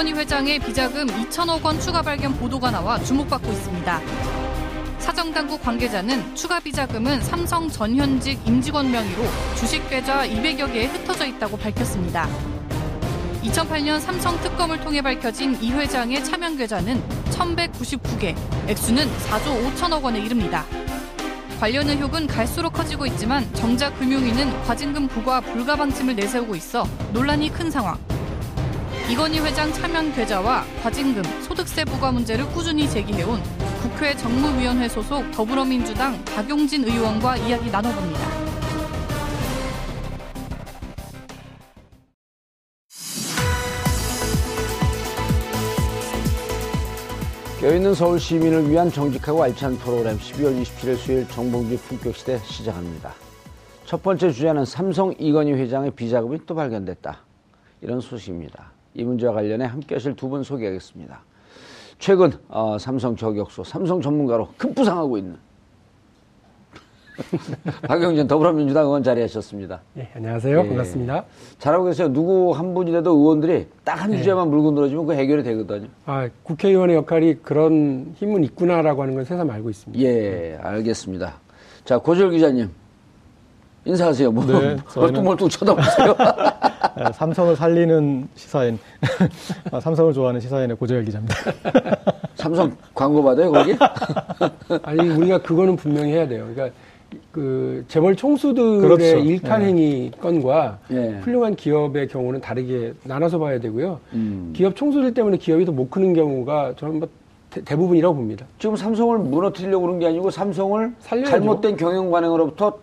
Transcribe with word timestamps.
이건희 0.00 0.14
회장의 0.14 0.58
비자금 0.60 1.06
2천억 1.08 1.62
원 1.62 1.78
추가 1.78 2.00
발견 2.00 2.34
보도가 2.38 2.70
나와 2.70 2.98
주목받고 3.00 3.52
있습니다. 3.52 4.00
사정당국 4.98 5.60
관계자는 5.60 6.34
추가 6.34 6.58
비자금은 6.58 7.20
삼성 7.20 7.68
전현직 7.68 8.40
임직원 8.46 8.90
명의로 8.90 9.22
주식 9.58 9.86
계좌 9.90 10.26
200여 10.26 10.72
개에 10.72 10.86
흩어져 10.86 11.26
있다고 11.26 11.58
밝혔습니다. 11.58 12.26
2008년 13.42 14.00
삼성 14.00 14.40
특검을 14.40 14.80
통해 14.80 15.02
밝혀진 15.02 15.58
이 15.60 15.70
회장의 15.70 16.24
차명 16.24 16.56
계좌는 16.56 17.02
1199개, 17.32 18.34
액수는 18.68 19.06
4조 19.06 19.74
5천억 19.76 20.02
원에 20.02 20.18
이릅니다. 20.18 20.64
관련 21.60 21.90
의혹은 21.90 22.26
갈수록 22.26 22.70
커지고 22.70 23.04
있지만 23.04 23.52
정작 23.52 23.98
금융위는 23.98 24.62
과징금 24.62 25.08
부과 25.08 25.42
불가 25.42 25.76
방침을 25.76 26.16
내세우고 26.16 26.56
있어 26.56 26.86
논란이 27.12 27.52
큰 27.52 27.70
상황. 27.70 27.98
이건희 29.10 29.40
회장 29.40 29.72
차명 29.72 30.12
계좌와 30.12 30.64
과징금, 30.84 31.24
소득세 31.42 31.84
부과 31.84 32.12
문제를 32.12 32.46
꾸준히 32.50 32.88
제기해온 32.88 33.40
국회 33.82 34.16
정무위원회 34.16 34.88
소속 34.88 35.28
더불어민주당 35.32 36.24
박용진 36.26 36.84
의원과 36.84 37.38
이야기 37.38 37.68
나눠봅니다. 37.72 38.20
껴있는 47.60 47.94
서울 47.94 48.20
시민을 48.20 48.70
위한 48.70 48.92
정직하고 48.92 49.42
알찬 49.42 49.76
프로그램 49.78 50.16
12월 50.18 50.62
27일 50.62 50.96
수요일 50.96 51.28
정봉주 51.28 51.78
품격시대 51.78 52.38
시작합니다. 52.44 53.12
첫 53.86 54.04
번째 54.04 54.30
주제는 54.30 54.64
삼성 54.64 55.12
이건희 55.18 55.52
회장의 55.54 55.90
비자금이 55.90 56.46
또 56.46 56.54
발견됐다. 56.54 57.18
이런 57.82 58.00
소식입니다. 58.00 58.79
이 58.94 59.04
문제와 59.04 59.32
관련해 59.32 59.64
함께 59.66 59.94
하실 59.94 60.14
두 60.16 60.28
분 60.28 60.42
소개하겠습니다. 60.42 61.20
최근 61.98 62.32
어, 62.48 62.76
삼성 62.78 63.14
저격수, 63.16 63.62
삼성 63.64 64.00
전문가로 64.00 64.48
급부상하고 64.56 65.18
있는 65.18 65.36
박영진 67.86 68.26
더불어민주당 68.26 68.86
의원 68.86 69.02
자리하셨습니다. 69.02 69.80
예, 69.98 70.08
안녕하세요. 70.14 70.58
예. 70.64 70.68
반갑습니다. 70.68 71.24
잘하고 71.58 71.84
계세요. 71.84 72.10
누구 72.10 72.52
한 72.52 72.72
분이라도 72.72 73.10
의원들이 73.10 73.66
딱한 73.84 74.12
네. 74.12 74.16
주제만 74.18 74.48
물고 74.48 74.70
늘어지면 74.70 75.04
그 75.06 75.12
해결이 75.12 75.42
되거든요. 75.42 75.88
아, 76.06 76.28
국회의원의 76.42 76.96
역할이 76.96 77.34
그런 77.42 78.14
힘은 78.16 78.42
있구나라고 78.44 79.02
하는 79.02 79.14
걸 79.14 79.26
새삼 79.26 79.50
알고 79.50 79.68
있습니다. 79.68 80.02
예, 80.02 80.58
알겠습니다. 80.62 81.34
자, 81.84 81.98
고절 81.98 82.30
기자님. 82.30 82.70
인사하세요. 83.84 84.30
뭐, 84.32 84.44
네, 84.46 84.76
멀뚱멀뚱 84.96 85.48
쳐다보세요. 85.50 86.14
네, 86.96 87.04
삼성을 87.12 87.56
살리는 87.56 88.28
시사인, 88.34 88.78
아, 89.70 89.80
삼성을 89.80 90.12
좋아하는 90.12 90.40
시사인의 90.40 90.76
고재열 90.76 91.04
기자입니다. 91.04 91.34
삼성 92.34 92.74
광고 92.94 93.22
받아요, 93.22 93.50
거기? 93.52 93.74
아니, 94.82 95.08
우리가 95.08 95.42
그거는 95.42 95.76
분명히 95.76 96.12
해야 96.12 96.26
돼요. 96.26 96.46
그러니까 96.52 96.76
그 97.32 97.84
재벌 97.88 98.14
총수들의 98.16 98.80
그렇죠. 98.80 99.04
일탈 99.18 99.62
행위 99.62 100.10
건과 100.20 100.78
예. 100.92 101.18
훌륭한 101.22 101.54
기업의 101.56 102.08
경우는 102.08 102.40
다르게 102.40 102.94
나눠서 103.04 103.38
봐야 103.38 103.58
되고요. 103.58 103.98
음. 104.14 104.52
기업 104.54 104.76
총수들 104.76 105.12
때문에 105.14 105.36
기업이 105.36 105.64
더 105.64 105.72
못 105.72 105.90
크는 105.90 106.14
경우가 106.14 106.74
저는 106.76 107.00
뭐 107.00 107.08
대, 107.50 107.62
대부분이라고 107.62 108.14
봅니다. 108.14 108.46
지금 108.60 108.76
삼성을 108.76 109.18
무너뜨리려고 109.18 109.86
그런 109.86 109.98
게 109.98 110.06
아니고 110.06 110.30
삼성을 110.30 110.92
살려야죠. 111.00 111.30
잘못된 111.30 111.76
경영 111.76 112.10
관행으로부터 112.10 112.78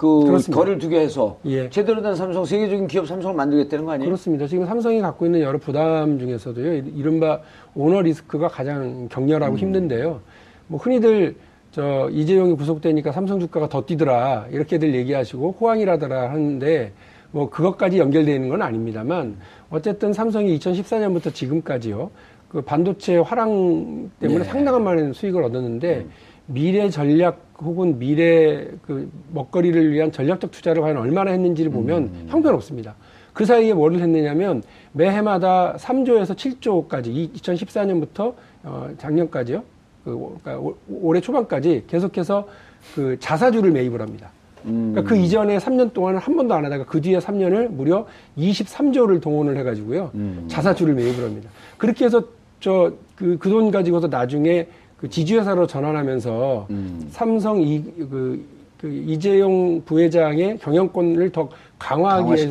그 0.00 0.24
그렇습니다. 0.24 0.56
거리를 0.58 0.78
두게 0.78 0.98
해서 0.98 1.36
예. 1.44 1.68
제대로 1.68 2.00
된 2.00 2.14
삼성, 2.14 2.42
세계적인 2.42 2.86
기업 2.86 3.06
삼성을 3.06 3.36
만들겠다는 3.36 3.84
거 3.84 3.92
아니에요? 3.92 4.06
그렇습니다. 4.08 4.46
지금 4.46 4.64
삼성이 4.64 5.02
갖고 5.02 5.26
있는 5.26 5.40
여러 5.42 5.58
부담 5.58 6.18
중에서도요, 6.18 6.74
이- 6.76 6.92
이른바 6.96 7.38
오너 7.74 8.00
리스크가 8.00 8.48
가장 8.48 9.08
격렬하고 9.10 9.58
힘든데요. 9.58 10.20
뭐 10.68 10.80
흔히들 10.80 11.36
저 11.70 12.08
이재용이 12.10 12.54
구속되니까 12.56 13.12
삼성 13.12 13.38
주가가 13.40 13.68
더 13.68 13.84
뛰더라 13.84 14.46
이렇게들 14.50 14.94
얘기하시고 14.94 15.56
호황이라더라 15.60 16.30
하는데 16.30 16.92
뭐 17.30 17.50
그것까지 17.50 17.98
연결되는 17.98 18.48
건 18.48 18.62
아닙니다만 18.62 19.36
어쨌든 19.68 20.14
삼성이 20.14 20.58
2014년부터 20.58 21.32
지금까지요 21.34 22.10
그 22.48 22.62
반도체 22.62 23.18
화랑 23.18 24.10
때문에 24.18 24.40
예. 24.40 24.44
상당한 24.44 24.82
많은 24.82 25.12
수익을 25.12 25.44
얻었는데 25.44 26.06
미래 26.46 26.88
전략 26.88 27.49
혹은 27.62 27.98
미래 27.98 28.66
그 28.86 29.10
먹거리를 29.32 29.92
위한 29.92 30.10
전략적 30.12 30.50
투자를 30.50 30.82
과연 30.82 30.96
얼마나 30.96 31.30
했는지를 31.30 31.70
보면 31.70 32.10
형편없습니다. 32.28 32.94
그 33.32 33.44
사이에 33.44 33.72
뭐를 33.74 34.00
했느냐면 34.00 34.62
매해마다 34.92 35.76
3조에서 35.78 36.34
7조까지 36.36 37.32
2014년부터 37.34 38.34
어, 38.64 38.88
작년까지요. 38.98 39.62
그 40.04 40.16
그러니까 40.42 40.58
올- 40.58 40.74
올해 40.88 41.20
초반까지 41.20 41.84
계속해서 41.86 42.48
그 42.94 43.16
자사주를 43.20 43.70
매입을 43.70 44.00
합니다. 44.00 44.30
그러니까 44.62 45.02
그 45.04 45.16
이전에 45.16 45.56
3년 45.58 45.92
동안은 45.94 46.18
한 46.18 46.36
번도 46.36 46.52
안 46.54 46.64
하다가 46.66 46.84
그 46.84 47.00
뒤에 47.00 47.18
3년을 47.18 47.68
무려 47.68 48.06
23조를 48.36 49.20
동원을 49.22 49.56
해가지고요. 49.58 50.10
자사주를 50.48 50.94
매입을 50.94 51.24
합니다. 51.24 51.48
그렇게 51.78 52.04
해서 52.06 52.22
저 52.60 52.92
그 53.16 53.38
그 53.38 53.48
돈 53.50 53.70
가지고서 53.70 54.06
나중에 54.08 54.66
그 55.00 55.08
지주회사로 55.08 55.66
전환하면서 55.66 56.66
삼성 57.10 57.62
이, 57.62 57.82
그, 57.82 58.44
그 58.78 58.88
이재용 58.88 59.82
부회장의 59.84 60.58
경영권을 60.58 61.30
더 61.32 61.48
강화하기 61.78 62.26
위해서. 62.42 62.50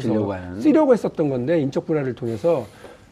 쓰려고 0.59 0.93
했었던 0.93 1.29
건데 1.29 1.61
인적 1.61 1.85
분할을 1.85 2.15
통해서 2.15 2.65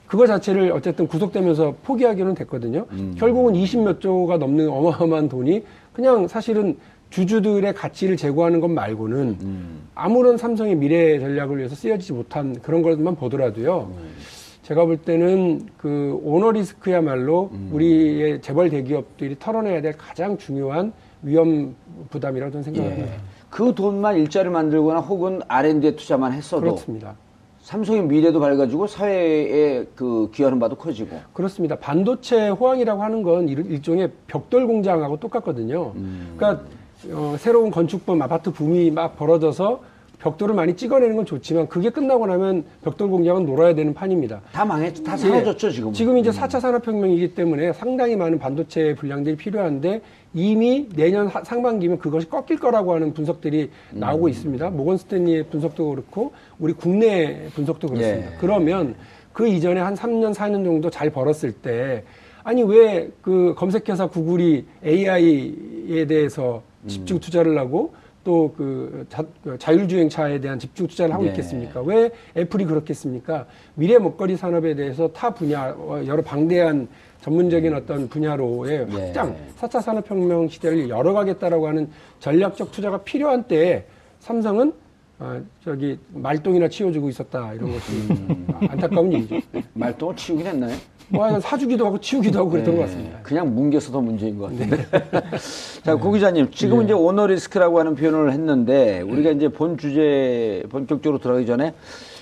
그거 0.07 0.25
자체를 0.25 0.71
어쨌든 0.71 1.07
구속되면서 1.07 1.75
포기하기는 1.83 2.33
됐거든요. 2.33 2.85
결국은 3.17 3.53
20몇 3.53 3.99
조가 3.99 4.37
넘는 4.37 4.69
어마어마한 4.69 5.29
돈이 5.29 5.63
그냥 5.93 6.27
사실은 6.27 6.77
주주들의 7.11 7.73
가치를 7.73 8.17
제고하는 8.17 8.59
것 8.59 8.69
말고는 8.69 9.37
아무런 9.93 10.37
삼성의 10.37 10.75
미래 10.75 11.19
전략을 11.19 11.57
위해서 11.57 11.75
쓰여지지 11.75 12.13
못한 12.13 12.59
그런 12.61 12.81
것만 12.81 13.15
보더라도요. 13.15 13.91
제가 14.67 14.83
볼 14.83 14.97
때는 14.97 15.65
그 15.77 16.19
오너 16.25 16.51
리스크야말로 16.51 17.49
우리의 17.71 18.41
재벌 18.41 18.69
대기업들이 18.69 19.37
털어내야 19.39 19.79
될 19.81 19.93
가장 19.97 20.37
중요한 20.37 20.91
위험 21.23 21.73
부담이라고 22.09 22.51
저는 22.51 22.63
생각합니다. 22.63 23.13
예. 23.13 23.17
그 23.49 23.73
돈만 23.73 24.17
일자리 24.17 24.49
만들거나 24.49 24.99
혹은 24.99 25.39
R&D에 25.47 25.95
투자만 25.95 26.33
했어도 26.33 26.61
그렇습니다. 26.63 27.15
삼성의 27.61 28.03
미래도 28.07 28.41
밝아지고 28.41 28.87
사회에 28.87 29.85
그 29.95 30.29
기여하는 30.33 30.59
바도 30.59 30.75
커지고. 30.75 31.15
그렇습니다. 31.31 31.77
반도체 31.77 32.49
호황이라고 32.49 33.01
하는 33.01 33.23
건 33.23 33.47
일- 33.47 33.71
일종의 33.71 34.11
벽돌 34.27 34.67
공장하고 34.67 35.17
똑같거든요. 35.17 35.93
그러니까 36.37 36.63
어, 37.13 37.35
새로운 37.39 37.71
건축범 37.71 38.21
아파트 38.21 38.51
붐이 38.51 38.91
막 38.91 39.15
벌어져서 39.15 39.79
벽돌을 40.19 40.55
많이 40.55 40.75
찍어내는 40.75 41.15
건 41.15 41.25
좋지만 41.25 41.67
그게 41.67 41.89
끝나고 41.91 42.25
나면 42.25 42.65
벽돌 42.83 43.07
공장은 43.09 43.45
놀아야 43.45 43.75
되는 43.75 43.93
판입니다. 43.93 44.41
다 44.51 44.65
망했죠. 44.65 45.03
다 45.03 45.13
예. 45.13 45.17
사라졌죠, 45.17 45.69
지금. 45.71 45.93
지금 45.93 46.17
이제 46.17 46.31
4차 46.31 46.59
산업혁명이기 46.59 47.35
때문에 47.35 47.71
상당히 47.73 48.15
많은 48.15 48.39
반도체 48.39 48.95
분량들이 48.95 49.35
필요한데 49.37 50.01
이미 50.33 50.87
내년 50.95 51.27
하- 51.27 51.43
상반기면 51.43 51.99
그것이 51.99 52.27
꺾일 52.29 52.57
거라고 52.59 52.93
하는 52.95 53.13
분석들이 53.13 53.69
음. 53.93 53.99
나오고 53.99 54.27
있습니다. 54.29 54.71
모건 54.71 54.97
스탠리의 54.97 55.43
분석도 55.49 55.89
그렇고 55.91 56.31
우리 56.57 56.73
국내 56.73 57.47
분석도 57.53 57.87
그렇습니다. 57.87 58.31
예. 58.31 58.37
그러면 58.39 58.95
그 59.33 59.47
이전에 59.47 59.79
한 59.79 59.93
3년, 59.93 60.33
4년 60.33 60.65
정도 60.65 60.89
잘 60.89 61.11
벌었을 61.11 61.51
때 61.51 62.03
아니 62.43 62.63
왜 62.63 63.11
그 63.21 63.53
검색회사 63.55 64.07
구글이 64.07 64.65
AI에 64.83 66.05
대해서 66.07 66.63
음. 66.83 66.87
집중 66.87 67.19
투자를 67.19 67.57
하고 67.59 67.93
또그 68.27 69.07
자율주행차에 69.57 70.41
대한 70.41 70.59
집중 70.59 70.85
투자를 70.85 71.13
하고 71.13 71.23
네. 71.23 71.29
있겠습니까? 71.29 71.81
왜 71.81 72.11
애플이 72.35 72.65
그렇겠습니까? 72.65 73.45
미래 73.75 73.97
먹거리 73.97 74.35
산업에 74.35 74.75
대해서 74.75 75.07
타 75.13 75.29
분야 75.29 75.69
어, 75.69 76.03
여러 76.05 76.21
방대한 76.21 76.89
전문적인 77.21 77.73
어떤 77.73 78.09
분야로의 78.09 78.85
네. 78.87 79.05
확장, 79.05 79.37
4차 79.57 79.81
산업혁명 79.81 80.49
시대를 80.49 80.89
열어가겠다라고 80.89 81.69
하는 81.69 81.89
전략적 82.19 82.71
투자가 82.73 82.97
필요한 83.03 83.43
때에 83.43 83.85
삼성은 84.19 84.73
어, 85.19 85.41
저기 85.63 85.97
말똥이나 86.13 86.67
치워주고 86.67 87.07
있었다 87.07 87.53
이런 87.53 87.71
것이 87.71 87.91
음. 87.93 88.47
안타까운 88.69 89.11
일이죠. 89.13 89.39
말똥을 89.73 90.15
치우긴 90.17 90.47
했나요? 90.47 90.75
뭐 91.09 91.39
사주기도 91.39 91.85
하고 91.85 91.97
치우기도 91.99 92.39
하고 92.39 92.49
그랬던 92.49 92.73
네, 92.73 92.79
것 92.79 92.85
같습니다. 92.87 93.19
그냥 93.23 93.53
뭉개서 93.55 93.91
더 93.91 94.01
문제인 94.01 94.37
것 94.37 94.51
같은데. 94.51 94.85
자, 95.83 95.95
고 95.95 96.11
기자님, 96.11 96.51
지금 96.51 96.83
이제 96.83 96.93
오너 96.93 97.27
리스크라고 97.27 97.79
하는 97.79 97.95
표현을 97.95 98.31
했는데 98.33 99.01
우리가 99.01 99.31
이제 99.31 99.47
본 99.47 99.77
주제 99.77 100.63
본격적으로 100.69 101.19
들어가기 101.19 101.45
전에 101.45 101.73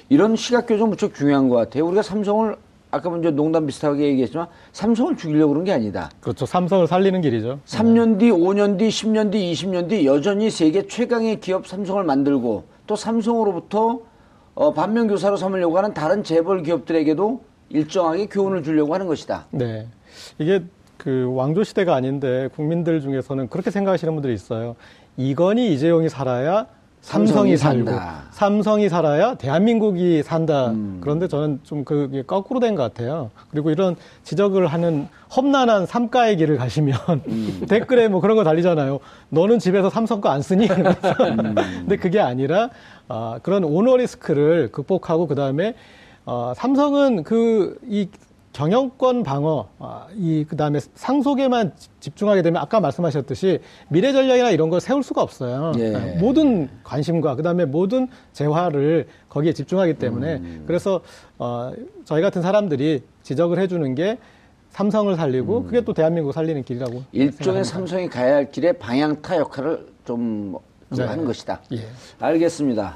이런 0.10 0.36
시각 0.36 0.68
교정 0.68 0.90
무척 0.90 1.16
중요한 1.16 1.50
것 1.50 1.56
같아요. 1.56 1.86
우리가 1.88 2.04
삼성을 2.04 2.56
아까 2.92 3.10
먼저 3.10 3.32
농담 3.32 3.66
비슷하게 3.66 4.06
얘기했지만 4.10 4.48
삼성을 4.72 5.18
죽이려고 5.18 5.54
그런 5.54 5.66
게 5.66 5.74
아니다. 5.74 6.10
그렇죠. 6.22 6.46
삼성을 6.46 6.88
살리는 6.88 7.20
길이죠. 7.22 7.60
3년 7.66 8.20
뒤, 8.20 8.30
5년 8.30 8.78
뒤, 8.78 8.88
10년 8.88 9.32
뒤, 9.32 9.52
20년 9.52 9.90
뒤 9.90 10.06
여전히 10.06 10.50
세계 10.50 10.88
최강의 10.88 11.40
기업 11.42 11.68
삼성을 11.68 12.02
만들고 12.04 12.64
또 12.88 12.96
삼성으로부터 12.96 14.00
어, 14.54 14.74
반면교사로 14.74 15.36
삼으려고 15.36 15.78
하는 15.78 15.94
다른 15.94 16.24
재벌 16.24 16.64
기업들에게도 16.64 17.42
일정하게 17.70 18.28
교훈을 18.28 18.64
주려고 18.64 18.94
하는 18.94 19.08
것이다. 19.08 19.46
네. 19.52 19.88
이게 20.38 20.64
그 20.98 21.32
왕조 21.34 21.64
시대가 21.64 21.96
아닌데 21.96 22.50
국민들 22.56 23.02
중에서는 23.02 23.50
그렇게 23.50 23.72
생각하시는 23.72 24.14
분들이 24.14 24.34
있어요. 24.34 24.76
이건희, 25.18 25.74
이재용이 25.74 26.10
살아야 26.10 26.68
삼성이 27.02 27.56
삼성이, 27.56 27.58
살고 27.58 27.86
산다. 27.92 28.24
삼성이 28.32 28.90
살아야 28.90 29.36
대한민국이 29.36 30.24
산다. 30.24 30.70
음. 30.72 30.98
그런데 31.02 31.28
저는 31.28 31.60
좀 31.62 31.86
그게 31.86 32.24
거꾸로 32.24 32.60
된 32.60 32.76
것 32.76 32.82
같아요. 32.82 33.30
그리고 33.52 33.70
이런 33.70 33.96
지적을 34.24 34.66
하는 34.66 35.08
험난한 35.36 35.86
삼가의 35.86 36.38
길을 36.38 36.58
가시면 36.58 36.98
음. 37.28 37.66
댓글에 37.70 38.08
뭐 38.08 38.22
그런 38.22 38.36
거 38.36 38.44
달리잖아요. 38.44 39.00
너는 39.30 39.60
집에서 39.60 39.90
삼성 39.92 40.20
거 40.20 40.30
안 40.30 40.42
쓰니? 40.42 40.66
음. 40.68 41.56
근데 41.56 41.98
그게 41.98 42.20
아니라 42.20 42.72
아, 43.08 43.40
그런 43.44 43.64
오너 43.64 43.98
리스크를 43.98 44.72
극복하고 44.72 45.28
그 45.28 45.36
다음에 45.36 45.76
어, 46.26 46.54
삼성은 46.56 47.24
그 47.24 47.78
이 47.88 48.10
경영권 48.54 49.24
방어, 49.24 49.68
아, 49.80 50.08
이 50.16 50.46
그다음에 50.48 50.80
상속에만 50.94 51.74
집- 51.76 52.00
집중하게 52.00 52.42
되면 52.42 52.62
아까 52.62 52.80
말씀하셨듯이 52.80 53.60
미래 53.90 54.14
전략이나 54.14 54.50
이런 54.52 54.70
걸 54.70 54.80
세울 54.80 55.04
수가 55.04 55.22
없어요. 55.22 55.74
예. 55.78 55.94
아, 55.94 56.00
모든 56.20 56.70
관심과 56.86 57.36
그다음에 57.36 57.66
모든 57.66 58.08
재화를 58.32 59.08
거기에 59.28 59.52
집중하기 59.52 59.96
때문에 59.96 60.36
음. 60.36 60.64
그래서 60.66 61.02
어, 61.38 61.74
저희 62.06 62.22
같은 62.22 62.42
사람들이 62.42 63.04
지적을 63.24 63.60
해주는 63.60 63.94
게 63.94 64.18
삼성을 64.70 65.14
살리고 65.18 65.64
그게 65.66 65.82
또 65.82 65.92
대한민국 65.94 66.32
살리는 66.32 66.64
길이라고 66.64 66.94
음. 67.00 67.06
일종의 67.12 67.66
생각합니다. 67.66 67.74
삼성이 67.74 68.08
가야 68.08 68.36
할 68.36 68.52
길의 68.52 68.80
방향타 68.80 69.36
역할을 69.36 69.86
좀 70.06 70.56
네. 70.92 71.04
하는 71.04 71.26
것이다. 71.26 71.60
예. 71.74 71.80
알겠습니다. 72.22 72.96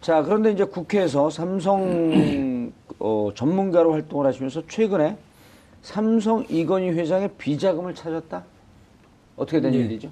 자, 0.00 0.22
그런데 0.22 0.52
이제 0.52 0.64
국회에서 0.64 1.28
삼성 1.30 2.72
어, 2.98 3.30
전문가로 3.34 3.92
활동을 3.92 4.26
하시면서 4.26 4.62
최근에 4.66 5.16
삼성 5.82 6.44
이건희 6.48 6.90
회장의 6.90 7.30
비자금을 7.38 7.94
찾았다? 7.94 8.44
어떻게 9.36 9.60
된 9.60 9.74
예. 9.74 9.78
일이죠? 9.78 10.10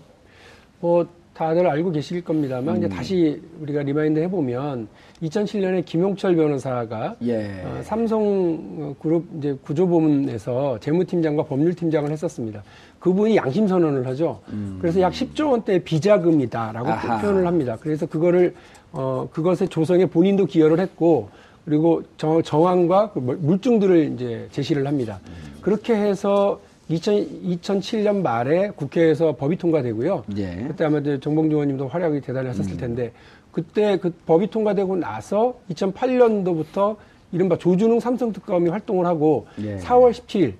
뭐 0.80 1.06
다들 1.34 1.66
알고 1.68 1.92
계실 1.92 2.22
겁니다만 2.24 2.76
음. 2.76 2.78
이제 2.78 2.88
다시 2.88 3.40
우리가 3.60 3.82
remind 3.82 4.18
해보면 4.20 4.88
2007년에 5.22 5.84
김용철 5.84 6.34
변호사가 6.36 7.16
예. 7.22 7.62
어, 7.64 7.80
삼성 7.82 8.94
그룹 9.00 9.26
이제 9.38 9.56
구조본에서 9.62 10.80
재무팀장과 10.80 11.44
법률팀장을 11.44 12.10
했었습니다. 12.10 12.62
그분이 12.98 13.36
양심 13.36 13.68
선언을 13.68 14.06
하죠. 14.08 14.40
그래서 14.80 15.00
약 15.00 15.12
10조 15.12 15.50
원대 15.50 15.78
비자금이다라고 15.78 16.86
음. 16.86 16.92
아하. 16.92 17.20
표현을 17.20 17.46
합니다. 17.46 17.76
그래서 17.80 18.06
그거를 18.06 18.54
어 18.92 19.28
그것의 19.32 19.68
조성에 19.68 20.06
본인도 20.06 20.46
기여를 20.46 20.80
했고 20.80 21.28
그리고 21.64 22.02
정, 22.16 22.42
정황과 22.42 23.12
그 23.12 23.18
물증들을 23.18 24.12
이제 24.14 24.48
제시를 24.52 24.86
합니다. 24.86 25.20
그렇게 25.60 25.94
해서 25.94 26.60
2000, 26.88 27.42
2007년 27.44 28.22
말에 28.22 28.70
국회에서 28.70 29.36
법이 29.36 29.56
통과되고요. 29.56 30.24
예. 30.38 30.64
그때 30.68 30.84
아마 30.86 30.98
이제 30.98 31.20
정봉주 31.20 31.54
의원님도 31.54 31.88
활약이 31.88 32.22
대단히 32.22 32.48
하셨을 32.48 32.78
텐데 32.78 33.12
그때 33.52 33.98
그 33.98 34.10
법이 34.24 34.48
통과되고 34.48 34.96
나서 34.96 35.58
2008년도부터 35.70 36.96
이른바 37.32 37.58
조준웅 37.58 38.00
삼성 38.00 38.32
특검이 38.32 38.70
활동을 38.70 39.04
하고 39.04 39.46
예. 39.60 39.76
4월 39.76 40.12
17일 40.12 40.54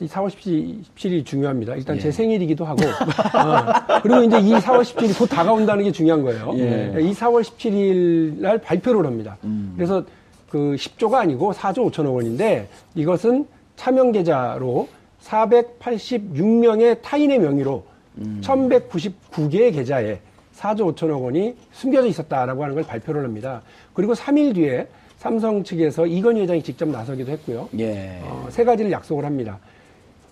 이 0.00 0.06
4월 0.06 0.28
17일, 0.28 0.82
17 0.84 1.12
일이 1.12 1.24
중요합니다. 1.24 1.74
일단 1.74 1.96
예. 1.96 2.00
제 2.00 2.10
생일이기도 2.10 2.64
하고 2.64 2.82
어, 2.84 4.00
그리고 4.02 4.22
이제 4.22 4.40
이 4.40 4.52
4월 4.54 4.80
17일이 4.80 5.18
곧 5.18 5.26
다가온다는 5.26 5.84
게 5.84 5.92
중요한 5.92 6.22
거예요. 6.22 6.52
예. 6.56 6.94
이 7.02 7.12
4월 7.12 7.42
17일 7.42 8.40
날 8.40 8.58
발표를 8.58 9.04
합니다. 9.04 9.36
음. 9.44 9.74
그래서 9.76 10.02
그 10.48 10.74
10조가 10.78 11.14
아니고 11.14 11.52
4조 11.52 11.90
5천억 11.90 12.14
원인데 12.14 12.68
이것은 12.94 13.46
차명 13.76 14.12
계좌로 14.12 14.88
486명의 15.22 17.02
타인의 17.02 17.38
명의로 17.40 17.84
음. 18.18 18.40
1199개의 18.42 19.74
계좌에 19.74 20.20
4조 20.56 20.94
5천억 20.94 21.22
원이 21.24 21.56
숨겨져 21.72 22.06
있었다라고 22.08 22.62
하는 22.62 22.74
걸 22.74 22.84
발표를 22.84 23.24
합니다. 23.24 23.60
그리고 23.92 24.14
3일 24.14 24.54
뒤에 24.54 24.86
삼성 25.18 25.62
측에서 25.64 26.06
이건희 26.06 26.42
회장이 26.42 26.62
직접 26.62 26.88
나서기도 26.88 27.32
했고요. 27.32 27.68
예. 27.78 28.20
어, 28.24 28.46
세 28.50 28.64
가지를 28.64 28.90
약속을 28.92 29.24
합니다. 29.24 29.58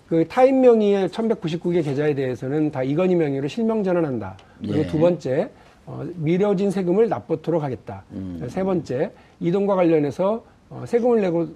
그 0.07 0.27
타인 0.27 0.61
명의의 0.61 1.09
1199개 1.09 1.83
계좌에 1.83 2.13
대해서는 2.13 2.71
다 2.71 2.83
이건희 2.83 3.15
명의로 3.15 3.47
실명 3.47 3.83
전환한다. 3.83 4.37
그리고 4.59 4.79
예. 4.79 4.87
두 4.87 4.99
번째, 4.99 5.49
어, 5.85 6.05
미뤄진 6.15 6.71
세금을 6.71 7.09
납부토록 7.09 7.63
하겠다. 7.63 8.03
음. 8.11 8.45
세 8.47 8.63
번째, 8.63 9.11
이동과 9.39 9.75
관련해서 9.75 10.43
어, 10.69 10.83
세금을 10.85 11.21
내고 11.21 11.47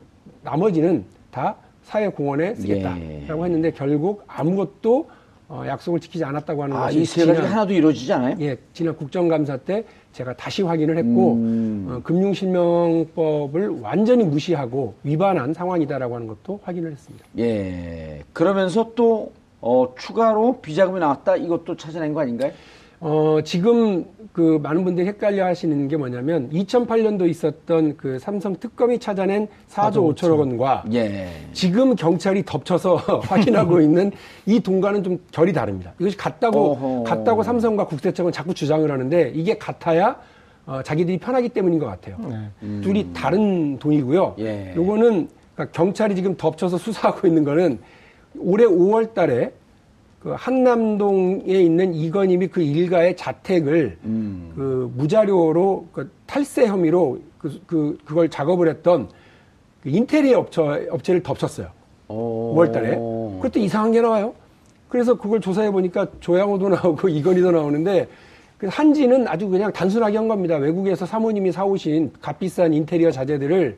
나머지는 0.44 1.06
다 1.32 1.56
사회 1.84 2.08
공헌에 2.08 2.56
쓰겠다라고 2.56 3.02
예. 3.42 3.46
했는데 3.46 3.72
결국 3.72 4.24
아무것도 4.28 5.10
어, 5.50 5.64
약속을 5.66 6.00
지키지 6.02 6.24
않았다고 6.26 6.64
하는 6.64 6.76
아, 6.76 6.86
것이 6.86 7.02
이세 7.02 7.26
가지 7.26 7.42
하나도 7.42 7.74
이루어지지 7.74 8.12
않아요? 8.12 8.36
예, 8.42 8.58
지난 8.74 8.96
국정감사 8.96 9.58
때 9.58 9.86
제가 10.12 10.36
다시 10.36 10.62
확인을 10.62 10.98
했고 10.98 11.34
음. 11.36 11.88
어, 11.90 12.02
금융실명법을 12.04 13.82
완전히 13.82 14.26
무시하고 14.26 14.96
위반한 15.04 15.54
상황이다라고 15.54 16.16
하는 16.16 16.28
것도 16.28 16.60
확인을 16.64 16.92
했습니다. 16.92 17.26
예. 17.38 18.24
그러면서 18.34 18.92
또, 18.96 19.32
어, 19.62 19.94
추가로 19.98 20.60
비자금이 20.62 21.00
나왔다? 21.00 21.38
이것도 21.38 21.78
찾아낸 21.78 22.14
거 22.14 22.22
아닌가요? 22.22 22.52
어, 23.00 23.40
지금 23.44 24.06
그 24.34 24.60
많은 24.62 24.84
분들이 24.84 25.08
헷갈려 25.08 25.46
하시는 25.46 25.88
게 25.88 25.98
뭐냐면 25.98 26.50
2008년도 26.52 27.30
있었던 27.30 27.98
그 27.98 28.18
삼성 28.20 28.56
특검이 28.56 29.00
찾아낸 29.00 29.48
4조 29.70 30.16
5천억 30.16 30.40
원과 30.40 30.86
예. 30.94 31.30
지금 31.54 31.96
경찰이 31.96 32.44
덮쳐서 32.46 32.96
확인하고 33.26 33.82
있는 33.82 34.12
이 34.46 34.60
돈과는 34.60 35.04
좀 35.04 35.20
결이 35.32 35.54
다릅니다. 35.54 35.94
이것이 36.00 36.18
같다고 36.18 36.72
어허. 36.72 37.04
같다고 37.04 37.44
삼성과 37.44 37.86
국세청은 37.86 38.32
자꾸 38.32 38.54
주장을 38.54 38.90
하는데 38.90 39.32
이게 39.36 39.58
같아야 39.58 40.16
어, 40.66 40.82
자기들이 40.84 41.18
편하기 41.20 41.50
때문인 41.50 41.80
것 41.80 41.86
같아요. 41.86 42.18
네. 42.28 42.82
둘이 42.82 43.12
다른 43.14 43.80
돈이고요. 43.80 44.36
예. 44.40 44.74
요거는 44.76 45.30
그러니까 45.56 45.72
경찰이 45.72 46.16
지금 46.16 46.36
덮쳐서 46.36 46.78
수사하고 46.78 47.28
있는 47.28 47.44
거는 47.44 47.80
올해 48.40 48.66
5월 48.66 49.14
달에 49.14 49.52
그 50.20 50.34
한남동에 50.36 51.54
있는 51.54 51.94
이건님이 51.94 52.48
그 52.48 52.62
일가의 52.62 53.16
자택을 53.16 53.98
음. 54.04 54.52
그 54.56 54.92
무자료로 54.96 55.88
그 55.92 56.10
탈세 56.26 56.68
혐의로 56.68 57.20
그, 57.38 57.62
그, 57.68 57.98
그걸 58.04 58.30
작업을 58.30 58.68
했던 58.68 59.10
그 59.82 59.90
인테리어 59.90 60.40
업체, 60.40 60.62
업체를 60.90 61.22
덮쳤어요. 61.22 61.68
오. 62.08 62.56
5월 62.56 62.72
달에. 62.74 62.96
그것도 62.96 63.60
이상한 63.60 63.92
게 63.92 64.02
나와요. 64.02 64.34
그래서 64.90 65.16
그걸 65.16 65.40
조사해 65.40 65.72
보니까 65.72 66.08
조양호도 66.20 66.70
나오고 66.70 67.10
이건희도 67.10 67.52
나오는데 67.52 68.08
그 68.58 68.68
한지는 68.72 69.28
아주 69.28 69.48
그냥 69.48 69.72
단순하게 69.72 70.18
한 70.18 70.28
겁니다. 70.28 70.56
외국에서 70.56 71.06
사모님이 71.06 71.52
사오신 71.52 72.14
값비싼 72.22 72.74
인테리어 72.74 73.12
자재들을 73.12 73.78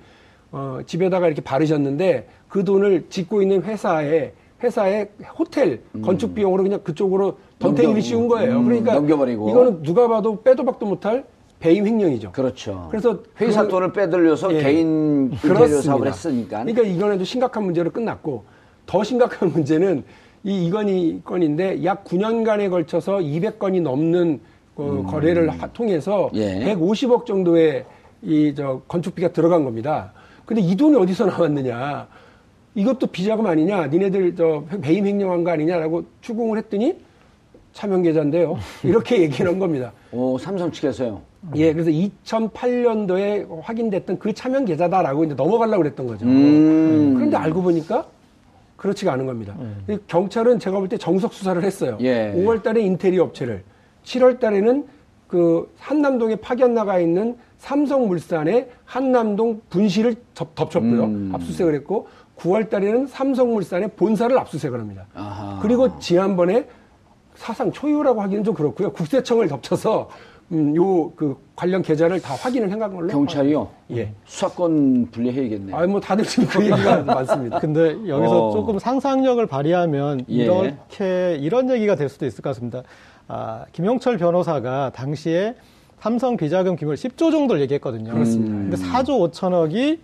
어, 0.51 0.79
집에다가 0.85 1.27
이렇게 1.27 1.41
바르셨는데 1.41 2.27
그 2.47 2.63
돈을 2.63 3.07
짓고 3.09 3.41
있는 3.41 3.61
회사에 3.63 4.31
회사의 4.63 5.09
호텔 5.37 5.81
건축 6.03 6.35
비용으로 6.35 6.63
그냥 6.63 6.81
그쪽으로 6.83 7.37
던탱이를 7.59 7.87
넘겨- 7.93 8.01
씌운 8.01 8.27
거예요. 8.27 8.57
음, 8.57 8.65
그러니까 8.65 8.93
넘겨버리고. 8.95 9.49
이거는 9.49 9.83
누가 9.83 10.07
봐도 10.07 10.41
빼도 10.41 10.65
박도 10.65 10.85
못할 10.85 11.23
배임 11.59 11.85
횡령이죠. 11.85 12.31
그렇죠. 12.31 12.87
그래서 12.89 13.19
회사 13.41 13.63
그- 13.63 13.69
돈을 13.69 13.93
빼돌려서 13.93 14.53
예. 14.55 14.61
개인 14.63 15.31
인테리어. 15.31 15.81
사업을 15.81 16.07
했으니까. 16.07 16.63
그러니까 16.63 16.81
이건에도 16.83 17.23
심각한 17.23 17.63
문제로 17.63 17.89
끝났고 17.89 18.43
더 18.85 19.03
심각한 19.03 19.49
문제는 19.51 20.03
이 20.43 20.65
이건희 20.67 21.21
건인데 21.23 21.83
약 21.83 22.05
9년간에 22.05 22.69
걸쳐서 22.69 23.17
200건이 23.17 23.81
넘는 23.81 24.39
그 24.75 25.03
거래를 25.05 25.49
하- 25.49 25.67
통해서 25.67 26.29
예. 26.33 26.63
150억 26.75 27.25
정도의 27.25 27.85
이 28.21 28.53
저 28.55 28.81
건축비가 28.87 29.29
들어간 29.33 29.63
겁니다. 29.65 30.11
근데 30.45 30.61
이 30.61 30.75
돈이 30.75 30.95
어디서 30.97 31.25
나왔느냐? 31.25 32.07
이것도 32.79 33.07
비자금 33.07 33.45
아니냐? 33.45 33.87
니네들 33.87 34.35
저 34.35 34.63
배임 34.81 35.05
횡령한 35.05 35.43
거 35.43 35.51
아니냐라고 35.51 36.05
추궁을 36.21 36.57
했더니 36.59 36.97
차명 37.73 38.01
계좌인데요. 38.03 38.57
이렇게 38.83 39.19
얘기를 39.21 39.51
한 39.51 39.59
겁니다. 39.59 39.91
오, 40.13 40.37
삼성 40.37 40.71
측에서요. 40.71 41.21
예, 41.55 41.73
그래서 41.73 41.89
2008년도에 41.91 43.47
확인됐던 43.61 44.19
그 44.19 44.33
차명 44.33 44.63
계좌다라고 44.65 45.25
이제 45.25 45.33
넘어가려고 45.35 45.83
그랬던 45.83 46.07
거죠. 46.07 46.25
음. 46.25 47.13
그런데 47.15 47.35
알고 47.37 47.61
보니까 47.61 48.05
그렇지가 48.77 49.11
않은 49.13 49.25
겁니다. 49.25 49.55
이 49.89 49.97
경찰은 50.07 50.59
제가 50.59 50.77
볼 50.79 50.87
때 50.87 50.97
정석 50.97 51.33
수사를 51.33 51.61
했어요. 51.61 51.97
예. 52.01 52.33
5월 52.35 52.63
달에 52.63 52.81
인테리어 52.81 53.23
업체를, 53.23 53.63
7월 54.05 54.39
달에는 54.39 54.85
그 55.27 55.69
한남동에 55.77 56.37
파견 56.37 56.73
나가 56.73 56.97
있는 56.99 57.35
삼성물산의 57.59 58.69
한남동 58.85 59.61
분실을 59.69 60.15
덮, 60.33 60.55
덮쳤고요. 60.55 61.03
음. 61.03 61.31
압수수색을 61.33 61.75
했고 61.75 62.07
9월 62.39 62.69
달에는 62.69 63.07
삼성물산의 63.07 63.91
본사를 63.95 64.37
압수수색을 64.37 64.79
합니다. 64.79 65.05
아하. 65.13 65.59
그리고 65.61 65.99
지난번에 65.99 66.67
사상 67.35 67.71
초유라고 67.71 68.21
하기는 68.21 68.43
좀 68.43 68.53
그렇고요. 68.53 68.91
국세청을 68.91 69.47
덮쳐서 69.47 70.09
음, 70.51 70.75
요 70.75 71.11
그 71.15 71.37
관련 71.55 71.81
계좌를 71.81 72.21
다 72.21 72.33
확인을 72.35 72.71
해간 72.71 72.95
걸로. 72.95 73.07
경찰이요? 73.09 73.67
예. 73.91 74.13
수사권 74.25 75.09
분리해야겠네요. 75.11 75.75
아, 75.75 75.85
뭐 75.85 75.99
다들 75.99 76.23
지금 76.23 76.47
그 76.47 76.61
얘기가 76.65 77.03
많습니다. 77.03 77.59
근데 77.59 77.91
여기서 78.07 78.47
어. 78.47 78.51
조금 78.51 78.79
상상력을 78.79 79.45
발휘하면 79.45 80.21
예. 80.29 80.33
이렇게 80.33 81.37
이런 81.41 81.69
얘기가 81.69 81.95
될 81.95 82.07
수도 82.09 82.25
있을 82.25 82.41
것 82.41 82.49
같습니다. 82.51 82.81
아, 83.27 83.65
김영철 83.73 84.17
변호사가 84.17 84.91
당시에 84.95 85.55
삼성 85.99 86.37
비자금 86.37 86.77
규모를 86.77 86.95
10조 86.97 87.29
정도를 87.31 87.61
얘기했거든요. 87.63 88.13
그렇습니다. 88.13 88.53
근데 88.55 88.77
4조 88.77 89.31
5천억이 89.31 89.99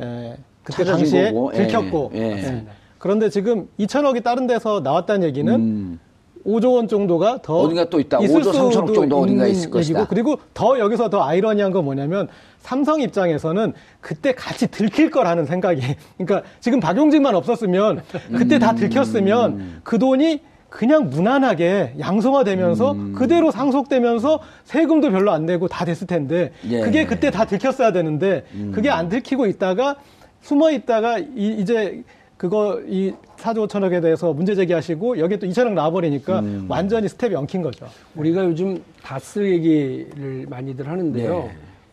에, 0.00 0.36
그때 0.62 0.84
당시에 0.84 1.32
거고. 1.32 1.52
예, 1.54 1.58
들켰고 1.58 2.10
예. 2.14 2.20
예. 2.20 2.66
그런데 2.98 3.28
지금 3.30 3.68
2천억이 3.80 4.22
다른 4.22 4.46
데서 4.46 4.80
나왔다는 4.80 5.26
얘기는 5.26 5.52
음. 5.52 5.98
5조 6.46 6.74
원 6.74 6.88
정도가 6.88 7.40
더 7.42 7.58
어딘가 7.60 7.88
또 7.88 8.00
있다. 8.00 8.18
있을 8.20 8.40
5조 8.40 8.52
3천억 8.52 8.72
수도 8.72 8.92
정도 8.94 9.20
어딘가 9.20 9.46
있을 9.46 9.70
것이다. 9.70 10.06
그리고 10.08 10.38
더 10.54 10.78
여기서 10.78 11.08
더 11.08 11.22
아이러니한 11.22 11.70
건 11.72 11.84
뭐냐면 11.84 12.28
삼성 12.58 13.00
입장에서는 13.00 13.72
그때 14.00 14.32
같이 14.32 14.68
들킬 14.68 15.10
거라는 15.10 15.46
생각이 15.46 15.80
그러니까 16.18 16.48
지금 16.60 16.80
박용진만 16.80 17.34
없었으면 17.34 18.02
그때 18.36 18.56
음. 18.56 18.60
다 18.60 18.74
들켰으면 18.74 19.80
그 19.84 19.98
돈이 19.98 20.40
그냥 20.68 21.10
무난하게 21.10 21.94
양성화되면서 21.98 22.92
음. 22.92 23.12
그대로 23.12 23.50
상속되면서 23.50 24.40
세금도 24.64 25.10
별로 25.10 25.30
안 25.30 25.44
내고 25.44 25.68
다 25.68 25.84
됐을 25.84 26.06
텐데 26.06 26.52
예. 26.68 26.78
음. 26.78 26.84
그게 26.84 27.04
그때 27.04 27.30
다 27.30 27.44
들켰어야 27.44 27.92
되는데 27.92 28.44
그게 28.72 28.88
안 28.88 29.08
들키고 29.08 29.46
있다가 29.46 29.96
숨어 30.42 30.70
있다가 30.72 31.18
이, 31.18 31.56
이제 31.58 32.02
그거 32.36 32.80
이 32.88 33.12
4조 33.38 33.68
5천억에 33.68 34.02
대해서 34.02 34.32
문제 34.32 34.54
제기하시고 34.54 35.18
여기에 35.18 35.38
또 35.38 35.46
2천억 35.46 35.72
나와버리니까 35.72 36.40
음. 36.40 36.66
완전히 36.68 37.08
스텝이 37.08 37.34
엉킨 37.36 37.62
거죠. 37.62 37.86
우리가 38.16 38.44
요즘 38.44 38.82
다스 39.02 39.38
얘기를 39.48 40.46
많이들 40.48 40.88
하는데요. 40.88 41.38
네. 41.38 41.50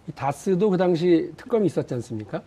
이 0.07 0.11
다스도 0.13 0.71
그 0.71 0.77
당시 0.77 1.31
특검이 1.37 1.67
있었지 1.67 1.93
않습니까? 1.93 2.41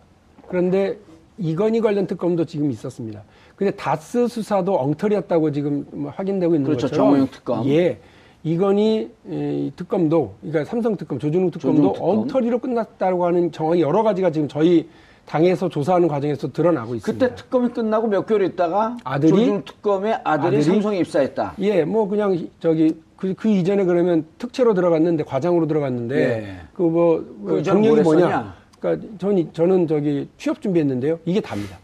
그런데 0.49 0.97
이건희 1.37 1.79
관련 1.79 2.05
특검도 2.05 2.45
지금 2.45 2.69
있었습니다. 2.71 3.23
근데 3.55 3.71
다스 3.71 4.27
수사도 4.27 4.75
엉터리였다고 4.79 5.51
지금 5.51 5.85
뭐 5.91 6.11
확인되고 6.11 6.55
있는 6.55 6.65
그렇죠. 6.65 6.87
것처럼 6.87 7.05
정호영 7.07 7.27
특검. 7.31 7.65
예. 7.69 7.99
이건희 8.43 9.09
이 9.29 9.71
특검도 9.77 10.35
그러니까 10.41 10.65
삼성 10.65 10.97
특검, 10.97 11.17
조준욱 11.17 11.51
특검도 11.53 11.93
특검. 11.93 12.09
엉터리로 12.09 12.59
끝났다고 12.59 13.25
하는 13.25 13.49
정황이 13.53 13.79
여러 13.81 14.03
가지가 14.03 14.31
지금 14.31 14.49
저희 14.49 14.89
당에서 15.25 15.69
조사하는 15.69 16.07
과정에서 16.07 16.51
드러나고 16.51 16.95
있습니다. 16.95 17.27
그때 17.27 17.35
특검이 17.35 17.69
끝나고 17.69 18.07
몇 18.07 18.25
개월 18.25 18.43
있다가 18.43 18.97
아들이? 19.03 19.29
조중 19.31 19.63
특검의 19.65 20.19
아들이, 20.23 20.47
아들이? 20.47 20.63
삼성에 20.63 20.97
입사했다. 20.99 21.53
예, 21.59 21.83
뭐 21.83 22.07
그냥 22.07 22.47
저기 22.59 22.95
그, 23.15 23.33
그 23.33 23.47
이전에 23.47 23.85
그러면 23.85 24.25
특채로 24.37 24.73
들어갔는데 24.73 25.23
과장으로 25.23 25.67
들어갔는데 25.67 26.15
예. 26.17 26.57
그뭐 26.73 27.23
그 27.45 27.61
경력이 27.63 28.01
뭘 28.01 28.03
뭐냐? 28.03 28.27
했었냐? 28.27 28.55
그러니까 28.79 29.07
저는 29.17 29.49
저는 29.53 29.87
저기 29.87 30.27
취업 30.37 30.61
준비했는데요. 30.61 31.19
이게 31.25 31.39
답니다. 31.39 31.77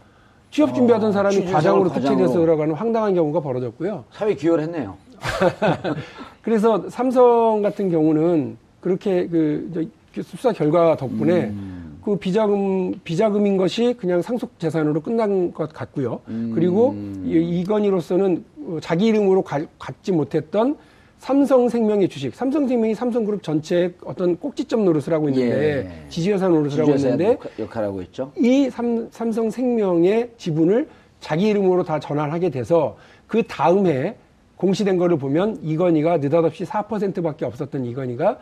취업 0.50 0.74
준비하던 0.74 1.12
사람이 1.12 1.34
취준생을 1.34 1.54
과장으로 1.56 1.82
어, 1.82 1.92
과장으로. 1.92 2.16
특채돼서 2.18 2.40
들어가는 2.40 2.74
황당한 2.74 3.14
경우가 3.14 3.40
벌어졌고요. 3.40 4.04
사회 4.12 4.34
기여를 4.34 4.64
했네요. 4.64 4.96
그래서 6.42 6.84
삼성 6.88 7.62
같은 7.62 7.90
경우는 7.90 8.56
그렇게 8.80 9.26
그, 9.28 9.70
저, 9.74 9.82
그 10.14 10.22
수사 10.22 10.52
결과 10.52 10.96
덕분에 10.96 11.48
음. 11.48 11.79
그 12.04 12.16
비자금 12.16 12.92
비자금인 13.04 13.56
것이 13.56 13.94
그냥 13.98 14.22
상속 14.22 14.58
재산으로 14.58 15.00
끝난 15.00 15.52
것 15.52 15.72
같고요. 15.72 16.20
음. 16.28 16.52
그리고 16.54 16.94
이, 17.24 17.60
이건희로서는 17.60 18.44
어, 18.66 18.78
자기 18.80 19.06
이름으로 19.06 19.42
가- 19.42 19.60
갖지 19.78 20.12
못했던 20.12 20.76
삼성생명의 21.18 22.08
주식, 22.08 22.34
삼성생명이 22.34 22.94
삼성그룹 22.94 23.42
전체의 23.42 23.92
어떤 24.04 24.36
꼭지점 24.36 24.84
노릇을 24.86 25.12
하고 25.12 25.28
있는데 25.28 25.84
예. 26.04 26.08
지주회사 26.08 26.48
노릇을 26.48 26.80
하고 26.80 26.96
지주회사 26.96 27.08
있는데 27.14 27.32
역할- 27.34 27.50
역할하고 27.58 28.02
있죠. 28.02 28.32
이 28.38 28.70
삼, 28.70 29.08
삼성생명의 29.10 30.30
지분을 30.38 30.88
자기 31.20 31.48
이름으로 31.48 31.82
다 31.84 32.00
전환하게 32.00 32.48
돼서 32.48 32.96
그 33.26 33.42
다음 33.42 33.86
해 33.86 34.16
공시된 34.56 34.96
거를 34.96 35.18
보면 35.18 35.58
이건희가 35.62 36.18
느닷없이 36.18 36.64
4%밖에 36.64 37.44
없었던 37.44 37.84
이건희가 37.84 38.38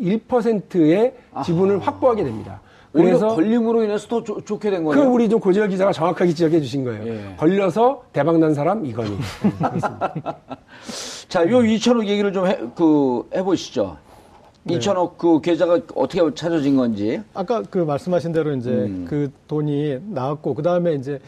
21%의 0.00 1.14
지분을 1.44 1.78
확보하게 1.80 2.24
됩니다. 2.24 2.60
그래서 2.92 3.28
걸림으로 3.28 3.84
인해서 3.84 4.08
더 4.08 4.24
좋- 4.24 4.44
좋게 4.44 4.70
된그 4.70 4.94
거예요. 4.94 5.10
우리 5.10 5.28
좀 5.28 5.40
고재열 5.40 5.68
기자가 5.68 5.92
정확하게 5.92 6.32
지적해 6.32 6.60
주신 6.60 6.84
거예요. 6.84 7.06
예. 7.06 7.34
걸려서 7.36 8.02
대박 8.12 8.38
난 8.38 8.54
사람 8.54 8.84
이건희. 8.86 9.10
자, 11.28 11.42
요 11.48 11.58
2천억 11.60 12.06
얘기를 12.06 12.32
좀 12.32 12.46
해, 12.46 12.58
그, 12.74 13.28
해보시죠. 13.34 13.96
네. 14.64 14.78
2천억 14.78 15.18
그 15.18 15.40
계좌가 15.40 15.80
어떻게 15.94 16.22
찾아진 16.34 16.76
건지. 16.76 17.20
아까 17.34 17.62
그 17.62 17.78
말씀하신 17.78 18.32
대로 18.32 18.54
이제 18.54 18.70
음. 18.70 19.06
그 19.08 19.30
돈이 19.46 19.98
나왔고 20.08 20.54
그 20.54 20.62
다음에 20.62 20.94
이제 20.94 21.20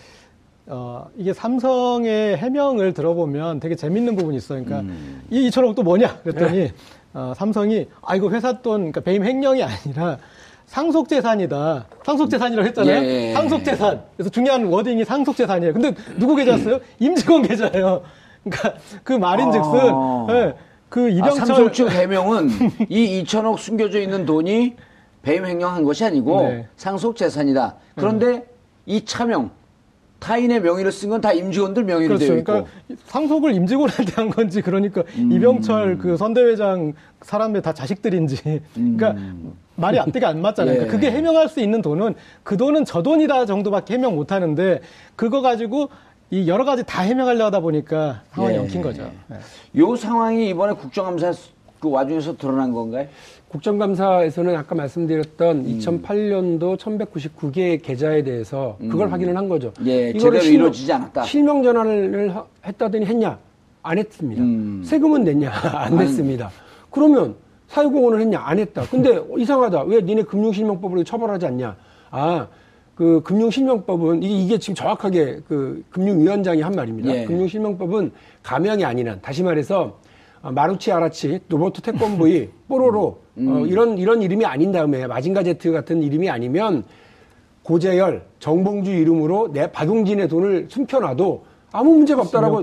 어 0.66 1.06
이게 1.16 1.32
삼성의 1.32 2.36
해명을 2.36 2.92
들어보면 2.94 3.60
되게 3.60 3.76
재밌는 3.76 4.16
부분이 4.16 4.36
있어요. 4.36 4.62
그러니까 4.64 4.88
음. 4.90 5.22
이 5.30 5.48
2천억 5.48 5.74
또 5.74 5.82
뭐냐 5.82 6.18
그랬더니 6.22 6.58
네. 6.58 6.72
어, 7.12 7.32
삼성이 7.36 7.88
아 8.02 8.14
이거 8.16 8.30
회사 8.30 8.60
돈 8.60 8.78
그러니까 8.92 9.00
배임 9.00 9.24
횡령이 9.24 9.62
아니라 9.62 10.18
상속 10.66 11.08
재산이다. 11.08 11.86
상속 12.04 12.30
재산이라고 12.30 12.68
했잖아요. 12.68 13.04
예. 13.04 13.32
상속 13.32 13.64
재산. 13.64 14.04
그래서 14.16 14.30
중요한 14.30 14.66
워딩이 14.66 15.04
상속 15.04 15.36
재산이에요. 15.36 15.72
근데 15.72 15.92
누구 16.16 16.36
계좌였어요? 16.36 16.78
임직원 17.00 17.42
계좌예요. 17.42 18.02
그러니까 18.44 18.74
그 19.02 19.12
말인즉슨 19.12 19.70
아. 19.74 20.26
예, 20.30 20.54
그 20.88 21.06
아, 21.06 21.08
이병철 21.08 21.46
삼성 21.46 21.72
측 21.72 21.90
해명은 21.90 22.50
이 22.88 23.24
2천억 23.24 23.58
숨겨져 23.58 24.00
있는 24.00 24.24
돈이 24.24 24.76
배임 25.22 25.44
횡령한 25.44 25.82
것이 25.82 26.04
아니고 26.04 26.40
네. 26.48 26.68
상속 26.76 27.16
재산이다. 27.16 27.74
그런데 27.96 28.46
이 28.86 29.04
차명 29.04 29.50
타인의 30.20 30.60
명의를 30.60 30.92
쓴건 30.92 31.20
다 31.20 31.32
임직원들 31.32 31.84
명의로 31.84 32.16
그렇죠. 32.16 32.26
되어 32.26 32.36
있고. 32.38 32.44
그러니까 32.44 32.70
상속을 33.06 33.54
임직원한테 33.54 34.12
한 34.16 34.30
건지 34.30 34.62
그러니까 34.62 35.02
음. 35.16 35.32
이병철 35.32 35.98
그 35.98 36.16
선대회장 36.16 36.92
사람의 37.22 37.62
다 37.62 37.72
자식들인지 37.72 38.60
그러니까 38.74 39.16
말이 39.76 39.98
앞뒤가 39.98 40.28
안 40.28 40.40
맞잖아요. 40.42 40.74
예. 40.76 40.78
그러니까 40.78 40.96
그게 40.96 41.10
해명할 41.10 41.48
수 41.48 41.60
있는 41.60 41.82
돈은 41.82 42.14
그 42.42 42.56
돈은 42.56 42.84
저 42.84 43.02
돈이다 43.02 43.46
정도밖에 43.46 43.94
해명 43.94 44.14
못 44.14 44.30
하는데 44.30 44.80
그거 45.16 45.40
가지고 45.40 45.88
이 46.30 46.48
여러 46.48 46.64
가지 46.64 46.84
다 46.86 47.02
해명하려 47.02 47.46
하다 47.46 47.60
보니까 47.60 48.22
상황이 48.32 48.54
예. 48.54 48.58
엉킨 48.60 48.82
거죠. 48.82 49.10
네. 49.28 49.38
요 49.78 49.96
상황이 49.96 50.48
이번에 50.50 50.74
국정감사 50.74 51.32
그 51.80 51.90
와중에서 51.90 52.36
드러난 52.36 52.72
건가요? 52.72 53.08
국정감사에서는 53.50 54.54
아까 54.57 54.75
말씀드렸던 54.76 55.57
음. 55.59 55.78
2008년도 55.78 56.76
1199개의 56.78 57.83
계좌에 57.83 58.23
대해서 58.23 58.76
그걸 58.80 59.11
확인을 59.11 59.37
한 59.37 59.49
거죠. 59.49 59.73
음. 59.80 59.87
예, 59.87 60.11
이거를 60.11 60.38
제대로 60.40 60.54
이루어지지 60.54 60.92
않았다. 60.92 61.25
실명 61.25 61.62
전환을 61.62 62.35
하- 62.35 62.45
했다더니 62.64 63.04
했냐? 63.07 63.38
안 63.83 63.99
했습니다. 63.99 64.42
음. 64.42 64.83
세금은 64.85 65.25
냈냐? 65.25 65.50
안 65.75 65.97
냈습니다. 65.97 66.50
그러면 66.90 67.35
사유공헌을 67.69 68.21
했냐? 68.21 68.40
안 68.40 68.59
했다. 68.61 68.83
근데 68.88 69.21
이상하다. 69.37 69.83
왜 69.85 70.00
니네 70.00 70.23
금융실명법으로 70.25 71.02
처벌하지 71.02 71.47
않냐? 71.47 71.76
아, 72.11 72.47
그 72.95 73.21
금융실명법은 73.25 74.23
이게, 74.23 74.35
이게 74.35 74.59
지금 74.59 74.75
정확하게 74.76 75.40
그 75.49 75.83
금융위원장이 75.90 76.61
한 76.62 76.73
말입니다. 76.73 77.11
예. 77.14 77.25
금융실명법은 77.25 78.12
가명이 78.45 78.85
아닌 78.85 79.09
한, 79.09 79.19
다시 79.21 79.42
말해서 79.42 79.83
어, 79.83 80.09
마루치 80.42 80.90
아라치, 80.92 81.40
로버트 81.49 81.82
태권브이, 81.82 82.49
뽀로로 82.68 83.18
어, 83.38 83.64
이런 83.66 83.99
이런 83.99 84.23
이름이 84.23 84.44
아닌 84.44 84.73
다음에 84.73 85.06
마징가 85.06 85.42
제트 85.42 85.73
같은 85.73 86.02
이름이 86.02 86.28
아니면 86.30 86.85
고재열, 87.62 88.25
정봉주 88.38 88.90
이름으로 88.90 89.52
내 89.52 89.70
박용진의 89.70 90.28
돈을 90.28 90.66
숨겨놔도 90.70 91.44
아무 91.73 91.94
문제가 91.94 92.23
없다라고. 92.23 92.61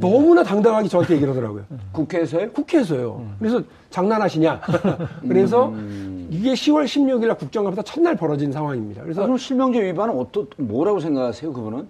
너무나 0.00 0.42
당당하게 0.42 0.88
저한테 0.88 1.14
얘기를 1.14 1.30
하더라고요. 1.32 1.64
국회에서요? 1.92 2.50
국회에서요. 2.50 3.26
그래서 3.38 3.62
장난하시냐? 3.88 4.60
그래서 5.26 5.72
이게 6.28 6.52
10월 6.52 6.84
16일 6.84 7.26
날 7.28 7.38
국정감사 7.38 7.82
첫날 7.82 8.16
벌어진 8.16 8.52
상황입니다. 8.52 9.00
아, 9.00 9.04
그래서 9.04 9.22
그럼 9.22 9.38
실명제 9.38 9.82
위반은 9.82 10.14
어떠, 10.18 10.46
뭐라고 10.58 11.00
생각하세요, 11.00 11.52
그분은? 11.52 11.86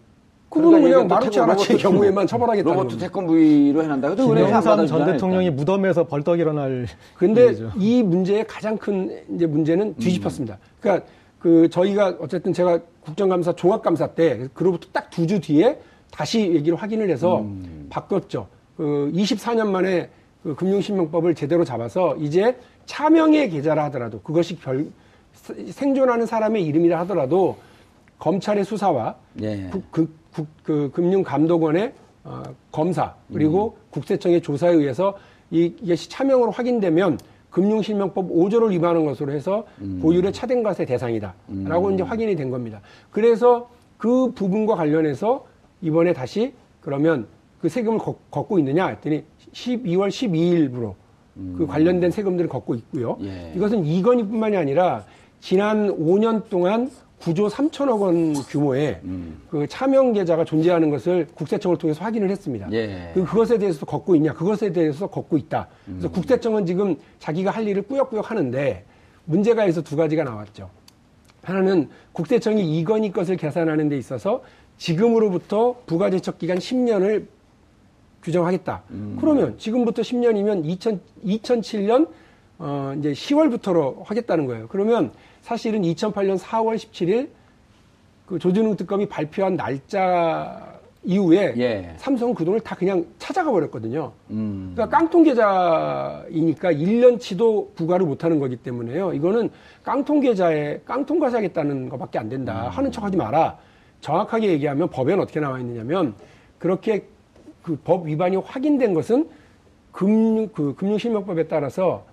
그분은 0.51 0.83
그러니까 0.83 0.99
그냥 0.99 1.09
마루치 1.09 1.39
또 1.39 1.45
아라치의 1.45 1.79
경우에만 1.79 2.27
처벌하겠다는 2.27 2.77
로버트. 2.77 2.99
태권브이로 2.99 3.83
해난다. 3.85 4.09
안 4.09 4.17
김영삼 4.17 4.87
전 4.87 5.07
대통령이. 5.07 5.51
무덤에서 5.51 6.05
벌떡 6.07 6.41
일어날 6.41 6.87
근데 7.17 7.47
일이죠. 7.47 7.73
이 7.79 8.03
문제의 8.03 8.45
가장 8.47 8.77
큰 8.77 9.17
이제 9.35 9.47
문제는 9.47 9.95
뒤집혔습니다. 9.95 10.59
그러니까 10.81 11.07
그 11.39 11.69
저희가 11.71 12.17
어쨌든 12.21 12.53
제가 12.53 12.81
국정감사 13.01 13.53
종합감사 13.55 14.09
때 14.09 14.49
그로부터 14.53 14.89
딱 14.93 15.09
두 15.11 15.27
주 15.27 15.41
뒤에 15.41 15.79
다시 16.11 16.41
얘기를 16.41 16.77
확인을 16.77 17.09
해서 17.11 17.47
바꿨죠. 17.89 18.49
그 18.77 19.11
24년 19.15 19.69
만에 19.69 20.11
그 20.43 20.55
금융신명법을 20.57 21.35
제대로 21.37 21.65
잡아서 21.65 22.17
이제 22.17 22.57
차명의 22.87 23.51
계좌라 23.51 23.85
하더라도 23.85 24.21
그것이 24.23 24.59
결, 24.61 24.87
생존하는 25.71 26.27
사람의 26.27 26.65
이름이라 26.67 26.99
하더라도 27.01 27.57
검찰의 28.19 28.65
수사와 28.65 29.15
예. 29.43 29.69
국, 29.71 29.85
그, 29.93 30.13
국, 30.35 30.47
그 30.63 30.91
금융감독원의 30.93 31.93
어, 32.25 32.43
검사 32.71 33.15
그리고 33.33 33.77
국세청의 33.91 34.43
조사에 34.43 34.73
의해서 34.73 35.17
이, 35.51 35.75
이것이 35.81 36.09
차명으로 36.11 36.51
확인되면 36.51 37.19
금융실명법 37.51 38.31
5조를 38.31 38.71
위반한 38.71 39.05
것으로 39.05 39.33
해서 39.33 39.65
고율의 40.01 40.33
차등과세 40.33 40.85
대상이다라고 40.85 41.91
이제 41.91 42.03
확인이 42.03 42.37
된 42.37 42.51
겁니다. 42.51 42.81
그래서 43.11 43.69
그 43.97 44.33
부분과 44.33 44.77
관련해서 44.77 45.45
이번에 45.83 46.13
다시 46.13 46.53
그러면 46.81 47.27
그 47.61 47.69
세금을 47.69 47.99
걷, 47.99 48.31
걷고 48.31 48.59
있느냐 48.61 48.87
했더니 48.87 49.25
12월 49.53 50.09
12일부로 50.09 50.95
그 51.57 51.67
관련된 51.67 52.11
세금들을 52.11 52.49
걷고 52.49 52.75
있고요. 52.77 53.19
예. 53.23 53.53
이것은 53.57 53.85
이건희뿐만이 53.85 54.57
아니라 54.57 55.05
지난 55.41 55.89
5년 55.89 56.49
동안 56.49 56.91
9조 57.21 57.51
3천억 57.51 58.01
원 58.01 58.33
규모의 58.35 59.01
그 59.51 59.67
차명 59.69 60.13
계좌가 60.15 60.45
존재하는 60.45 60.91
것을 60.91 61.27
국세청을 61.35 61.77
통해서 61.77 62.03
확인을 62.03 62.31
했습니다. 62.31 62.69
예. 62.73 63.11
그 63.15 63.25
그것에 63.25 63.59
대해서 63.59 63.85
걷고 63.85 64.17
있냐? 64.17 64.33
그것에 64.33 64.73
대해서 64.73 65.07
걷고 65.07 65.37
있다. 65.37 65.69
그래서 65.85 66.09
음. 66.09 66.13
국세청은 66.13 66.67
지금 66.67 66.97
자기가 67.19 67.51
할 67.51 67.69
일을 67.69 67.83
꾸역꾸역 67.83 68.31
하는데 68.31 68.85
문제가 69.27 69.67
있어 69.67 69.83
두 69.83 69.97
가지가 69.97 70.25
나왔죠. 70.25 70.71
하나는 71.43 71.89
국세청이 72.13 72.79
이건희 72.79 73.13
것을 73.13 73.37
계산하는 73.37 73.89
데 73.89 73.99
있어서 73.99 74.43
지금으로부터 74.79 75.77
부가제척 75.87 76.39
기간 76.39 76.59
10년을 76.59 77.27
규정하겠다. 78.23 78.83
음. 78.91 79.17
그러면 79.21 79.59
지금부터 79.59 80.03
10년이면 80.03 80.65
2000, 80.65 81.01
2007년 81.25 82.09
어 82.63 82.95
이제 82.99 83.13
10월부터로 83.13 84.05
하겠다는 84.05 84.47
거예요. 84.47 84.69
그러면 84.69 85.11
사실은 85.41 85.81
2008년 85.83 86.39
4월 86.39 86.77
17일 86.77 87.31
그 88.27 88.39
조준웅 88.39 88.77
특검이 88.77 89.07
발표한 89.07 89.57
날짜 89.57 90.79
이후에 91.03 91.55
예. 91.57 91.95
삼성은 91.97 92.35
그 92.35 92.45
돈을 92.45 92.61
다 92.61 92.77
그냥 92.77 93.07
찾아가 93.19 93.51
버렸거든요. 93.51 94.13
음. 94.29 94.73
그러니까 94.75 94.99
깡통 94.99 95.23
계좌이니까 95.25 96.73
1년치도 96.73 97.75
부과를 97.75 98.05
못 98.05 98.23
하는 98.23 98.39
거기 98.39 98.57
때문에요. 98.57 99.15
이거는 99.15 99.49
깡통 99.83 100.21
계좌에 100.21 100.83
깡통 100.85 101.19
과세하겠다는 101.19 101.89
것밖에 101.89 102.19
안 102.19 102.29
된다. 102.29 102.67
음. 102.67 102.69
하는 102.69 102.93
척 102.93 103.03
하지 103.03 103.17
마라. 103.17 103.57
정확하게 104.03 104.49
얘기하면 104.53 104.91
법에는 104.91 105.23
어떻게 105.23 105.41
나와 105.41 105.59
있느냐면 105.59 106.15
그렇게 106.59 107.07
그 107.63 107.77
법 107.85 108.07
위반이 108.07 108.37
확인된 108.37 108.95
것은 108.95 109.29
금융 109.93 110.49
그 110.49 110.75
금융실명법에 110.75 111.49
따라서 111.49 112.05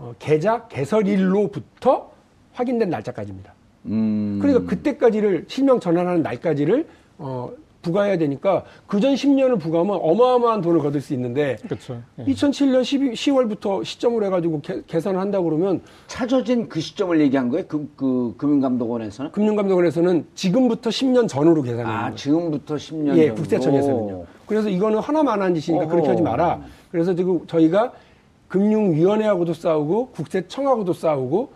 어, 0.00 0.14
계좌 0.18 0.66
개설일로부터 0.68 2.10
확인된 2.54 2.88
날짜까지입니다. 2.88 3.52
음. 3.86 4.38
그러니까 4.40 4.68
그때까지를 4.68 5.44
실명 5.46 5.78
전환하는 5.78 6.22
날까지를 6.22 6.86
어, 7.18 7.50
부과해야 7.82 8.18
되니까 8.18 8.64
그 8.86 9.00
전 9.00 9.14
10년을 9.14 9.58
부과하면 9.58 9.98
어마어마한 10.02 10.60
돈을 10.62 10.80
거둘 10.80 11.00
수 11.00 11.14
있는데 11.14 11.56
그렇죠. 11.62 12.02
예. 12.18 12.24
2007년 12.24 12.84
12, 12.84 13.12
10월부터 13.12 13.84
시점으로 13.84 14.26
해가지고 14.26 14.60
개, 14.60 14.82
계산을 14.86 15.18
한다고 15.20 15.44
그러면 15.46 15.80
찾아진 16.06 16.68
그 16.68 16.80
시점을 16.80 17.18
얘기한 17.20 17.48
거예요? 17.50 17.66
그, 17.66 17.90
그 17.96 18.34
금융감독원에서는? 18.36 19.32
금융감독원에서는 19.32 20.26
지금부터 20.34 20.90
10년 20.90 21.26
전으로 21.28 21.62
계산하는 21.62 22.12
아. 22.12 22.14
지금부터 22.14 22.74
10년 22.76 23.16
예, 23.16 23.20
전으로. 23.28 23.34
국세청에서는요. 23.36 24.24
그래서 24.46 24.68
이거는 24.68 24.98
하나만 24.98 25.40
한 25.40 25.54
짓이니까 25.54 25.84
어허. 25.84 25.92
그렇게 25.92 26.08
하지 26.08 26.22
마라. 26.22 26.60
그래서 26.90 27.14
지금 27.14 27.46
저희가 27.46 27.92
금융위원회하고도 28.50 29.54
싸우고 29.54 30.08
국세청하고도 30.08 30.92
싸우고 30.92 31.52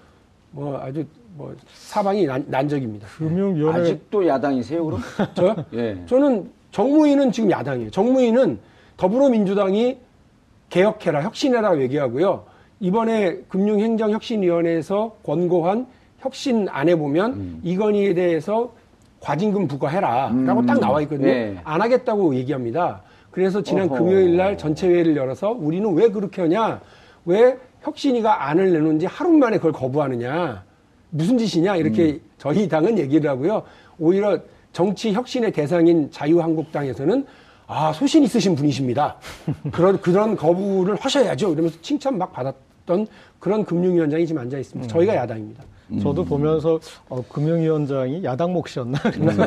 뭐 0.52 0.80
아주 0.80 1.04
뭐 1.36 1.54
사방이 1.74 2.24
난, 2.26 2.44
난적입니다. 2.48 3.08
금융위원회 3.18 3.80
아직도 3.80 4.26
야당이세요, 4.26 4.84
그럼? 4.84 5.00
저요? 5.34 5.56
예. 5.74 6.00
저는 6.06 6.50
정무위는 6.70 7.32
지금 7.32 7.50
야당이에요. 7.50 7.90
정무위는 7.90 8.58
더불어민주당이 8.96 9.98
개혁해라, 10.70 11.22
혁신해라 11.22 11.80
얘기하고요. 11.80 12.44
이번에 12.78 13.38
금융행정혁신위원회에서 13.48 15.16
권고한 15.24 15.86
혁신안에 16.20 16.94
보면 16.94 17.32
음. 17.32 17.60
이건희에 17.64 18.14
대해서 18.14 18.72
과징금 19.20 19.66
부과해라라고 19.66 20.66
딱 20.66 20.78
나와 20.80 21.00
있거든요. 21.02 21.26
네. 21.26 21.60
안 21.64 21.80
하겠다고 21.80 22.36
얘기합니다. 22.36 23.02
그래서 23.34 23.60
지난 23.60 23.90
어허. 23.90 23.98
금요일 23.98 24.36
날 24.36 24.56
전체 24.56 24.86
회의를 24.86 25.16
열어서 25.16 25.50
우리는 25.50 25.92
왜 25.92 26.08
그렇게 26.08 26.42
하냐? 26.42 26.80
왜 27.24 27.58
혁신위가 27.82 28.48
안을 28.48 28.72
내놓은 28.72 29.00
지 29.00 29.06
하루 29.06 29.30
만에 29.32 29.56
그걸 29.56 29.72
거부하느냐? 29.72 30.62
무슨 31.10 31.36
짓이냐? 31.36 31.74
이렇게 31.74 32.12
음. 32.12 32.20
저희 32.38 32.68
당은 32.68 32.96
얘기를 32.96 33.28
하고요. 33.28 33.64
오히려 33.98 34.38
정치 34.72 35.12
혁신의 35.12 35.50
대상인 35.50 36.12
자유한국당에서는 36.12 37.26
아, 37.66 37.92
소신 37.92 38.22
있으신 38.22 38.54
분이십니다. 38.54 39.16
그런, 39.72 40.00
그런 40.00 40.36
거부를 40.36 40.94
하셔야죠. 40.94 41.54
이러면서 41.54 41.76
칭찬 41.82 42.16
막 42.16 42.32
받았던 42.32 43.08
그런 43.40 43.64
금융위원장이 43.64 44.28
지금 44.28 44.42
앉아 44.42 44.58
있습니다. 44.58 44.92
저희가 44.92 45.16
야당입니다. 45.16 45.64
저도 46.00 46.24
보면서 46.24 46.80
어, 47.08 47.22
금융위원장이 47.28 48.24
야당 48.24 48.52
몫이었나? 48.52 48.98
그래서 49.12 49.46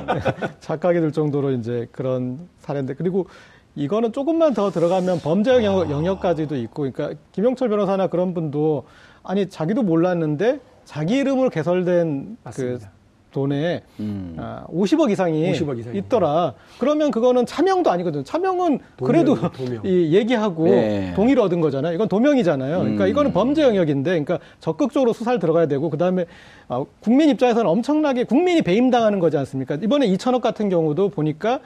착각이 0.60 1.00
들 1.00 1.12
정도로 1.12 1.52
이제 1.52 1.88
그런 1.92 2.48
사례인데 2.58 2.94
그리고 2.94 3.26
이거는 3.74 4.12
조금만 4.12 4.54
더 4.54 4.70
들어가면 4.70 5.20
범죄 5.20 5.52
영역, 5.52 5.90
영역 5.90 6.20
까지도 6.20 6.56
있고 6.56 6.90
그러니까 6.90 7.18
김영철 7.32 7.68
변호사나 7.68 8.08
그런 8.08 8.34
분도 8.34 8.84
아니 9.22 9.48
자기도 9.48 9.82
몰랐는데 9.82 10.60
자기 10.84 11.16
이름으로 11.16 11.50
개설된 11.50 12.36
그 12.36 12.36
맞습니다. 12.42 12.90
돈에 13.36 13.82
음. 14.00 14.34
아, 14.38 14.64
50억 14.68 15.10
이상이 15.10 15.52
50억 15.52 15.78
이상이. 15.78 15.98
있더라. 15.98 16.54
그러면 16.78 17.10
그거는 17.10 17.44
차명도 17.44 17.90
아니거든요. 17.90 18.24
차명은 18.24 18.78
도명, 18.96 19.12
그래도 19.12 19.50
도명. 19.50 19.82
이 19.84 20.14
얘기하고 20.14 20.64
네. 20.64 21.12
동의를 21.14 21.42
얻은 21.42 21.60
거잖아요. 21.60 21.92
이건 21.92 22.08
도명이잖아요. 22.08 22.78
그러니까 22.78 23.04
음. 23.04 23.10
이거는 23.10 23.32
범죄 23.34 23.62
영역인데, 23.62 24.10
그러니까 24.10 24.38
적극적으로 24.60 25.12
수사를 25.12 25.38
들어가야 25.38 25.66
되고, 25.66 25.90
그 25.90 25.98
다음에 25.98 26.24
아, 26.68 26.82
국민 27.00 27.28
입장에서는 27.28 27.68
엄청나게 27.68 28.24
국민이 28.24 28.62
배임당하는 28.62 29.18
거지 29.20 29.36
않습니까? 29.36 29.74
이번에 29.74 30.08
2천억 30.08 30.40
같은 30.40 30.70
경우도 30.70 31.10
보니까 31.10 31.60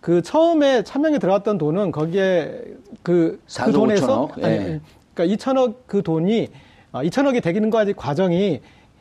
그 0.00 0.22
처음에 0.22 0.84
차명에 0.84 1.18
들어갔던 1.18 1.58
돈은 1.58 1.90
거기에 1.90 2.62
그, 3.02 3.02
그 3.02 3.40
4조 3.48 3.72
돈에서 3.72 4.28
5천억? 4.28 4.44
아니, 4.44 4.54
예. 4.54 4.80
그러니까 5.12 5.36
2천억 5.36 5.74
그 5.86 6.02
돈이 6.04 6.48
아, 6.92 7.02
2천억이 7.02 7.42
되기는 7.42 7.68
까지 7.70 7.94
과정이 7.94 8.60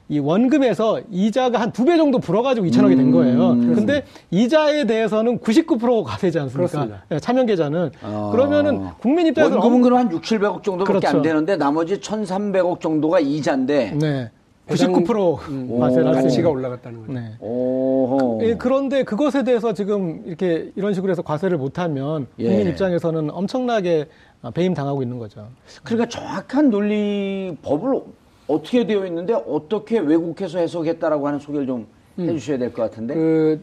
이 0.10 0.18
원금에서 0.20 1.02
이자가 1.12 1.62
한 1.62 1.72
두 1.72 1.86
배 1.86 1.96
정도 1.96 2.18
불어가지고 2.20 2.66
2천억이 2.68 2.98
된 2.98 3.12
거예요. 3.12 3.52
음. 3.52 3.76
근데 3.76 4.04
이자에 4.32 4.86
대해서는 4.86 5.38
99%가 5.40 6.18
되지 6.18 6.40
않습니까? 6.40 6.88
예, 7.12 7.20
차명 7.20 7.46
계좌는 7.46 7.92
어. 8.02 8.30
그러면은 8.32 8.88
국민 9.00 9.28
입장에서 9.28 9.56
원금은 9.60 9.82
그럼 9.84 10.00
한 10.00 10.12
6, 10.12 10.22
700억 10.22 10.64
정도밖에 10.64 10.86
그렇죠. 10.86 11.08
안 11.18 11.22
되는데 11.22 11.56
나머지 11.58 12.00
1,300억 12.00 12.80
정도가 12.82 13.20
이자인데. 13.20 13.92
네. 14.00 14.32
배당- 14.66 14.94
99% 14.94 15.40
음, 15.50 15.82
할수 15.82 16.04
가치가. 16.04 16.50
올라갔다는 16.50 17.00
거죠. 17.02 17.14
네. 17.14 17.32
오호. 17.40 18.40
예, 18.44 18.56
그런데 18.56 19.04
그것에 19.04 19.44
대해서 19.44 19.74
지금 19.74 20.22
이렇게 20.28 20.70
이런 20.76 20.94
식으로 20.94 21.10
해서 21.12 21.24
과세를 21.24 21.58
못하면 21.58 22.28
국민 22.36 22.68
예. 22.68 22.70
입장에서는 22.70 23.32
엄청나게 23.32 24.08
아, 24.44 24.52
배임 24.52 24.74
당하고 24.76 25.02
있는 25.02 25.18
거죠. 25.18 25.48
그러니까 25.84 26.08
정확한 26.08 26.70
논리 26.70 27.56
법을 27.64 28.00
어떻게 28.50 28.86
되어 28.86 29.06
있는데 29.06 29.34
어떻게 29.34 30.00
외국에서 30.00 30.58
해석했다라고 30.60 31.28
하는 31.28 31.40
소개를 31.40 31.68
좀 31.68 31.88
해주셔야 32.18 32.58
될 32.58 32.74
것 32.74 32.82
같은데. 32.82 33.14
그 33.14 33.62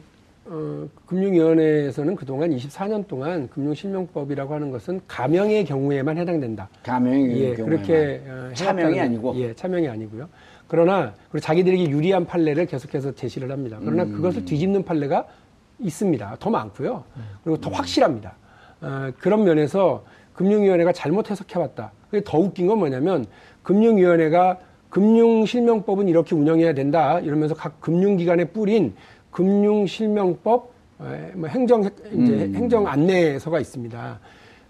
어, 0.48 0.88
금융위원회에서는 1.06 2.14
그동안 2.14 2.50
24년 2.50 3.04
동안 3.08 3.48
금융실명법이라고 3.48 4.54
하는 4.54 4.70
것은 4.70 5.00
가명의 5.08 5.64
경우에만 5.64 6.16
해당된다. 6.18 6.68
가명의 6.84 7.36
예, 7.36 7.54
경우에만. 7.56 7.82
그렇게 7.84 8.22
어, 8.28 8.50
차명이 8.54 9.00
아니고. 9.00 9.34
예, 9.36 9.52
차명이 9.54 9.88
아니고요. 9.88 10.28
그러나 10.68 11.14
그리고 11.32 11.42
자기들에게 11.44 11.90
유리한 11.90 12.24
판례를 12.26 12.66
계속해서 12.66 13.12
제시를 13.16 13.50
합니다. 13.50 13.78
그러나 13.80 14.04
음. 14.04 14.12
그것을 14.12 14.44
뒤집는 14.44 14.84
판례가 14.84 15.26
있습니다. 15.80 16.36
더 16.38 16.48
많고요. 16.50 17.02
그리고 17.42 17.60
더 17.60 17.70
확실합니다. 17.70 18.36
어, 18.82 19.10
그런 19.18 19.42
면에서 19.42 20.04
금융위원회가 20.34 20.92
잘못 20.92 21.28
해석해왔다. 21.28 21.90
그게 22.08 22.22
더 22.24 22.38
웃긴 22.38 22.68
건 22.68 22.78
뭐냐면 22.78 23.26
금융위원회가 23.64 24.58
금융실명법은 24.96 26.08
이렇게 26.08 26.34
운영해야 26.34 26.72
된다 26.72 27.20
이러면서 27.20 27.54
각 27.54 27.80
금융기관에 27.82 28.46
뿌린 28.46 28.94
금융실명법 29.30 30.70
에, 31.02 31.32
뭐 31.34 31.48
행정 31.50 31.82
이제 32.12 32.50
행정 32.54 32.86
안내서가 32.86 33.60
있습니다. 33.60 34.18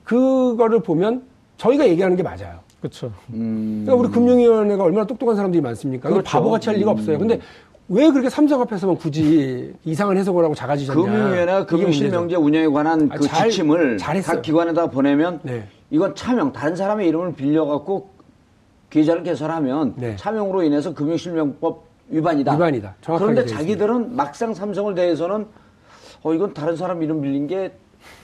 그거를 0.02 0.80
보면 0.80 1.22
저희가 1.58 1.86
얘기하는 1.88 2.16
게 2.16 2.24
맞아요. 2.24 2.58
그렇죠. 2.80 3.12
그러니까 3.30 3.94
우리 3.94 4.08
금융위원회가 4.08 4.82
얼마나 4.82 5.06
똑똑한 5.06 5.36
사람들이 5.36 5.60
많습니까? 5.62 6.08
그렇죠. 6.08 6.24
바보같이 6.28 6.70
할 6.70 6.78
리가 6.78 6.90
없어요. 6.90 7.18
근데 7.18 7.38
왜 7.88 8.10
그렇게 8.10 8.28
삼성 8.28 8.60
앞에서만 8.60 8.96
굳이 8.96 9.72
이상한 9.84 10.16
해석을 10.16 10.42
하고 10.44 10.54
작아지셨냐? 10.56 11.00
금융위원회가. 11.00 11.66
금융실명제 11.66 12.34
운영에 12.34 12.66
관한 12.66 13.08
아, 13.12 13.16
그 13.16 13.24
잘- 13.28 13.48
지침을 13.48 13.98
잘했어요. 13.98 14.36
각 14.36 14.42
기관에다 14.42 14.90
보내면 14.90 15.38
네. 15.44 15.68
이건 15.90 16.16
차명 16.16 16.52
다른 16.52 16.74
사람의 16.74 17.06
이름을 17.08 17.34
빌려갖고 17.34 18.15
계좌를 18.96 19.22
개설하면 19.22 19.94
네. 19.96 20.16
차명으로 20.16 20.62
인해서 20.62 20.94
금융실명법 20.94 21.84
위반이다. 22.08 22.54
위반이다. 22.54 22.94
그런데 23.04 23.44
자기들은 23.44 24.16
막상 24.16 24.54
삼성을 24.54 24.94
대해서는 24.94 25.46
어 26.22 26.32
이건 26.32 26.54
다른 26.54 26.76
사람 26.76 27.02
이름 27.02 27.20
빌린 27.20 27.46
게 27.46 27.72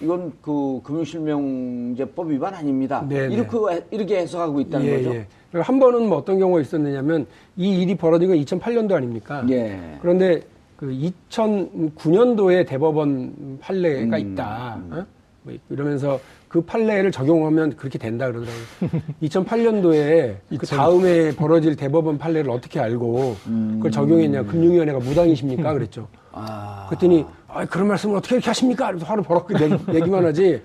이건 0.01 0.33
그 0.41 0.81
금융실명제법 0.85 2.31
위반 2.31 2.55
아닙니다. 2.55 3.05
네, 3.07 3.29
네. 3.29 3.35
이렇게 3.35 3.85
이렇게 3.91 4.19
해석하고 4.21 4.61
있다는 4.61 4.87
예, 4.87 4.97
거죠. 4.97 5.15
예. 5.15 5.27
한 5.61 5.79
번은 5.79 6.09
뭐 6.09 6.19
어떤 6.19 6.39
경우가 6.39 6.63
있었느냐면 6.63 7.27
이 7.57 7.83
일이 7.83 7.95
벌어진 7.95 8.29
건 8.29 8.39
2008년도 8.39 8.93
아닙니까? 8.93 9.45
예. 9.51 9.99
그런데 10.01 10.41
그 10.77 10.87
2009년도에 11.31 12.67
대법원 12.67 13.59
판례가 13.61 14.17
음, 14.17 14.33
있다. 14.33 14.81
어? 14.91 15.07
뭐 15.43 15.55
이러면서 15.69 16.19
그 16.53 16.61
판례를 16.61 17.11
적용하면 17.11 17.77
그렇게 17.77 17.99
된다 17.99 18.27
그러더라고요. 18.31 19.01
2008년도에 19.23 20.37
그 20.59 20.67
다음에 20.67 21.35
벌어질 21.35 21.75
대법원 21.77 22.19
판례를 22.19 22.51
어떻게 22.51 22.79
알고 22.79 23.37
그걸 23.77 23.91
적용했냐. 23.91 24.43
금융위원회가 24.43 24.99
무당이십니까? 24.99 25.73
그랬죠. 25.73 26.09
아. 26.31 26.85
그랬더니 26.91 27.25
아, 27.49 27.65
그런 27.65 27.88
말씀을 27.88 28.17
어떻게 28.17 28.35
이렇게 28.35 28.51
하십니까? 28.51 28.88
그래서 28.88 29.07
화를 29.07 29.23
버럭 29.23 29.51
내기, 29.51 29.77
내기 29.91 30.11
만 30.11 30.27
하지. 30.27 30.61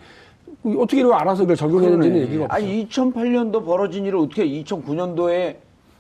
어떻게 0.78 1.02
알아서 1.04 1.44
그걸 1.44 1.56
적용했는지는. 1.56 2.18
얘기가 2.18 2.44
없어요. 2.44 2.48
아니 2.50 2.86
2008년도 2.90 3.66
벌어진 3.66 4.06
일을 4.06 4.20
어떻게 4.20 4.46
2009년도에 4.46 5.56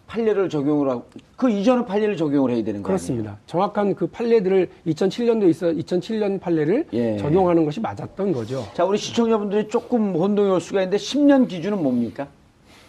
판례를 0.08 0.50
적용을 0.50 0.90
하고 0.90 1.04
그 1.36 1.50
이전의 1.50 1.86
판례를 1.86 2.18
적용을 2.18 2.52
해야 2.52 2.58
되는 2.64 2.82
거예요? 2.82 2.84
그렇습니다. 2.84 3.38
정확한 3.46 3.94
그 3.96 4.08
판례들을 4.08 4.70
2007년도에 4.88 5.50
있어 5.50 5.68
2007년 5.68 6.40
판례를 6.40 6.86
예. 6.94 7.18
적용하는 7.18 7.66
것이 7.66 7.80
맞았던 7.82 8.32
거죠. 8.32 8.66
자, 8.74 8.86
우리 8.86 8.98
시청자분들이 8.98 9.68
조금 9.68 10.16
혼동이 10.16 10.50
올 10.50 10.62
수가 10.62 10.82
있는데 10.84 10.98
10년 10.98 11.48
기준은 11.48 11.82
뭡니까? 11.84 12.28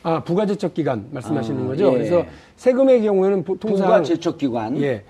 아 0.05 0.23
부가제척 0.23 0.75
기간 0.75 1.07
말씀하시는 1.11 1.65
아, 1.65 1.67
거죠. 1.67 1.89
예. 1.89 1.91
그래서 1.93 2.25
세금의 2.57 3.03
경우에는 3.03 3.43
보- 3.45 3.59
통상 3.59 3.87
부가 3.87 4.03
제척기관. 4.03 4.81
예. 4.81 5.03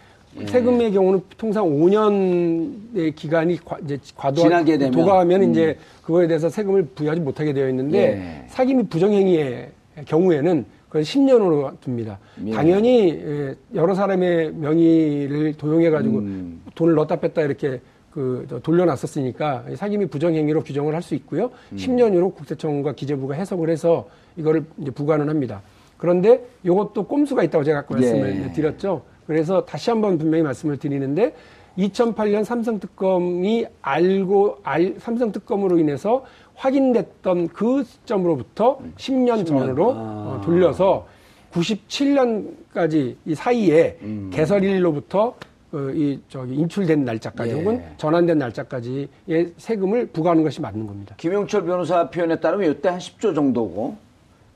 세금의 0.47 0.93
경우는 0.93 1.21
통상 1.37 1.65
5년의 1.65 3.15
기간이 3.15 3.59
과, 3.65 3.77
이제 3.85 3.99
과도 4.17 4.41
지나게 4.43 4.79
되면. 4.79 4.93
도가하면 4.93 5.43
음. 5.43 5.51
이제 5.51 5.77
그거에 6.03 6.27
대해서 6.27 6.49
세금을 6.49 6.85
부여하지 6.95 7.21
못하게 7.21 7.53
되어 7.53 7.69
있는데 7.69 7.99
예. 7.99 8.49
사기 8.49 8.75
및 8.75 8.89
부정행위의 8.89 9.69
경우에는 10.07 10.65
그걸 10.89 11.03
10년으로 11.03 11.77
둡니다. 11.87 12.19
예. 12.47 12.51
당연히 12.53 13.11
예, 13.11 13.55
여러 13.75 13.95
사람의 13.95 14.53
명의를 14.55 15.55
도용해 15.55 15.91
가지고 15.91 16.19
음. 16.19 16.63
돈을 16.75 16.95
넣었다 16.95 17.17
뺐다 17.17 17.43
이렇게 17.43 17.81
그저 18.11 18.59
돌려놨었으니까 18.61 19.65
사기 19.77 19.99
및 19.99 20.07
부정행위로 20.11 20.63
규정을 20.63 20.95
할 20.95 21.03
수 21.03 21.15
있고요. 21.15 21.51
음. 21.73 21.77
10년으로 21.77 22.35
국세청과 22.35 22.93
기재부가 22.95 23.35
해석을 23.35 23.69
해서 23.69 24.09
이거를 24.37 24.65
이제 24.79 24.91
부과는 24.91 25.29
합니다. 25.29 25.63
그런데 25.99 26.43
이것도 26.65 27.05
꼼수가 27.07 27.43
있다고 27.45 27.65
제가 27.65 27.81
아까 27.81 27.95
말씀을 27.95 28.45
예. 28.47 28.53
드렸죠. 28.53 29.03
그래서 29.27 29.65
다시 29.65 29.91
한번 29.91 30.17
분명히 30.17 30.43
말씀을 30.43 30.79
드리는데 30.79 31.35
2008년 31.77 32.45
삼성 32.45 32.81
특검이 32.81 33.67
알고 33.83 34.59
알 34.63 34.95
삼성 34.99 35.31
특검으로 35.33 35.79
인해서 35.79 36.25
확인됐던 36.69 37.49
그 37.49 37.85
시점으로부터 37.85 38.79
10년, 38.97 39.47
전으로 39.47 39.93
아. 39.93 39.97
어, 39.97 40.41
돌려서 40.45 41.07
97년까지 41.53 43.15
이 43.25 43.35
사이에 43.35 43.97
음. 44.03 44.31
개설일로부터 44.33 45.35
어, 45.71 45.79
이 45.95 46.19
저기 46.29 46.55
인출된 46.55 47.05
날짜까지 47.05 47.51
예. 47.51 47.55
혹은 47.55 47.83
전환된 47.97 48.39
날짜까지의 48.39 49.09
세금을 49.57 50.07
부과하는 50.07 50.43
것이 50.43 50.61
맞는 50.61 50.87
겁니다. 50.87 51.15
김용철 51.19 51.65
변호사 51.65 52.11
표현에 52.11 52.41
따르면 52.41 52.71
이때 52.73 52.89
한 52.89 52.99
10조 52.99 53.35
정도고 53.35 53.97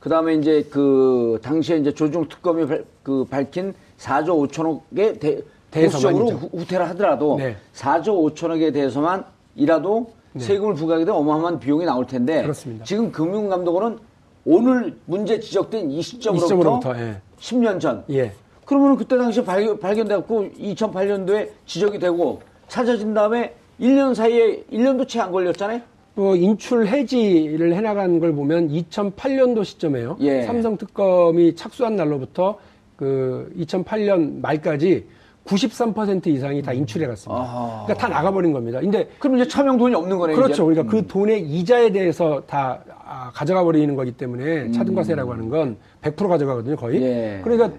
그 0.00 0.08
다음에 0.08 0.34
이제 0.34 0.66
그 0.70 1.38
당시에 1.42 1.76
이제 1.76 1.92
조중 1.92 2.28
특검이 2.28 2.66
발, 2.66 2.84
그 3.02 3.24
밝힌 3.24 3.72
4조 3.98 4.48
5천억에 4.50 5.20
대, 5.20 5.40
대해서만이죠. 5.70 6.24
보수적으로 6.24 6.30
후- 6.36 6.58
후퇴를 6.58 6.88
하더라도 6.90 7.36
네. 7.38 7.56
4조 7.74 8.34
5천억에 8.34 8.72
대해서만이라도 8.72 10.12
세금을 10.38 10.74
부과하게 10.74 11.04
되면 11.04 11.20
어마어마한 11.20 11.58
비용이 11.60 11.84
나올 11.84 12.06
텐데 12.06 12.42
그렇습니다. 12.42 12.84
지금 12.84 13.12
금융감독원은 13.12 13.98
오늘 14.44 14.96
문제 15.04 15.38
지적된 15.38 15.90
이 15.90 16.02
시점으로부터, 16.02 16.46
시점으로부터, 16.46 16.98
예. 16.98 17.20
10년 17.38 17.80
전 17.80 18.04
예. 18.10 18.32
그러면 18.64 18.96
그때 18.96 19.16
당시에 19.16 19.44
발견, 19.44 19.78
발견돼갖고 19.78 20.48
2008년도에 20.58 21.50
지적이 21.66 21.98
되고 21.98 22.40
찾아진 22.68 23.14
다음에 23.14 23.54
1년 23.80 24.14
사이에 24.14 24.64
1년도 24.72 25.06
채 25.08 25.20
안 25.20 25.30
걸렸잖아요. 25.32 25.80
뭐 26.14 26.36
인출 26.36 26.86
해지를 26.86 27.74
해나간 27.74 28.20
걸 28.20 28.32
보면 28.34 28.68
2008년도 28.68 29.64
시점에요. 29.64 30.16
예. 30.20 30.42
삼성 30.42 30.76
특검이 30.76 31.54
착수한 31.56 31.96
날로부터 31.96 32.58
그 32.96 33.52
2008년 33.58 34.40
말까지 34.40 35.06
93% 35.44 36.26
이상이 36.28 36.62
다 36.62 36.72
인출해 36.72 37.06
갔습니다. 37.06 37.42
아하. 37.42 37.84
그러니까 37.84 37.94
다 37.94 38.08
나가버린 38.08 38.52
겁니다. 38.52 38.80
근데 38.80 39.08
그럼 39.18 39.36
이제 39.36 39.48
차명 39.48 39.76
돈이 39.76 39.94
없는 39.94 40.18
거네요. 40.18 40.36
그렇죠. 40.36 40.70
이제. 40.70 40.82
그러니까 40.82 40.90
그 40.90 41.06
돈의 41.06 41.42
이자에 41.42 41.90
대해서 41.90 42.42
다 42.46 42.80
아, 43.04 43.30
가져가 43.34 43.62
버리는 43.64 43.94
거기 43.94 44.12
때문에 44.12 44.70
차등과세라고 44.70 45.32
하는 45.32 45.48
건 45.48 45.76
100% 46.02 46.28
가져가거든요, 46.28 46.76
거의. 46.76 46.98
음. 46.98 47.02
예. 47.02 47.40
그러니까 47.42 47.70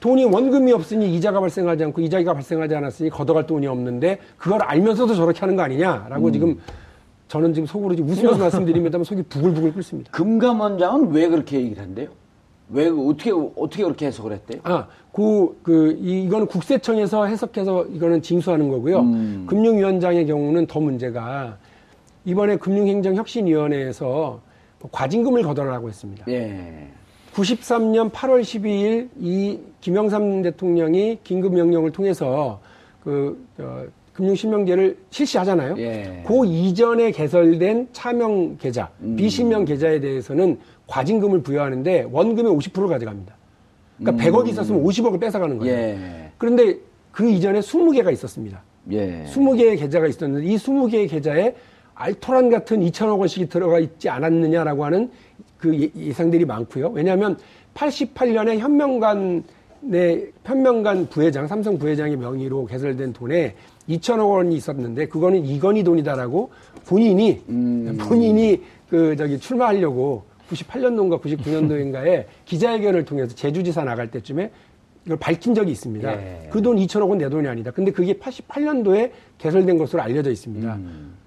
돈이 0.00 0.24
원금이 0.24 0.72
없으니 0.72 1.14
이자가 1.16 1.40
발생하지 1.40 1.84
않고 1.84 2.00
이자가 2.02 2.34
발생하지 2.34 2.74
않았으니 2.74 3.10
걷어갈 3.10 3.46
돈이 3.46 3.66
없는데 3.66 4.18
그걸 4.36 4.62
알면서도 4.62 5.14
저렇게 5.14 5.40
하는 5.40 5.56
거 5.56 5.62
음. 5.62 5.64
아니냐라고 5.64 6.30
지금 6.30 6.58
저는 7.28 7.54
지금 7.54 7.66
속으로 7.66 7.94
지금 7.94 8.10
웃으면서 8.10 8.38
말씀드립니다만 8.42 9.04
속이 9.04 9.22
부글부글 9.24 9.72
끓습니다. 9.72 10.10
금감원장은 10.12 11.12
왜 11.12 11.28
그렇게 11.28 11.58
얘기를 11.58 11.82
한대요? 11.82 12.08
왜 12.68 12.88
어떻게 12.88 13.30
어떻게 13.30 13.82
그렇게 13.84 14.06
해석을 14.06 14.32
했대요? 14.32 14.60
아, 14.64 14.86
그, 15.12 15.58
그, 15.62 15.96
이- 16.00 16.24
이거는 16.24 16.46
국세청에서 16.46 17.26
해석해서 17.26 17.86
이거는 17.86 18.22
징수하는 18.22 18.68
거고요. 18.68 19.00
음. 19.00 19.46
금융위원장의 19.48 20.26
경우는 20.26 20.66
더 20.66 20.80
문제가 20.80 21.56
이번에 22.24 22.56
금융행정혁신위원회에서 22.56 24.40
과징금을 24.90 25.42
걷어라라고 25.42 25.88
했습니다. 25.88 26.24
예. 26.28 26.88
93년 27.34 28.10
8월 28.10 28.40
12일 28.40 29.08
이 29.20 29.58
김영삼 29.80 30.42
대통령이 30.42 31.18
긴급 31.22 31.54
명령을 31.54 31.92
통해서 31.92 32.60
그, 33.04 33.46
어, 33.58 33.84
금융실명제를 34.16 34.96
실시하잖아요. 35.10 35.74
예. 35.78 36.22
그 36.26 36.46
이전에 36.46 37.10
개설된 37.10 37.88
차명 37.92 38.56
계좌, 38.56 38.88
음. 39.00 39.14
비실명 39.16 39.66
계좌에 39.66 40.00
대해서는 40.00 40.58
과징금을 40.86 41.42
부여하는데 41.42 42.08
원금의 42.10 42.50
50%를 42.52 42.88
가져갑니다. 42.88 43.34
그러니까 43.98 44.24
100억이 44.24 44.48
있었으면 44.48 44.82
50억을 44.82 45.20
뺏어가는 45.20 45.58
거예요. 45.58 45.74
음. 45.74 45.78
예. 45.78 46.30
그런데 46.38 46.78
그 47.12 47.28
이전에 47.28 47.60
20개가 47.60 48.10
있었습니다. 48.12 48.62
예. 48.92 49.24
20개의 49.28 49.78
계좌가 49.78 50.06
있었는데 50.06 50.46
이 50.46 50.56
20개의 50.56 51.10
계좌에 51.10 51.54
알토란 51.94 52.48
같은 52.50 52.80
2천억 52.80 53.18
원씩이 53.18 53.48
들어가 53.48 53.78
있지 53.78 54.08
않았느냐라고 54.08 54.84
하는 54.84 55.10
그 55.58 55.78
예- 55.78 55.90
예상들이 55.94 56.44
많고요. 56.46 56.88
왜냐하면 56.90 57.38
88년에 57.74 58.58
현명관의 58.58 60.32
현명관 60.44 61.08
부회장, 61.08 61.46
삼성 61.46 61.78
부회장의 61.78 62.16
명의로 62.16 62.64
개설된 62.66 63.12
돈에 63.12 63.54
2천억 63.88 64.30
원이 64.30 64.56
있었는데 64.56 65.06
그거는 65.08 65.44
이건희 65.44 65.82
돈이다라고 65.84 66.50
본인이 66.86 67.40
본인이 67.98 68.62
그 68.88 69.14
저기 69.16 69.38
출마하려고 69.38 70.24
98년도인가 70.50 71.20
99년도인가에 71.20 72.24
기자회견을 72.44 73.04
통해서 73.04 73.34
제주지사 73.34 73.84
나갈 73.84 74.10
때쯤에 74.10 74.50
이걸 75.04 75.18
밝힌 75.18 75.54
적이 75.54 75.72
있습니다. 75.72 76.12
예. 76.12 76.48
그돈 76.50 76.76
2천억 76.78 77.08
원 77.08 77.18
내 77.18 77.28
돈이 77.28 77.46
아니다. 77.46 77.70
근데 77.70 77.90
그게 77.92 78.14
88년도에 78.14 79.10
개설된 79.38 79.78
것으로 79.78 80.02
알려져 80.02 80.30
있습니다. 80.30 80.78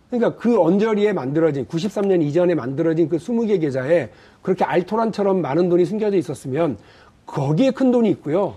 그러니까 0.10 0.36
그 0.36 0.60
언저리에 0.60 1.14
만들어진 1.14 1.66
93년 1.66 2.22
이전에 2.24 2.56
만들어진 2.56 3.08
그 3.08 3.18
20개 3.18 3.62
계좌에 3.62 4.10
그렇게 4.42 4.64
알토란처럼 4.66 5.42
많은 5.42 5.70
돈이 5.70 5.86
숨겨져 5.86 6.18
있었으면 6.18 6.78
거기에 7.26 7.72
큰 7.72 7.92
돈이 7.92 8.10
있고요. 8.12 8.56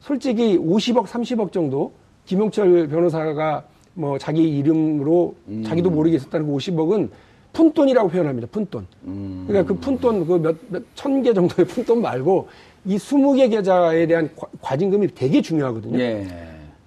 솔직히 0.00 0.56
50억, 0.58 1.06
30억 1.06 1.52
정도 1.52 1.92
김용철 2.26 2.88
변호사가 2.88 3.64
뭐 3.94 4.18
자기 4.18 4.58
이름으로 4.58 5.34
자기도 5.64 5.90
모르게 5.90 6.16
있었다는 6.16 6.46
그 6.46 6.52
50억은 6.56 7.10
푼돈이라고 7.52 8.08
표현합니다. 8.08 8.48
푼돈. 8.50 8.86
그러니까 9.46 9.64
그 9.64 9.74
푼돈 9.78 10.26
그몇천 10.26 11.22
개 11.22 11.34
정도의 11.34 11.66
푼돈 11.68 12.00
말고 12.00 12.48
이 12.86 12.96
20개 12.96 13.50
계좌에 13.50 14.06
대한 14.06 14.30
과- 14.34 14.48
과징금이 14.62 15.14
되게 15.14 15.42
중요하거든요. 15.42 15.98
예. 15.98 16.26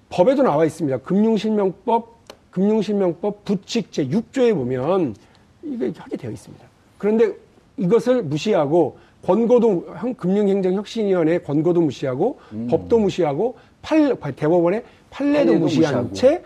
법에도 0.08 0.42
나와 0.42 0.64
있습니다. 0.64 0.98
금융실명법, 0.98 2.16
금융실명법 2.50 3.44
부칙 3.44 3.92
제 3.92 4.06
6조에 4.08 4.54
보면 4.54 5.14
이게 5.62 5.92
하게 5.96 6.16
되어 6.16 6.30
있습니다. 6.32 6.64
그런데 6.98 7.32
이것을 7.78 8.22
무시하고 8.22 8.98
권고도 9.24 9.86
형- 9.98 10.14
금융행정혁신위원회 10.14 11.38
권고도 11.38 11.80
무시하고 11.80 12.38
법도 12.70 12.98
무시하고 12.98 13.56
팔, 13.82 14.16
대법원의 14.36 14.84
판례도 15.10 15.44
판례도 15.46 15.58
무시한 15.58 16.08
무시하고. 16.08 16.14
채 16.14 16.42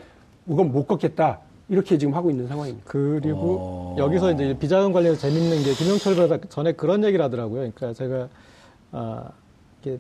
이건 0.49 0.73
못 0.73 0.87
걷겠다 0.87 1.41
이렇게 1.69 1.99
지금 1.99 2.15
하고 2.15 2.31
있는 2.31 2.49
상황입니다. 2.49 2.85
그리고 2.89 3.59
어. 3.61 3.97
여기서 3.99 4.33
이제 4.33 4.57
비자금 4.59 4.93
관련해서 4.93 5.21
재밌는 5.21 5.63
게 5.63 5.73
김영철 5.75 6.41
전에 6.49 6.73
그런 6.73 7.05
얘기를 7.05 7.25
하더라고요. 7.25 7.71
그러니까 7.75 7.93
제가 7.93 8.29
아, 8.93 9.29
이게 9.81 9.99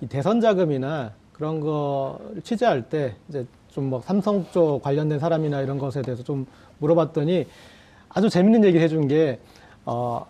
이 0.00 0.06
대선 0.06 0.40
자금이나 0.40 1.12
그런 1.32 1.60
거를 1.60 2.40
취재할 2.44 2.82
때 2.88 3.14
이제 3.28 3.44
좀 3.70 3.88
뭐 3.90 4.00
삼성 4.00 4.44
쪽 4.52 4.82
관련된 4.82 5.18
사람이나 5.20 5.60
이런 5.60 5.78
것에 5.78 6.02
대해서 6.02 6.22
좀 6.24 6.46
물어봤더니 6.78 7.46
아주 8.08 8.28
재밌는 8.28 8.64
얘기를 8.64 8.82
해준 8.84 9.06
게 9.06 9.38
어, 9.84 10.26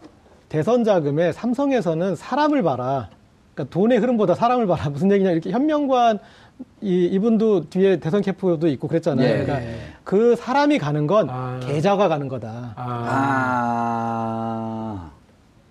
대선 0.48 0.84
자금에 0.84 1.32
삼성에서는 1.32 2.16
사람을 2.16 2.62
봐라. 2.62 3.08
그러니까 3.54 3.72
돈의 3.74 3.98
흐름보다 3.98 4.34
사람을 4.34 4.66
봐라. 4.66 4.88
무슨 4.90 5.10
얘기냐 5.12 5.30
이렇게 5.32 5.50
현명관 5.50 6.18
이 6.80 7.04
이분도 7.06 7.68
뒤에 7.70 7.98
대선 8.00 8.20
캠프도 8.22 8.66
있고 8.68 8.88
그랬잖아요. 8.88 9.26
예. 9.28 9.44
그러니까 9.44 9.60
그 10.04 10.34
사람이 10.36 10.78
가는 10.78 11.06
건 11.06 11.28
아. 11.30 11.60
계좌가 11.62 12.08
가는 12.08 12.26
거다. 12.28 12.72
아, 12.76 13.04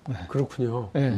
아. 0.09 0.17
그렇군요. 0.29 0.87
예. 0.95 1.13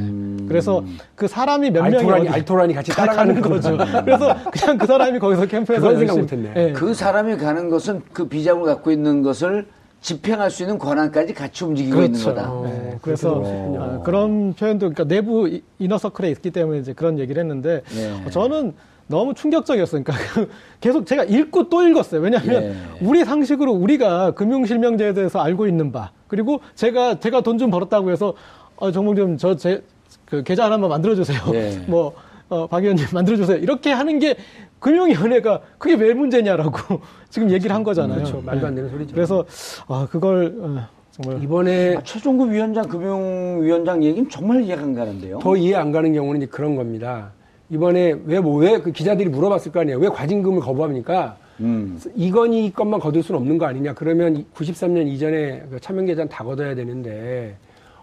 그래서 0.47 0.83
그 1.13 1.27
사람이 1.27 1.69
몇 1.69 1.83
명이 1.83 1.95
알토란이, 1.97 2.27
어디 2.27 2.35
알토란이 2.35 2.73
같이 2.73 2.89
가- 2.91 3.05
따라가는 3.05 3.39
가는 3.41 3.61
거죠. 3.61 3.77
그래서 4.03 4.35
그냥 4.51 4.77
그 4.79 4.87
사람이 4.87 5.19
거기서 5.19 5.45
캠프에서 5.47 5.81
그건 5.81 5.99
생각 5.99 6.15
열심히- 6.17 6.21
못했네. 6.21 6.53
예. 6.55 6.71
그 6.73 6.93
사람이 6.95 7.37
가는 7.37 7.69
것은 7.69 8.01
그 8.13 8.27
비자금을 8.27 8.65
갖고 8.65 8.89
있는 8.91 9.21
것을 9.21 9.67
집행할 10.01 10.49
수 10.49 10.63
있는 10.63 10.77
권한까지 10.77 11.33
같이 11.33 11.63
움직이고 11.65 11.97
있는 11.97 12.11
그렇죠. 12.13 12.29
거다. 12.33 12.51
어, 12.51 12.63
네, 12.65 12.97
그래서. 13.01 13.41
어, 13.43 14.01
그런 14.05 14.53
표현도 14.53 14.91
그러니까 14.91 15.03
내부 15.03 15.47
이- 15.49 15.61
이너서클에 15.79 16.29
있기 16.31 16.51
때문에 16.51 16.79
이제 16.79 16.93
그런 16.93 17.19
얘기를 17.19 17.41
했는데 17.41 17.81
네. 17.93 18.23
어, 18.25 18.29
저는 18.29 18.73
너무 19.07 19.33
충격적이었어요. 19.33 20.03
그러니까 20.03 20.25
그 20.33 20.49
계속 20.79 21.05
제가 21.05 21.23
읽고 21.25 21.67
또 21.69 21.85
읽었어요. 21.87 22.21
왜냐하면 22.21 22.63
예. 22.63 22.75
우리 23.01 23.25
상식으로 23.25 23.71
우리가 23.73 24.31
금융실명제에 24.31 25.13
대해서 25.13 25.39
알고 25.39 25.67
있는 25.67 25.91
바 25.91 26.11
그리고 26.27 26.61
제가 26.75 27.19
제가 27.19 27.41
돈 27.41 27.57
좀 27.57 27.69
벌었다고 27.71 28.11
해서 28.11 28.33
어, 28.77 28.91
정몽 28.91 29.15
좀저제 29.15 29.83
그 30.25 30.43
계좌 30.43 30.65
하나만 30.65 30.89
만들어 30.89 31.15
주세요. 31.15 31.39
예. 31.53 31.71
뭐 31.87 32.13
어, 32.49 32.67
박 32.67 32.83
의원님 32.83 33.05
만들어 33.13 33.37
주세요. 33.37 33.57
이렇게 33.57 33.91
하는 33.91 34.19
게 34.19 34.35
금융위원회가 34.79 35.61
그게 35.77 35.95
왜 35.95 36.13
문제냐라고 36.13 36.99
지금 37.29 37.49
얘기를 37.51 37.75
한 37.75 37.83
거잖아요. 37.83 38.17
그렇죠. 38.19 38.41
말도 38.41 38.67
안 38.67 38.73
예. 38.73 38.75
되는 38.77 38.89
소리죠. 38.89 39.13
그래서 39.13 39.45
아 39.87 40.07
그걸 40.09 40.55
어, 40.59 40.87
정말 41.11 41.43
이번에 41.43 41.95
아, 41.97 42.01
최종구 42.03 42.49
위원장 42.51 42.87
금융위원장 42.87 44.03
얘기는 44.03 44.29
정말 44.29 44.61
이해가 44.61 44.81
안 44.81 44.93
가는데요. 44.95 45.39
더 45.39 45.55
이해 45.55 45.75
안 45.75 45.91
가는 45.91 46.11
경우는 46.13 46.41
이제 46.41 46.49
그런 46.49 46.75
겁니다. 46.75 47.31
이번에 47.69 48.15
왜 48.25 48.39
뭐 48.39 48.57
왜 48.63 48.79
그 48.79 48.91
기자들이 48.91 49.29
물어봤을 49.29 49.71
거 49.71 49.81
아니에요. 49.81 49.99
왜 49.99 50.07
과징금을 50.09 50.59
거부합니까? 50.61 51.37
음. 51.59 51.99
이건희 52.15 52.71
것만 52.73 52.99
거둘 53.01 53.21
수는 53.21 53.39
없는 53.41 53.57
거 53.59 53.65
아니냐. 53.67 53.93
그러면 53.93 54.45
93년 54.55 55.05
이전에 55.07 55.63
그 55.69 55.79
차명계좌는 55.79 56.29
다 56.29 56.43
걷어야 56.43 56.73
되는데 56.73 57.57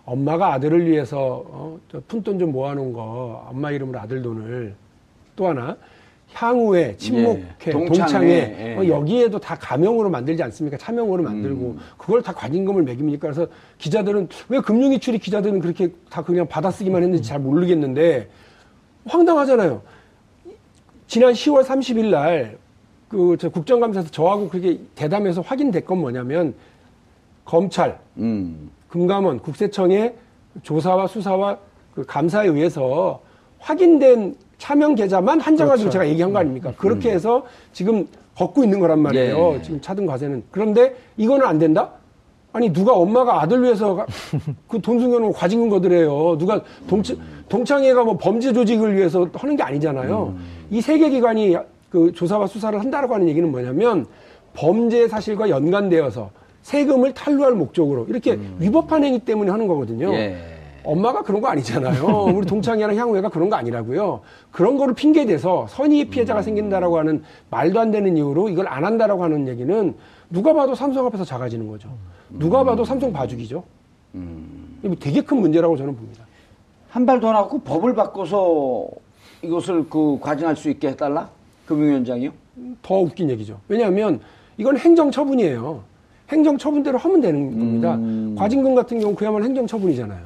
엄마가 0.06 0.54
아들을 0.54 0.86
위해서 0.86 1.44
어, 1.48 1.78
저 1.90 2.00
푼돈 2.08 2.38
좀 2.38 2.52
모아놓은 2.52 2.92
거 2.92 3.46
엄마 3.50 3.70
이름으로 3.72 3.98
아들 3.98 4.22
돈을 4.22 4.74
또 5.34 5.48
하나 5.48 5.76
향후에 6.32 6.96
친목회 6.96 7.44
예, 7.66 7.70
동창회, 7.70 7.98
동창회, 7.98 8.28
예. 8.28 8.76
어, 8.76 8.86
여기에도 8.88 9.38
다 9.38 9.56
가명으로 9.56 10.08
만들지 10.10 10.42
않습니까? 10.44 10.76
차명으로 10.76 11.22
만들고 11.22 11.66
음. 11.72 11.78
그걸 11.96 12.22
다 12.22 12.32
과징금을 12.32 12.82
매깁니까? 12.82 13.32
그래서 13.32 13.46
기자들은 13.78 14.28
왜 14.48 14.60
금융이출이 14.60 15.18
기자들은 15.18 15.60
그렇게 15.60 15.92
다 16.08 16.22
그냥 16.22 16.46
받아쓰기만 16.46 17.02
했는지 17.02 17.28
잘 17.28 17.38
모르겠는데 17.40 18.28
황당하잖아요. 19.06 19.82
지난 21.06 21.32
10월 21.32 21.64
30일 21.64 22.10
날, 22.10 22.58
그, 23.08 23.36
저 23.38 23.48
국정감사에서 23.48 24.10
저하고 24.10 24.48
그렇게 24.48 24.80
대담해서 24.94 25.40
확인된 25.40 25.84
건 25.84 25.98
뭐냐면, 25.98 26.54
검찰, 27.44 27.98
음. 28.16 28.70
금감원, 29.00 29.40
국세청의 29.40 30.14
조사와 30.62 31.06
수사와 31.06 31.58
그 31.94 32.04
감사에 32.06 32.48
의해서 32.48 33.20
확인된 33.58 34.34
차명 34.56 34.94
계좌만 34.94 35.38
한정가지고 35.38 35.90
제가 35.90 36.08
얘기한 36.08 36.32
거 36.32 36.38
아닙니까? 36.38 36.72
그렇게 36.78 37.10
해서 37.10 37.44
지금 37.74 38.06
걷고 38.38 38.64
있는 38.64 38.80
거란 38.80 39.00
말이에요. 39.00 39.54
예. 39.56 39.62
지금 39.62 39.80
차등 39.82 40.06
과세는. 40.06 40.44
그런데 40.50 40.94
이거는 41.18 41.46
안 41.46 41.58
된다? 41.58 41.90
아니 42.54 42.72
누가 42.72 42.94
엄마가 42.94 43.42
아들 43.42 43.62
위해서 43.62 44.06
그 44.66 44.78
돈 44.80 44.98
숨겨놓은 44.98 45.34
과징금 45.34 45.68
거드래요. 45.68 46.38
누가 46.38 46.62
동창, 46.88 47.18
동창회가 47.50 48.02
뭐 48.02 48.16
범죄 48.16 48.50
조직을 48.50 48.96
위해서 48.96 49.28
하는 49.34 49.56
게 49.56 49.62
아니잖아요. 49.62 50.34
이 50.70 50.80
세계 50.80 51.10
기관이 51.10 51.54
그 51.90 52.12
조사와 52.12 52.46
수사를 52.46 52.78
한다라고 52.80 53.12
하는 53.14 53.28
얘기는 53.28 53.50
뭐냐면 53.50 54.06
범죄 54.54 55.06
사실과 55.06 55.50
연관되어서 55.50 56.30
세금을 56.70 57.14
탈루할 57.14 57.52
목적으로 57.52 58.06
이렇게 58.08 58.36
위법한 58.58 59.04
행위 59.04 59.20
때문에 59.20 59.52
하는 59.52 59.68
거거든요. 59.68 60.12
예. 60.14 60.36
엄마가 60.82 61.22
그런 61.22 61.40
거 61.40 61.46
아니잖아요. 61.46 62.24
우리 62.34 62.44
동창회나 62.44 62.92
향후회가 62.96 63.28
그런 63.28 63.48
거 63.48 63.54
아니라고요. 63.54 64.22
그런 64.50 64.76
거를 64.76 64.92
핑계 64.94 65.24
대서 65.26 65.66
선의 65.68 66.06
피해자가 66.06 66.42
생긴다라고 66.42 66.98
하는 66.98 67.22
말도 67.50 67.78
안 67.78 67.92
되는 67.92 68.16
이유로 68.16 68.48
이걸 68.48 68.66
안 68.66 68.84
한다라고 68.84 69.22
하는 69.22 69.46
얘기는 69.46 69.94
누가 70.28 70.52
봐도 70.52 70.74
삼성 70.74 71.06
앞에서 71.06 71.24
작아지는 71.24 71.68
거죠. 71.68 71.88
누가 72.30 72.64
봐도 72.64 72.84
삼성 72.84 73.12
봐주기죠. 73.12 73.62
이거 74.82 74.94
되게 74.98 75.20
큰 75.20 75.38
문제라고 75.38 75.76
저는 75.76 75.94
봅니다. 75.94 76.24
한 76.90 77.06
발 77.06 77.20
더 77.20 77.30
나고 77.32 77.60
법을 77.60 77.94
바꿔서 77.94 78.88
이것을 79.42 79.88
그 79.88 80.18
과징할 80.20 80.56
수 80.56 80.68
있게 80.70 80.88
해달라? 80.88 81.28
금융위원장이요? 81.66 82.30
더 82.82 82.96
웃긴 82.98 83.30
얘기죠. 83.30 83.60
왜냐하면 83.68 84.18
이건 84.56 84.76
행정처분이에요. 84.78 85.82
행정처분대로 86.30 86.98
하면 86.98 87.20
되는 87.20 87.50
겁니다. 87.50 87.94
음. 87.94 88.34
과징금 88.38 88.74
같은 88.74 89.00
경우 89.00 89.14
그야말로 89.14 89.44
행정처분이잖아요. 89.44 90.20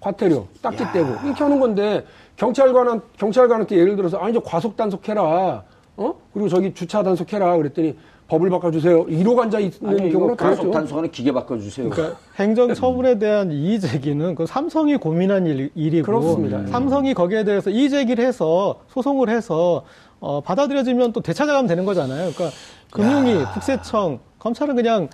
과태료, 0.00 0.46
딱지 0.60 0.84
떼고 0.92 1.08
이렇게 1.24 1.42
하는 1.42 1.58
건데 1.58 2.04
경찰관한 2.36 3.00
경찰관한테 3.16 3.76
예를 3.76 3.96
들어서 3.96 4.18
아니 4.18 4.34
저 4.34 4.40
과속 4.40 4.76
단속해라, 4.76 5.62
어 5.96 6.14
그리고 6.32 6.48
저기 6.48 6.74
주차 6.74 7.02
단속해라 7.02 7.56
그랬더니 7.56 7.96
법을 8.28 8.50
바꿔주세요. 8.50 9.04
이러고 9.08 9.42
앉아 9.42 9.60
있는 9.60 9.72
아니, 9.86 10.10
경우는 10.10 10.36
가속. 10.36 10.70
단속하는 10.70 11.10
기계 11.10 11.30
바꿔주세요. 11.32 11.88
그러니까 11.90 12.18
행정 12.36 12.74
처분에 12.74 13.18
대한 13.18 13.52
이의 13.52 13.80
제기는 13.80 14.34
그 14.34 14.46
삼성이 14.46 14.96
고민한 14.96 15.46
일, 15.46 15.70
일이고 15.74 16.06
그렇습니다. 16.06 16.66
삼성이 16.66 17.14
거기에 17.14 17.44
대해서 17.44 17.70
이의 17.70 17.90
제기를 17.90 18.24
해서 18.24 18.80
소송을 18.88 19.28
해서 19.28 19.84
어, 20.20 20.40
받아들여지면 20.40 21.12
또 21.12 21.20
되찾아가면 21.20 21.66
되는 21.66 21.84
거잖아요. 21.84 22.30
그러니까 22.32 22.56
금융위, 22.90 23.44
국세청, 23.52 24.20
검찰은 24.38 24.74
그냥 24.74 25.08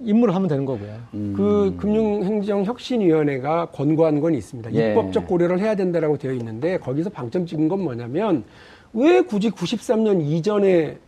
임무를 0.00 0.34
하면 0.34 0.48
되는 0.48 0.64
거고요. 0.64 0.94
그 1.10 1.74
금융행정혁신위원회가 1.78 3.66
권고한 3.66 4.20
건 4.20 4.34
있습니다. 4.34 4.72
예. 4.74 4.90
입법적 4.90 5.26
고려를 5.26 5.58
해야 5.60 5.74
된다라고 5.74 6.18
되어 6.18 6.32
있는데 6.32 6.78
거기서 6.78 7.10
방점 7.10 7.46
찍은 7.46 7.68
건 7.68 7.82
뭐냐면 7.82 8.44
왜 8.92 9.20
굳이 9.20 9.50
93년 9.50 10.20
이전의 10.22 10.98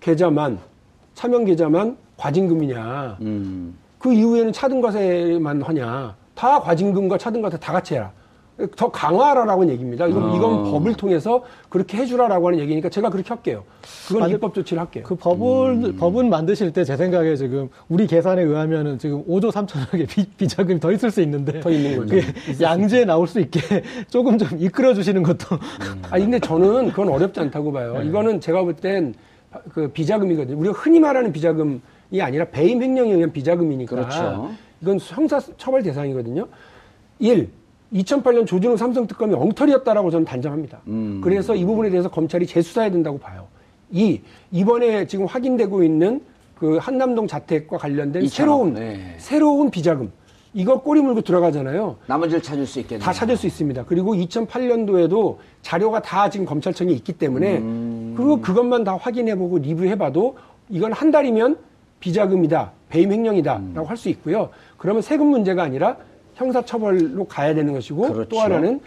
계좌만 0.00 0.58
차명 1.14 1.44
계좌만 1.44 1.96
과징금이냐? 2.16 3.18
음. 3.20 3.76
그 3.98 4.12
이후에는 4.12 4.52
차등과세만 4.52 5.62
하냐? 5.62 6.16
다 6.34 6.60
과징금과 6.60 7.18
차등과세 7.18 7.58
다 7.58 7.72
같이 7.72 7.94
해라. 7.94 8.12
더 8.76 8.90
강화하라라는 8.90 9.68
얘기입니다. 9.70 10.06
이건, 10.06 10.30
어. 10.30 10.36
이건 10.36 10.64
법을 10.70 10.94
통해서 10.94 11.42
그렇게 11.68 11.98
해주라라고 11.98 12.48
하는 12.48 12.58
얘기니까 12.60 12.88
제가 12.88 13.10
그렇게 13.10 13.28
할게요. 13.28 13.64
그건 14.08 14.24
아니, 14.24 14.32
입법 14.34 14.54
조치를 14.54 14.80
할게요. 14.80 15.04
그 15.06 15.14
법을, 15.14 15.94
법은 15.96 16.28
만드실 16.30 16.72
때 16.72 16.84
제 16.84 16.96
생각에 16.96 17.36
지금 17.36 17.68
우리 17.88 18.06
계산에 18.06 18.42
의하면은 18.42 18.98
지금 18.98 19.24
5조 19.26 19.50
3천억의 19.52 20.08
비, 20.08 20.24
비자금이 20.36 20.80
더 20.80 20.90
있을 20.92 21.10
수 21.10 21.20
있는데. 21.22 21.60
더 21.60 21.70
있는 21.70 21.96
거죠. 21.98 22.14
그게 22.16 22.26
양지에 22.60 23.04
나올 23.04 23.26
수 23.26 23.40
있게 23.40 23.60
조금 24.08 24.36
좀 24.38 24.48
이끌어 24.58 24.92
주시는 24.94 25.22
것도. 25.22 25.56
아 26.10 26.18
근데 26.18 26.38
저는 26.40 26.88
그건 26.90 27.08
어렵지 27.08 27.38
않다고 27.40 27.72
봐요. 27.72 28.00
이거는 28.04 28.40
제가 28.40 28.62
볼 28.62 28.74
땐 28.74 29.14
그 29.72 29.88
비자금이거든요. 29.88 30.56
우리가 30.58 30.74
흔히 30.78 31.00
말하는 31.00 31.32
비자금이 31.32 31.80
아니라 32.20 32.44
배임 32.46 32.80
횡령에 32.82 33.12
의한 33.14 33.32
비자금이니까. 33.32 33.96
그렇죠. 33.96 34.50
이건 34.80 34.98
형사 35.00 35.40
처벌 35.58 35.82
대상이거든요. 35.82 36.46
1. 37.18 37.48
2008년 37.92 38.46
조진웅 38.46 38.76
삼성 38.76 39.06
특검이 39.06 39.34
엉터리였다라고 39.34 40.10
저는 40.10 40.24
단정합니다. 40.24 40.80
음. 40.86 41.20
그래서 41.22 41.54
이 41.54 41.64
부분에 41.64 41.90
대해서 41.90 42.08
검찰이 42.08 42.46
재수사해야 42.46 42.90
된다고 42.90 43.18
봐요. 43.18 43.48
2. 43.90 44.20
이번에 44.52 45.06
지금 45.06 45.26
확인되고 45.26 45.82
있는 45.82 46.20
그 46.54 46.76
한남동 46.76 47.26
자택과 47.26 47.78
관련된 47.78 48.28
새로운 48.28 48.74
네. 48.74 49.16
새로운 49.18 49.70
비자금 49.70 50.12
이거 50.52 50.80
꼬리 50.80 51.00
물고 51.00 51.20
들어가잖아요. 51.22 51.96
나머지를 52.06 52.42
찾을 52.42 52.66
수 52.66 52.80
있겠네요. 52.80 53.04
다 53.04 53.12
찾을 53.12 53.36
수 53.36 53.46
있습니다. 53.46 53.84
그리고 53.86 54.14
2008년도에도 54.14 55.36
자료가 55.62 56.02
다 56.02 56.28
지금 56.28 56.46
검찰청에 56.46 56.92
있기 56.92 57.12
때문에 57.14 57.58
음. 57.58 58.14
그거 58.16 58.40
그것만 58.40 58.84
다 58.84 58.96
확인해보고 58.96 59.58
리뷰해봐도 59.58 60.36
이건 60.68 60.92
한 60.92 61.10
달이면 61.10 61.56
비자금이다, 62.00 62.72
배임 62.88 63.12
횡령이다라고 63.12 63.80
음. 63.80 63.84
할수 63.84 64.08
있고요. 64.08 64.50
그러면 64.76 65.02
세금 65.02 65.26
문제가 65.26 65.62
아니라 65.62 65.96
형사처벌로 66.50 67.26
가야 67.26 67.54
되는 67.54 67.72
것이고 67.74 68.00
그렇죠. 68.12 68.28
또 68.28 68.40
하나는 68.40 68.80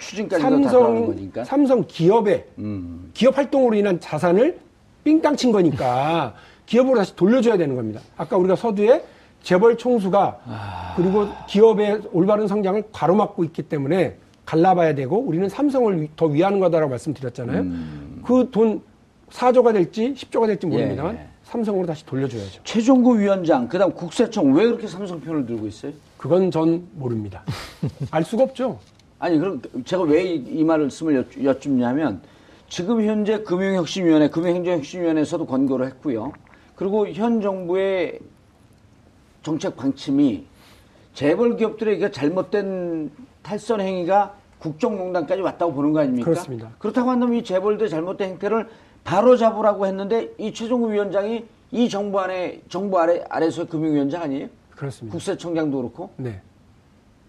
거니까. 1.05 1.43
삼성 1.45 1.83
기업의 1.87 2.45
음. 2.57 3.11
기업 3.13 3.37
활동으로 3.37 3.75
인한 3.75 3.99
자산을 3.99 4.57
삥땅 5.03 5.35
친 5.35 5.51
거니까 5.51 6.33
기업으로 6.65 6.97
다시 6.97 7.15
돌려줘야 7.15 7.57
되는 7.57 7.75
겁니다. 7.75 8.01
아까 8.17 8.37
우리가 8.37 8.55
서두에 8.55 9.03
재벌 9.43 9.77
총수가 9.77 10.39
아. 10.45 10.93
그리고 10.95 11.27
기업의 11.47 12.01
올바른 12.11 12.47
성장을 12.47 12.81
가로막고 12.91 13.43
있기 13.43 13.63
때문에 13.63 14.15
갈라봐야 14.45 14.95
되고 14.95 15.17
우리는 15.17 15.47
삼성을 15.47 16.01
위- 16.01 16.09
더 16.15 16.25
위하는 16.25 16.59
거다라고 16.59 16.89
말씀드렸잖아요. 16.89 17.59
음. 17.61 18.21
그돈 18.25 18.81
4조가 19.29 19.73
될지 19.73 20.13
10조가 20.15 20.47
될지 20.47 20.65
모릅니다만 20.65 21.15
예. 21.15 21.27
삼성으로 21.53 21.85
다시 21.85 22.03
돌려줘야죠. 22.07 22.61
최종구 22.63 23.19
위원장, 23.19 23.67
그 23.67 23.77
다음 23.77 23.91
국세청 23.93 24.53
왜 24.53 24.65
그렇게 24.65 24.87
삼성 24.87 25.21
편을 25.21 25.45
들고 25.45 25.67
있어요? 25.67 25.91
그건 26.17 26.49
전 26.49 26.87
모릅니다. 26.93 27.43
알 28.09 28.23
수가 28.23 28.43
없죠. 28.43 28.79
아니 29.19 29.37
그럼 29.37 29.61
제가 29.85 30.01
왜 30.03 30.23
이 30.35 30.63
말씀을 30.63 31.13
여쭈- 31.23 31.43
여쭙냐면 31.43 32.21
지금 32.69 33.03
현재 33.05 33.43
금융혁신위원회, 33.43 34.29
금융행정혁신위원회에서도 34.29 35.45
권고를 35.45 35.85
했고요. 35.87 36.33
그리고 36.75 37.07
현 37.09 37.39
정부의 37.39 38.17
정책 39.43 39.75
방침이 39.77 40.45
재벌 41.13 41.55
기업들에게 41.55 42.09
잘못된 42.09 43.11
탈선 43.43 43.79
행위가 43.79 44.33
국정농단까지 44.57 45.41
왔다고 45.41 45.73
보는 45.73 45.93
거 45.93 45.99
아닙니까? 45.99 46.25
그렇습니다. 46.31 46.71
그렇다고 46.79 47.11
한다면 47.11 47.35
이 47.35 47.43
재벌들의 47.43 47.89
잘못된 47.91 48.31
행태를 48.31 48.67
바로 49.03 49.35
잡으라고 49.37 49.85
했는데 49.85 50.31
이 50.37 50.53
최종구 50.53 50.91
위원장이 50.91 51.45
이 51.71 51.89
정부 51.89 52.19
안에 52.19 52.61
정부 52.69 52.99
아래 52.99 53.23
아래서의 53.29 53.67
금융위원장 53.67 54.23
아니에요? 54.23 54.47
그렇습니다. 54.71 55.11
국세청장도 55.11 55.77
그렇고. 55.77 56.09
네. 56.17 56.41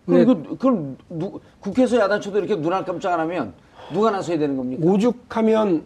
그럼 0.06 0.16
네. 0.18 0.22
이거 0.22 0.56
그럼 0.56 0.96
누, 1.08 1.40
국회에서 1.60 1.98
야단쳐도 1.98 2.38
이렇게 2.38 2.56
눈알 2.56 2.84
깜짝 2.84 3.14
안 3.14 3.20
하면 3.20 3.54
누가 3.92 4.10
나서야 4.10 4.38
되는 4.38 4.56
겁니까? 4.56 4.84
오죽하면 4.86 5.84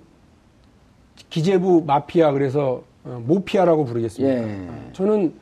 기재부 1.31 1.85
마피아 1.87 2.33
그래서 2.33 2.83
어, 3.05 3.23
모피아라고 3.25 3.85
부르겠습니다. 3.85 4.35
예. 4.35 4.69
저는 4.93 5.33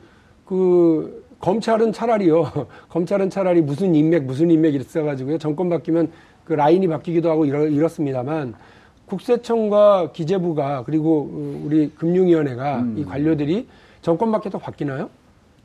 그 0.45 1.25
검찰은 1.39 1.91
차라리요. 1.91 2.51
검찰은 2.89 3.29
차라리 3.29 3.61
무슨 3.61 3.95
인맥 3.95 4.23
무슨 4.23 4.49
인맥 4.49 4.75
있어가지고요. 4.75 5.37
정권 5.39 5.69
바뀌면 5.69 6.11
그 6.45 6.53
라인이 6.53 6.87
바뀌기도 6.87 7.29
하고 7.29 7.45
이렇, 7.45 7.67
이렇습니다만 7.67 8.53
국세청과 9.07 10.11
기재부가 10.11 10.83
그리고 10.85 11.29
어, 11.31 11.61
우리 11.65 11.89
금융위원회가 11.95 12.79
음. 12.79 12.95
이 12.97 13.05
관료들이 13.05 13.67
정권 14.01 14.31
바뀌어도 14.31 14.59
바뀌나요? 14.59 15.09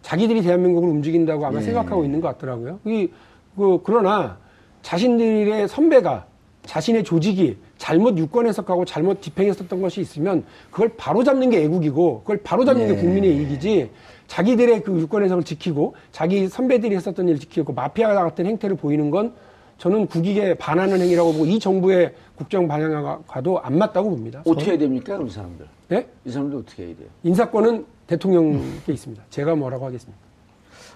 자기들이 0.01 0.43
대한민국을 0.43 0.89
움직인다고 0.89 1.45
아마 1.47 1.59
예. 1.59 1.63
생각하고 1.63 2.05
있는 2.05 2.21
것 2.21 2.29
같더라고요. 2.29 2.81
이, 2.85 3.09
그, 3.57 3.81
그러나 3.85 4.39
자신들의 4.83 5.69
선배가 5.69 6.27
자신의 6.65 7.05
조직이 7.05 7.57
잘못 7.77 8.17
유권 8.19 8.47
해석하고 8.47 8.85
잘못 8.85 9.21
집행했었던 9.21 9.83
것이 9.83 10.01
있으면 10.01 10.45
그걸 10.71 10.93
바로 10.97 11.25
잡는 11.25 11.51
게 11.51 11.63
애국이고 11.65 12.21
그걸 12.21 12.39
바로 12.43 12.65
잡는 12.65 12.89
예. 12.89 12.95
게 12.95 13.01
국민의 13.01 13.37
이익이지 13.37 13.91
자기들의 14.29 14.83
그 14.83 14.99
유권 14.99 15.25
해석을 15.25 15.43
지키고 15.45 15.95
자기 16.13 16.49
선배들이 16.49 16.95
했었던 16.95 17.29
일을 17.29 17.41
지키고 17.41 17.73
마피아 17.73 18.15
같은 18.15 18.47
행태를 18.47 18.77
보이는 18.77 19.11
건 19.11 19.35
저는 19.83 20.07
국익에 20.07 20.55
반하는 20.55 21.01
행위라고 21.01 21.33
보고 21.33 21.45
이 21.45 21.59
정부의 21.59 22.15
국정 22.37 22.69
방향과도 22.69 23.59
안 23.59 23.79
맞다고 23.79 24.11
봅니다. 24.11 24.41
어떻게 24.47 24.71
해야 24.71 24.79
됩니까? 24.79 25.15
그럼 25.15 25.27
이 25.27 25.31
사람들. 25.33 25.67
예? 25.91 26.07
이 26.25 26.31
사람들 26.31 26.57
어떻게 26.57 26.87
해야 26.87 26.97
돼요? 26.97 27.09
인사권은 27.25 27.85
대통령께 28.07 28.93
있습니다. 28.93 29.25
제가 29.29 29.57
뭐라고 29.57 29.85
하겠습니다. 29.87 30.17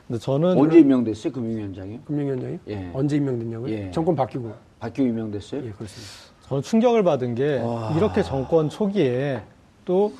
근데 0.07 0.21
저는 0.21 0.57
언제 0.57 0.79
임명됐어요? 0.79 1.33
금융위원장이? 1.33 1.99
금융위원장이 2.05 2.59
예. 2.69 2.91
언제 2.95 3.17
임명됐냐고요? 3.17 3.73
예. 3.75 3.91
정권 3.91 4.15
바뀌고. 4.15 4.53
바뀌고 4.79 5.09
임명됐어요? 5.09 5.67
예, 5.67 5.71
그렇습니다. 5.73 6.13
저는 6.43 6.63
충격을 6.63 7.03
받은 7.03 7.35
게 7.35 7.61
이렇게 7.97 8.23
정권 8.23 8.69
초기에 8.69 9.43
또 9.85 10.13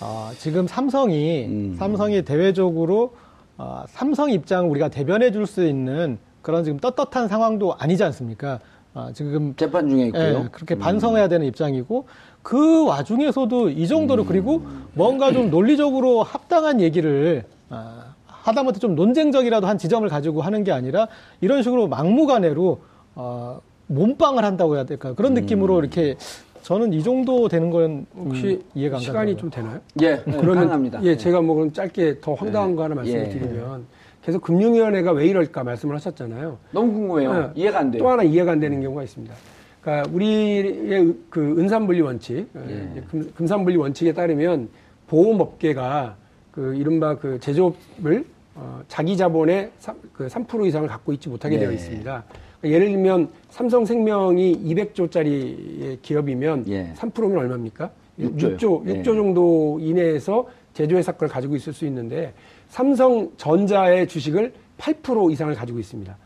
아, 0.00 0.32
지금 0.38 0.66
삼성이 0.66 1.44
음. 1.44 1.76
삼성이 1.78 2.22
대외적으로 2.22 3.16
아, 3.58 3.84
삼성 3.88 4.30
입장을 4.30 4.70
우리가 4.70 4.88
대변해 4.88 5.30
줄 5.30 5.46
수 5.46 5.62
있는 5.62 6.16
그런 6.44 6.62
지금 6.62 6.78
떳떳한 6.78 7.26
상황도 7.26 7.74
아니지 7.78 8.04
않습니까? 8.04 8.60
아, 8.92 9.10
지금 9.12 9.54
재판 9.56 9.88
중에 9.88 10.06
있고요. 10.06 10.22
예, 10.22 10.48
그렇게 10.52 10.76
반성해야 10.76 11.26
되는 11.26 11.46
입장이고 11.46 12.06
그 12.42 12.84
와중에서도 12.84 13.70
이 13.70 13.88
정도로 13.88 14.24
그리고 14.26 14.62
뭔가 14.92 15.32
좀 15.32 15.50
논리적으로 15.50 16.22
합당한 16.22 16.80
얘기를 16.80 17.44
아, 17.70 18.14
하다못해 18.26 18.78
좀 18.78 18.94
논쟁적이라도 18.94 19.66
한 19.66 19.78
지점을 19.78 20.06
가지고 20.08 20.42
하는 20.42 20.62
게 20.62 20.70
아니라 20.70 21.08
이런 21.40 21.62
식으로 21.62 21.88
막무가내로 21.88 22.80
어, 23.16 23.60
몸빵을 23.86 24.44
한다고 24.44 24.76
해야 24.76 24.84
될까 24.84 25.14
그런 25.14 25.32
느낌으로 25.34 25.80
이렇게 25.80 26.16
저는 26.62 26.92
이 26.92 27.02
정도 27.02 27.48
되는 27.48 27.70
건 27.70 28.06
혹시 28.16 28.46
음, 28.46 28.62
이해가 28.74 28.96
안 28.96 29.00
시간이 29.00 29.34
가더라고요. 29.34 29.36
좀 29.38 29.50
되나요? 29.50 29.80
예, 30.02 30.22
그러면 30.24 30.54
가능합니다. 30.56 31.02
예, 31.04 31.16
제가 31.16 31.40
뭐 31.40 31.56
그럼 31.56 31.72
짧게 31.72 32.20
더 32.20 32.34
황당한 32.34 32.76
거 32.76 32.84
하나 32.84 32.94
말씀을 32.96 33.24
예. 33.24 33.28
드리면 33.30 33.86
계속 34.24 34.40
금융위원회가 34.40 35.12
왜 35.12 35.26
이럴까 35.26 35.64
말씀을 35.64 35.94
하셨잖아요. 35.96 36.56
너무 36.72 36.92
궁금해요. 36.92 37.52
예. 37.54 37.60
이해가 37.60 37.80
안 37.80 37.90
돼요. 37.90 38.02
또 38.02 38.08
하나 38.08 38.22
이해가 38.22 38.52
안 38.52 38.60
되는 38.60 38.80
경우가 38.80 39.02
있습니다. 39.02 39.34
그러니까 39.82 40.10
우리의 40.10 41.14
그 41.28 41.54
은산분리 41.58 42.00
원칙, 42.00 42.48
예. 42.56 42.88
이제 42.90 43.02
금, 43.10 43.30
금산분리 43.34 43.76
원칙에 43.76 44.14
따르면 44.14 44.70
보험업계가 45.08 46.16
그 46.52 46.74
이른바 46.74 47.16
그 47.18 47.38
제조업을 47.38 48.24
어, 48.54 48.80
자기 48.88 49.14
자본의 49.14 49.72
3, 49.78 49.96
그 50.14 50.26
3% 50.26 50.66
이상을 50.66 50.88
갖고 50.88 51.12
있지 51.12 51.28
못하게 51.28 51.56
네. 51.56 51.64
되어 51.64 51.72
있습니다. 51.72 52.24
그러니까 52.60 52.64
예를 52.64 52.92
들면 52.92 53.28
삼성생명이 53.50 54.64
200조짜리 54.64 56.00
기업이면 56.00 56.64
예. 56.68 56.94
3%면 56.96 57.36
얼마입니까? 57.36 57.90
육조요. 58.18 58.56
6조, 58.56 58.88
예. 58.88 59.02
6조 59.02 59.04
정도 59.04 59.78
이내에서 59.82 60.46
제조회사 60.72 61.12
걸 61.12 61.28
가지고 61.28 61.56
있을 61.56 61.74
수 61.74 61.84
있는데 61.86 62.32
삼성전자의 62.74 64.08
주식을 64.08 64.52
8% 64.78 65.30
이상을 65.32 65.54
가지고 65.54 65.78
있습니다. 65.78 66.16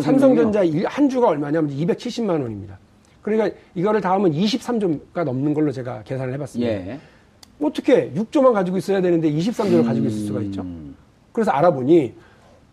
삼성전자 0.00 0.62
일- 0.62 0.86
한 0.86 1.08
주가 1.08 1.28
얼마냐면 1.28 1.70
270만 1.76 2.30
원입니다. 2.40 2.78
그러니까 3.20 3.50
이거를 3.74 4.00
다 4.00 4.12
하면 4.12 4.32
23조가 4.32 5.24
넘는 5.24 5.52
걸로 5.54 5.72
제가 5.72 6.02
계산을 6.04 6.32
해봤습니다. 6.34 6.72
예. 6.72 7.00
어떻게 7.60 8.12
6조만 8.12 8.52
가지고 8.52 8.76
있어야 8.78 9.00
되는데 9.00 9.28
23조를 9.30 9.84
가지고 9.84 10.06
있을 10.06 10.26
수가 10.26 10.40
있죠? 10.42 10.62
음. 10.62 10.94
그래서 11.32 11.50
알아보니 11.50 12.14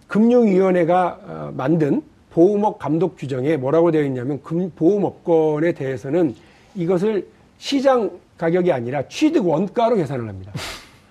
금융위원회가 0.07 1.19
어, 1.25 1.51
만든 1.57 2.03
보험업 2.29 2.77
감독 2.77 3.17
규정에 3.17 3.57
뭐라고 3.57 3.89
되어 3.89 4.03
있냐면 4.03 4.41
금- 4.43 4.69
보험업권에 4.75 5.71
대해서는 5.71 6.35
이것을 6.75 7.27
시장 7.57 8.11
가격이 8.37 8.71
아니라 8.71 9.07
취득 9.07 9.47
원가로 9.47 9.95
계산을 9.95 10.27
합니다. 10.29 10.51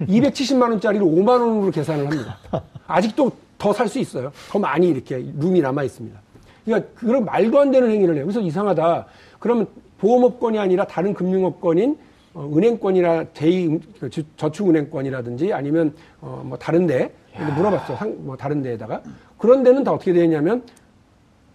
270만 0.00 0.62
원짜리를 0.70 1.04
5만 1.06 1.28
원으로 1.28 1.70
계산을 1.70 2.06
합니다. 2.10 2.38
아직도 2.86 3.30
더 3.58 3.72
살 3.72 3.88
수 3.88 3.98
있어요. 3.98 4.32
더 4.50 4.58
많이 4.58 4.88
이렇게 4.88 5.16
룸이 5.38 5.60
남아 5.60 5.84
있습니다. 5.84 6.20
그러니까 6.64 6.90
그런 6.94 7.24
말도 7.24 7.60
안 7.60 7.70
되는 7.70 7.90
행위를 7.90 8.16
해요. 8.16 8.24
그래서 8.24 8.40
이상하다. 8.40 9.06
그러면 9.38 9.66
보험업권이 9.98 10.58
아니라 10.58 10.86
다른 10.86 11.14
금융업권인 11.14 11.96
어, 12.34 12.50
은행권이나 12.52 13.24
제2 13.26 13.80
그 14.00 14.10
주- 14.10 14.24
저축은행권이라든지 14.36 15.52
아니면 15.52 15.94
어, 16.20 16.42
뭐 16.44 16.58
다른데 16.58 17.14
물어봤어. 17.56 17.96
상, 17.96 18.16
뭐 18.26 18.36
다른 18.36 18.60
데에다가 18.62 19.02
그런 19.38 19.62
데는 19.62 19.84
다 19.84 19.92
어떻게 19.92 20.12
되어 20.12 20.24
있냐면 20.24 20.62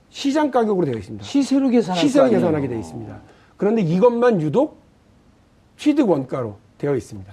시장 0.09 0.49
가격으로 0.51 0.85
되어 0.85 0.95
있습니다. 0.95 1.23
시세로 1.25 1.69
계산할 1.69 2.01
시세로. 2.01 2.29
계산하게 2.29 2.67
되어 2.69 2.79
있습니다. 2.79 3.19
그런데 3.57 3.81
이것만 3.81 4.41
유독 4.41 4.79
취득 5.77 6.09
원가로 6.09 6.55
되어 6.77 6.95
있습니다. 6.95 7.31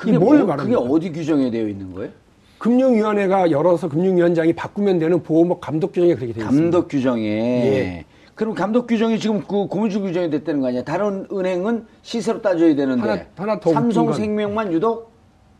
그게 0.00 0.16
뭘 0.18 0.42
뭐-? 0.44 0.56
그게 0.56 0.74
어디 0.74 1.12
규정에 1.12 1.50
되어 1.50 1.68
있는 1.68 1.92
거예요? 1.92 2.10
금융위원회가 2.58 3.50
열어서 3.50 3.88
금융위원장이 3.88 4.52
바꾸면 4.54 4.98
되는 4.98 5.22
보험업 5.22 5.60
감독 5.60 5.92
규정에 5.92 6.14
그렇게 6.14 6.32
되어 6.32 6.44
있습니다. 6.44 6.50
감독 6.62 6.88
규정에. 6.88 7.22
예. 7.26 8.04
그럼 8.34 8.54
감독 8.54 8.86
규정이 8.86 9.18
지금 9.18 9.42
그 9.46 9.66
고무줄 9.66 10.02
규정이 10.02 10.30
됐다는 10.30 10.60
거 10.60 10.68
아니야? 10.68 10.82
다른 10.82 11.26
은행은 11.30 11.84
시세로 12.02 12.40
따져야 12.40 12.74
되는데 12.74 13.08
하나- 13.08 13.22
하나 13.36 13.60
더 13.60 13.72
삼성생명만 13.72 14.72
유독 14.72 15.10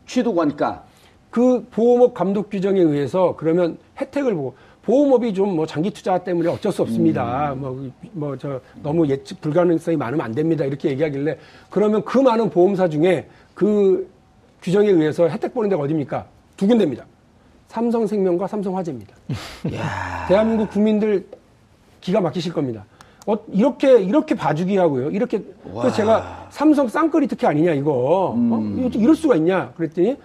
취득 0.07 0.37
원가. 0.37 0.85
그 1.31 1.65
보험업 1.71 2.15
감독 2.15 2.49
규정에 2.51 2.81
의해서 2.81 3.35
그러면 3.37 3.77
혜택을 4.01 4.35
보고 4.35 4.55
보험업이 4.83 5.35
좀 5.35 5.55
뭐 5.55 5.67
장기 5.67 5.91
투자 5.91 6.19
때문에 6.19 6.49
어쩔 6.49 6.73
수 6.73 6.83
없습니다. 6.83 7.55
뭐뭐 7.55 8.37
저 8.39 8.61
너무 8.83 9.07
예측 9.09 9.41
불가능성이 9.43 9.97
많으면 9.99 10.25
안 10.25 10.33
됩니다. 10.33 10.65
이렇게 10.65 10.89
얘기하길래 10.91 11.37
그러면 11.69 12.03
그 12.05 12.19
많은 12.19 12.49
보험사 12.51 12.89
중에 12.89 13.27
그 13.55 14.09
규정에 14.63 14.89
의해서 14.91 15.29
혜택 15.29 15.55
보는 15.55 15.71
데가 15.71 15.83
어디입니까? 15.83 16.27
두 16.57 16.67
군데입니다. 16.67 17.05
삼성생명과 17.69 18.47
삼성화재입니다. 18.47 19.15
대한민국 20.29 20.71
국민들 20.71 21.27
기가 22.01 22.21
막히실 22.21 22.53
겁니다. 22.53 22.85
어, 23.27 23.37
이렇게 23.53 24.01
이렇게 24.01 24.35
봐주기 24.35 24.77
하고요. 24.77 25.11
이렇게 25.11 25.43
그래서 25.63 25.93
제가 25.93 26.47
삼성 26.51 26.89
쌍끌이 26.89 27.27
특혜 27.29 27.47
아니냐 27.47 27.73
이거 27.75 28.35
어? 28.35 28.75
이거 28.79 28.89
이럴 28.99 29.15
수가 29.15 29.37
있냐 29.37 29.73
그랬더니 29.77 30.17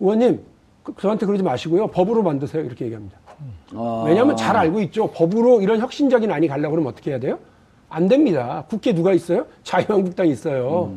의원님 0.00 0.40
그- 0.82 0.94
저한테 1.00 1.26
그러지 1.26 1.42
마시고요. 1.42 1.86
법으로 1.88 2.22
만드세요 2.22 2.62
이렇게 2.62 2.84
얘기합니다. 2.84 3.16
아. 3.74 4.04
왜냐하면 4.06 4.36
잘 4.36 4.56
알고 4.56 4.80
있죠. 4.82 5.06
법으로 5.10 5.62
이런 5.62 5.80
혁신적인 5.80 6.30
안이 6.30 6.48
가려고 6.48 6.72
그러면 6.72 6.92
어떻게 6.92 7.12
해야 7.12 7.20
돼요? 7.20 7.38
안 7.88 8.08
됩니다. 8.08 8.64
국회 8.68 8.92
누가 8.92 9.12
있어요? 9.12 9.46
자유한국당이 9.62 10.30
있어요. 10.30 10.92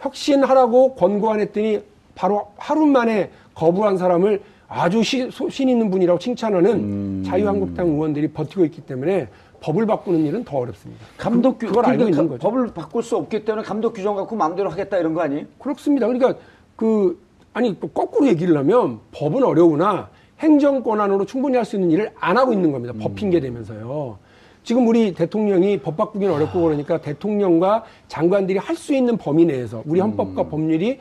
혁신하라고 0.00 0.94
권고안 0.96 1.40
했더니 1.40 1.82
바로 2.14 2.48
하루 2.56 2.86
만에 2.86 3.30
거부한 3.54 3.96
사람을 3.96 4.42
아주 4.68 5.02
시, 5.02 5.30
소신 5.30 5.68
있는 5.68 5.90
분이라고 5.90 6.18
칭찬하는 6.18 7.22
자유한국당 7.24 7.88
의원들이 7.88 8.28
버티고 8.28 8.64
있기 8.66 8.80
때문에 8.82 9.28
법을 9.60 9.86
바꾸는 9.86 10.24
일은 10.26 10.44
더 10.44 10.58
어렵습니다. 10.58 11.04
감독 11.16 11.58
규 11.58 11.66
그걸 11.68 11.86
알고 11.86 12.04
있는 12.04 12.28
거죠. 12.28 12.38
법을 12.40 12.68
바꿀 12.74 13.02
수 13.02 13.16
없기 13.16 13.44
때문에 13.44 13.64
감독 13.64 13.94
규정 13.94 14.14
갖고 14.16 14.36
마음대로 14.36 14.68
하겠다 14.70 14.98
이런 14.98 15.14
거 15.14 15.22
아니에요? 15.22 15.44
그렇습니다. 15.58 16.06
그러니까 16.06 16.34
그 16.76 17.18
아니 17.52 17.78
또 17.80 17.88
거꾸로 17.88 18.26
얘기를 18.26 18.56
하면 18.58 18.98
법은 19.12 19.42
어려우나 19.44 20.08
행정 20.40 20.82
권한으로 20.82 21.24
충분히 21.24 21.56
할 21.56 21.64
수 21.64 21.76
있는 21.76 21.90
일을 21.92 22.10
안 22.18 22.36
하고 22.36 22.52
있는 22.52 22.72
겁니다. 22.72 22.92
법 23.00 23.14
핑계 23.14 23.40
대면서요. 23.40 24.18
지금 24.64 24.86
우리 24.88 25.14
대통령이 25.14 25.78
법 25.78 25.96
바꾸기는 25.96 26.34
어렵고 26.34 26.60
그러니까 26.62 27.00
대통령과 27.00 27.84
장관들이 28.08 28.58
할 28.58 28.76
수 28.76 28.94
있는 28.94 29.16
범위 29.16 29.44
내에서 29.44 29.82
우리 29.86 30.00
헌법과 30.00 30.44
법률이 30.48 30.98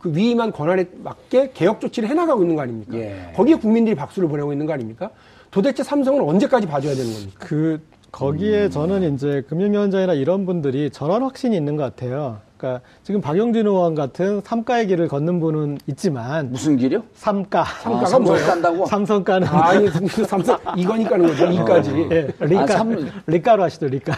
그 0.00 0.14
위임한 0.16 0.50
권한에 0.50 0.86
맞게 1.04 1.52
개혁 1.52 1.80
조치를 1.80 2.08
해나가고 2.08 2.42
있는 2.42 2.56
거 2.56 2.62
아닙니까? 2.62 2.96
예. 2.96 3.32
거기에 3.36 3.56
국민들이 3.56 3.94
박수를 3.94 4.28
보내고 4.28 4.52
있는 4.52 4.66
거 4.66 4.72
아닙니까? 4.72 5.10
도대체 5.50 5.82
삼성은 5.82 6.22
언제까지 6.22 6.66
봐줘야 6.66 6.94
되는 6.94 7.12
겁니까? 7.12 7.32
그 7.38 7.80
거기에 8.10 8.64
음. 8.64 8.70
저는 8.70 9.14
이제 9.14 9.42
금융위원장이나 9.48 10.14
이런 10.14 10.46
분들이 10.46 10.90
전원 10.90 11.22
확신이 11.22 11.56
있는 11.56 11.76
것 11.76 11.82
같아요. 11.82 12.40
그러니까 12.60 12.82
지금 13.02 13.20
박용진 13.22 13.66
의원 13.66 13.94
같은 13.94 14.42
삼가의 14.44 14.86
길을 14.88 15.08
걷는 15.08 15.40
분은 15.40 15.78
있지만 15.86 16.50
무슨 16.50 16.76
길이요? 16.76 17.02
삼가 17.14 17.64
삼가가 17.64 18.02
아, 18.02 18.06
삼성 18.06 18.22
뭐예요? 18.24 18.46
깐다고? 18.46 18.86
삼성가는 18.86 19.48
아 19.48 19.74
니 19.80 19.88
삼성 20.26 20.58
이거니까는 20.76 21.26
거죠. 21.26 21.46
이까지. 21.46 22.08
예, 22.10 22.28
리가 22.40 22.62
아, 22.62 22.66
삼- 22.66 23.10
리가로 23.26 23.62
하시죠 23.64 23.86
리가 23.86 24.12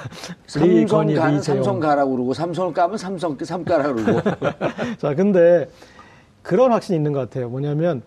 삼성 0.46 1.06
가는. 1.14 1.40
삼성 1.42 1.78
가라고 1.80 2.10
그러고 2.12 2.34
삼성을 2.34 2.72
까면 2.74 2.98
삼성 2.98 3.36
삼가라고 3.40 3.94
그러고 3.94 4.30
자, 4.98 5.14
근데 5.14 5.68
그런 6.42 6.72
확신이 6.72 6.96
있는 6.96 7.12
것 7.12 7.20
같아요. 7.20 7.48
뭐냐면, 7.48 8.02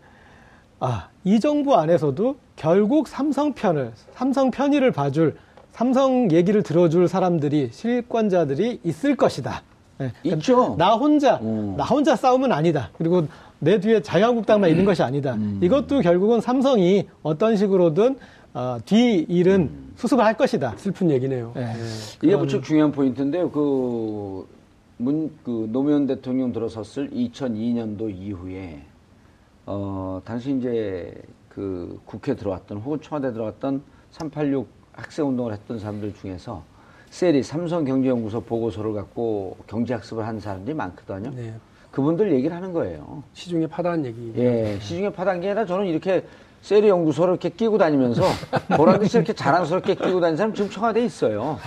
아, 0.82 1.08
이 1.24 1.40
정부 1.40 1.76
안에서도 1.76 2.36
결국 2.58 3.08
삼성 3.08 3.54
편을, 3.54 3.94
삼성 4.14 4.52
편의를 4.52 4.92
봐줄, 4.92 5.38
삼성 5.72 6.30
얘기를 6.32 6.62
들어줄 6.62 7.08
사람들이, 7.08 7.70
실권자들이 7.72 8.82
있을 8.84 9.16
것이다. 9.16 9.62
예, 10.02 10.12
그러니까 10.22 10.38
있죠. 10.38 10.76
나 10.78 10.96
혼자, 10.96 11.38
음. 11.42 11.76
나 11.78 11.84
혼자 11.84 12.16
싸움은 12.16 12.52
아니다. 12.52 12.90
그리고 12.98 13.28
내 13.60 13.80
뒤에 13.80 14.02
자유한국당만 14.02 14.70
있는 14.70 14.86
것이 14.86 15.02
아니다. 15.04 15.36
음. 15.36 15.60
이것도 15.62 16.02
결국은 16.02 16.42
삼성이 16.42 17.08
어떤 17.24 17.56
식으로든 17.56 18.18
어, 18.54 18.78
뒤 18.86 19.26
일은 19.28 19.62
음. 19.62 19.94
수습을 19.96 20.24
할 20.24 20.36
것이다. 20.36 20.76
슬픈 20.78 21.12
얘기네요. 21.12 21.54
예. 21.58 21.74
이게 22.24 22.36
무척 22.36 22.64
중요한 22.64 22.92
포인트인데요. 22.92 23.52
그, 23.52 24.48
문, 24.98 25.32
그 25.44 25.68
노무현 25.72 26.08
대통령 26.08 26.54
들어섰을 26.54 27.10
2002년도 27.12 28.16
이후에, 28.16 28.82
어, 29.66 30.22
당시 30.24 30.56
이제 30.58 31.14
그 31.50 32.00
국회 32.06 32.36
들어왔던 32.36 32.78
혹은 32.78 33.02
청와대 33.02 33.34
들어왔던 33.34 33.82
386 34.12 34.68
학생운동을 34.94 35.52
했던 35.52 35.78
사람들 35.80 36.14
중에서 36.16 36.64
셀이 37.10 37.44
삼성경제연구소 37.44 38.42
보고서를 38.42 38.94
갖고 38.94 39.58
경제학습을 39.68 40.26
한 40.26 40.40
사람들이 40.40 40.76
많거든요. 40.76 41.32
네. 41.36 41.54
그분들 41.92 42.34
얘기를 42.34 42.56
하는 42.56 42.74
거예요. 42.74 43.24
시중에 43.34 43.68
파다한 43.68 44.06
얘기. 44.06 44.34
예, 44.36 44.78
시중에 44.82 45.10
파단 45.12 45.40
게 45.40 45.50
아니라 45.50 45.66
저는 45.66 45.86
이렇게 45.86 46.26
셀이 46.62 46.90
연구소를 46.90 47.34
이렇게 47.36 47.50
끼고 47.50 47.78
다니면서 47.78 48.24
보란 48.76 49.00
듯이 49.00 49.18
이렇게 49.18 49.32
자랑스럽게 49.34 49.96
끼고 49.96 50.20
다니는 50.20 50.36
사람 50.36 50.54
지금 50.54 50.70
청와대에 50.70 51.06
있어요. 51.06 51.58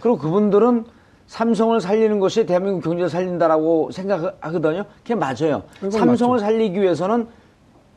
그리고 0.00 0.18
그분들은 0.18 0.84
삼성을 1.26 1.80
살리는 1.80 2.20
것이 2.20 2.46
대한민국 2.46 2.82
경제를 2.84 3.08
살린다라고 3.08 3.90
생각하거든요. 3.90 4.84
그게 5.02 5.14
맞아요. 5.14 5.62
삼성을 5.90 6.38
살리기 6.38 6.80
위해서는 6.80 7.26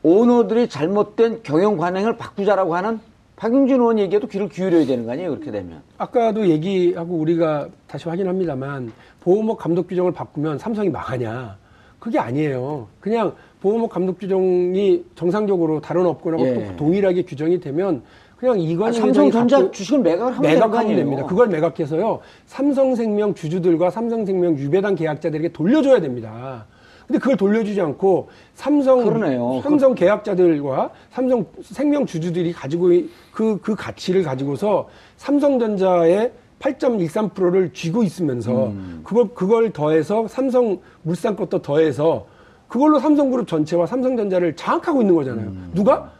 오너들이 0.02 0.68
잘못된 0.68 1.42
경영 1.44 1.76
관행을 1.76 2.16
바꾸자라고 2.16 2.74
하는 2.74 3.00
박용진 3.42 3.80
의원 3.80 3.98
얘기에도 3.98 4.28
귀를 4.28 4.48
기울여야 4.48 4.86
되는 4.86 5.04
거 5.04 5.10
아니에요? 5.10 5.30
그렇게 5.30 5.50
되면. 5.50 5.82
아까도 5.98 6.46
얘기하고 6.46 7.16
우리가 7.16 7.66
다시 7.88 8.08
확인합니다만 8.08 8.92
보호목 9.18 9.58
감독 9.58 9.88
규정을 9.88 10.12
바꾸면 10.12 10.58
삼성이 10.58 10.88
망하냐? 10.90 11.56
그게 11.98 12.20
아니에요. 12.20 12.86
그냥 13.00 13.34
보호목 13.60 13.90
감독 13.90 14.20
규정이 14.20 15.04
정상적으로 15.16 15.80
다른 15.80 16.06
업군하고 16.06 16.46
예. 16.46 16.54
또 16.54 16.76
동일하게 16.76 17.22
규정이 17.24 17.58
되면 17.58 18.02
그냥 18.36 18.54
아, 18.54 18.58
이건희 18.58 18.96
삼성전자 18.96 19.56
회장이 19.56 19.72
주식을 19.72 19.98
매각을 20.02 20.36
하면 20.36 20.52
매각하면? 20.52 20.96
됩니다. 20.96 21.26
그걸 21.26 21.48
매각해서요. 21.48 22.20
삼성생명 22.46 23.34
주주들과 23.34 23.90
삼성생명 23.90 24.56
유배당 24.56 24.94
계약자들에게 24.94 25.48
돌려줘야 25.48 26.00
됩니다. 26.00 26.66
근데 27.12 27.18
그걸 27.20 27.36
돌려주지 27.36 27.78
않고 27.78 28.30
삼성 28.54 29.04
그러네요. 29.04 29.60
삼성 29.62 29.94
계약자들과 29.94 30.90
삼성 31.10 31.44
생명 31.62 32.06
주주들이 32.06 32.54
가지고 32.54 32.90
그그 33.32 33.74
가치를 33.76 34.22
가지고서 34.22 34.88
삼성전자의 35.18 36.32
8.13%를 36.58 37.74
쥐고 37.74 38.02
있으면서 38.02 38.68
음. 38.68 39.00
그걸 39.04 39.28
그걸 39.34 39.70
더해서 39.74 40.26
삼성 40.26 40.78
물산 41.02 41.36
것도 41.36 41.60
더해서 41.60 42.24
그걸로 42.66 42.98
삼성그룹 42.98 43.46
전체와 43.46 43.84
삼성전자를 43.84 44.56
장악하고 44.56 45.02
있는 45.02 45.14
거잖아요. 45.14 45.48
음. 45.48 45.70
누가? 45.74 46.12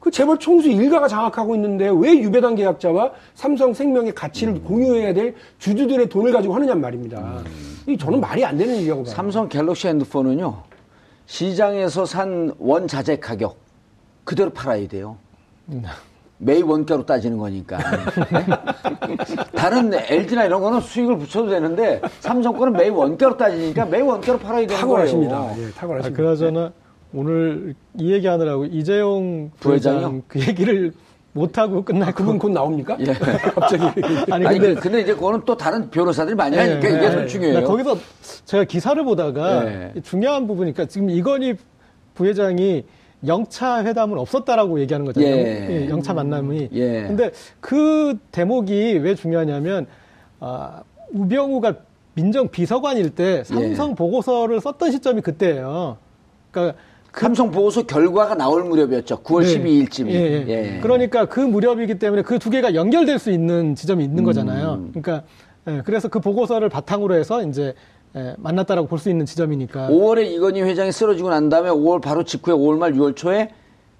그 0.00 0.10
재벌 0.10 0.38
총수 0.38 0.68
일가가 0.68 1.06
장악하고 1.06 1.54
있는데 1.54 1.90
왜 1.94 2.18
유배당 2.18 2.56
계약자와 2.56 3.12
삼성 3.34 3.72
생명의 3.72 4.12
가치를 4.16 4.62
공유해야 4.64 5.14
될 5.14 5.36
주주들의 5.60 6.08
돈을 6.08 6.32
가지고 6.32 6.54
하느냐 6.56 6.74
말입니다. 6.74 7.42
이 7.86 7.96
저는 7.96 8.20
말이 8.20 8.44
안 8.44 8.56
되는 8.56 8.76
일이라고 8.76 9.02
봐요. 9.02 9.10
음. 9.12 9.14
삼성 9.14 9.48
갤럭시 9.48 9.88
핸드폰은요, 9.88 10.62
시장에서 11.26 12.06
산 12.06 12.52
원자재 12.58 13.18
가격 13.18 13.56
그대로 14.24 14.50
팔아야 14.50 14.86
돼요. 14.88 15.16
매일 16.38 16.64
원가로 16.64 17.06
따지는 17.06 17.38
거니까. 17.38 17.78
네? 17.78 18.46
다른 19.54 19.92
LG나 19.94 20.44
이런 20.46 20.60
거는 20.60 20.80
수익을 20.80 21.18
붙여도 21.18 21.50
되는데 21.50 22.00
삼성 22.20 22.56
거는 22.56 22.72
매일 22.72 22.90
원가로 22.90 23.36
따지니까 23.36 23.84
매일 23.86 24.04
원가로 24.04 24.38
팔아야 24.38 24.66
되는 24.66 24.80
탁월하십니다. 24.80 25.38
거예요. 25.40 25.62
예, 25.62 25.66
아, 25.66 25.70
탁월하십니다. 25.74 26.22
그나저나 26.22 26.72
오늘 27.14 27.74
이 27.98 28.12
얘기하느라고 28.12 28.64
이재용 28.66 29.50
부회장? 29.60 30.22
그 30.26 30.40
얘기를 30.40 30.92
못하고 31.34 31.84
끝날 31.84 32.12
것 32.12 32.14
그분 32.14 32.38
곧 32.38 32.50
나옵니까? 32.50 32.96
예. 33.00 33.06
갑자기. 33.54 33.84
아니 34.30 34.46
아니, 34.46 34.58
근데 34.76 35.00
이제 35.00 35.14
그거는 35.14 35.42
또 35.44 35.56
다른 35.56 35.90
변호사들이 35.90 36.34
많이 36.34 36.56
하니까 36.56 36.88
이게 36.88 37.10
더 37.10 37.26
중요해요. 37.26 37.60
나 37.60 37.66
거기서 37.66 37.98
제가 38.46 38.64
기사를 38.64 39.02
보다가 39.04 39.66
예. 39.66 39.92
중요한 40.02 40.46
부분이니까 40.46 40.86
지금 40.86 41.10
이건희 41.10 41.56
부회장이 42.14 42.84
영차 43.26 43.84
회담은 43.84 44.16
없었다라고 44.18 44.80
얘기하는 44.80 45.06
거잖아요. 45.06 45.34
예. 45.34 45.68
예, 45.70 45.88
영차 45.88 46.14
만남이. 46.14 46.68
예. 46.72 47.02
근데 47.02 47.32
그 47.60 48.16
대목이 48.30 48.98
왜 48.98 49.14
중요하냐면 49.14 49.86
아, 50.38 50.82
우병우가 51.12 51.74
민정 52.14 52.48
비서관일 52.48 53.10
때 53.10 53.42
삼성 53.42 53.90
예. 53.90 53.94
보고서를 53.94 54.60
썼던 54.60 54.92
시점이 54.92 55.22
그때예요. 55.22 55.96
그러니까 56.52 56.78
삼성 57.16 57.50
보고서 57.50 57.82
결과가 57.82 58.34
나올 58.34 58.64
무렵이었죠. 58.64 59.22
9월 59.22 59.42
네. 59.44 59.58
12일쯤이. 59.86 60.08
예, 60.10 60.44
예. 60.48 60.80
그러니까 60.82 61.26
그 61.26 61.40
무렵이기 61.40 61.98
때문에 61.98 62.22
그 62.22 62.38
두 62.38 62.50
개가 62.50 62.74
연결될 62.74 63.18
수 63.18 63.30
있는 63.30 63.74
지점이 63.74 64.02
있는 64.04 64.24
거잖아요. 64.24 64.74
음. 64.74 64.92
그러니까 64.92 65.26
예, 65.68 65.82
그래서 65.84 66.08
그 66.08 66.20
보고서를 66.20 66.68
바탕으로 66.68 67.14
해서 67.14 67.42
이제 67.46 67.74
예, 68.16 68.34
만났다라고 68.38 68.88
볼 68.88 68.98
수 68.98 69.10
있는 69.10 69.26
지점이니까. 69.26 69.88
5월에 69.88 70.26
이건희 70.26 70.62
회장이 70.62 70.92
쓰러지고 70.92 71.30
난 71.30 71.48
다음에 71.48 71.70
5월 71.70 72.00
바로 72.02 72.24
직후에 72.24 72.52
5월 72.54 72.78
말 72.78 72.92
6월 72.92 73.14
초에 73.16 73.50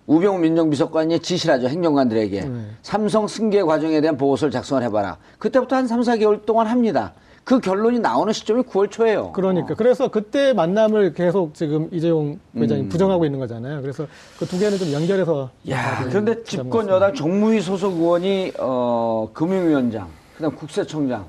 우병우 0.06 0.38
민정비서관이 0.40 1.20
지시를 1.20 1.54
하죠. 1.54 1.68
행정관들에게. 1.68 2.40
네. 2.40 2.50
삼성 2.82 3.26
승계 3.26 3.62
과정에 3.62 4.00
대한 4.00 4.16
보고서를 4.16 4.50
작성을 4.52 4.82
해봐라. 4.82 5.16
그때부터 5.38 5.76
한 5.76 5.86
3, 5.86 6.00
4개월 6.02 6.44
동안 6.44 6.66
합니다. 6.66 7.14
그 7.44 7.60
결론이 7.60 7.98
나오는 7.98 8.32
시점이 8.32 8.62
9월 8.62 8.90
초예요. 8.90 9.32
그러니까 9.32 9.74
그래서 9.74 10.08
그때 10.08 10.54
만남을 10.54 11.12
계속 11.12 11.54
지금 11.54 11.88
이재용 11.92 12.38
회장이 12.56 12.82
음. 12.82 12.88
부정하고 12.88 13.26
있는 13.26 13.38
거잖아요. 13.38 13.82
그래서 13.82 14.06
그 14.38 14.46
두 14.46 14.58
개는 14.58 14.78
좀 14.78 14.90
연결해서 14.92 15.50
야, 15.68 16.04
그런데 16.08 16.42
집권. 16.44 16.88
여당 16.88 17.12
정무위 17.14 17.60
소속 17.60 17.94
의원이 17.94 18.52
어, 18.58 19.28
금융위원장, 19.34 20.08
그다음 20.36 20.54
국세청장 20.56 21.26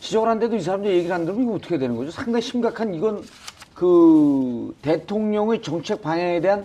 지적을 0.00 0.28
한데도 0.28 0.54
이 0.56 0.60
사람들 0.60 0.90
얘기를 0.92 1.12
안 1.12 1.24
들으면 1.24 1.44
이거 1.44 1.54
어떻게 1.54 1.76
되는 1.78 1.96
거죠? 1.96 2.12
상당히 2.12 2.42
심각한 2.42 2.94
이건 2.94 3.22
그 3.74 4.74
대통령의 4.82 5.60
정책 5.62 6.02
방향에 6.02 6.40
대한 6.40 6.64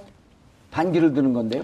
반기를 0.69 1.13
드는 1.13 1.33
건데요. 1.33 1.63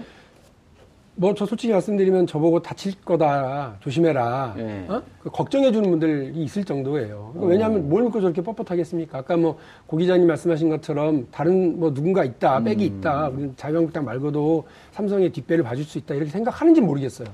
뭐 1.20 1.34
저 1.34 1.44
솔직히 1.46 1.72
말씀드리면 1.72 2.26
저보고 2.28 2.62
다칠 2.62 2.92
거다 3.04 3.76
조심해라 3.80 4.54
예. 4.58 4.84
어? 4.88 5.02
그 5.20 5.30
걱정해 5.30 5.72
주는 5.72 5.90
분들이 5.90 6.30
있을 6.44 6.64
정도예요. 6.64 7.30
그러니까 7.32 7.46
왜냐하면 7.50 7.88
뭘 7.88 8.04
믿고 8.04 8.20
저렇게 8.20 8.40
뻣뻣하겠습니까? 8.40 9.14
아까 9.16 9.36
뭐 9.36 9.58
고 9.86 9.96
기자님 9.96 10.26
말씀하신 10.28 10.68
것처럼 10.68 11.26
다른 11.32 11.78
뭐 11.80 11.92
누군가 11.92 12.22
있다 12.24 12.62
백이 12.62 12.84
있다 12.84 13.28
우리 13.28 13.52
자유한국당 13.56 14.04
말고도 14.04 14.64
삼성의 14.92 15.30
뒷배를 15.32 15.64
봐줄 15.64 15.84
수 15.84 15.98
있다 15.98 16.14
이렇게 16.14 16.30
생각하는지 16.30 16.80
모르겠어요. 16.80 17.28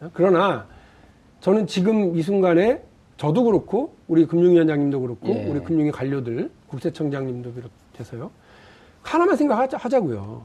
어? 0.00 0.10
그러나 0.12 0.66
저는 1.40 1.66
지금 1.68 2.16
이 2.16 2.22
순간에 2.22 2.82
저도 3.18 3.44
그렇고 3.44 3.94
우리 4.08 4.26
금융위원장님도 4.26 5.00
그렇고 5.00 5.28
예. 5.28 5.46
우리 5.46 5.60
금융위 5.60 5.92
관료들 5.92 6.50
국세청장님도 6.66 7.52
비롯해서요 7.54 8.30
하나만 9.02 9.36
생각하자고요. 9.36 10.44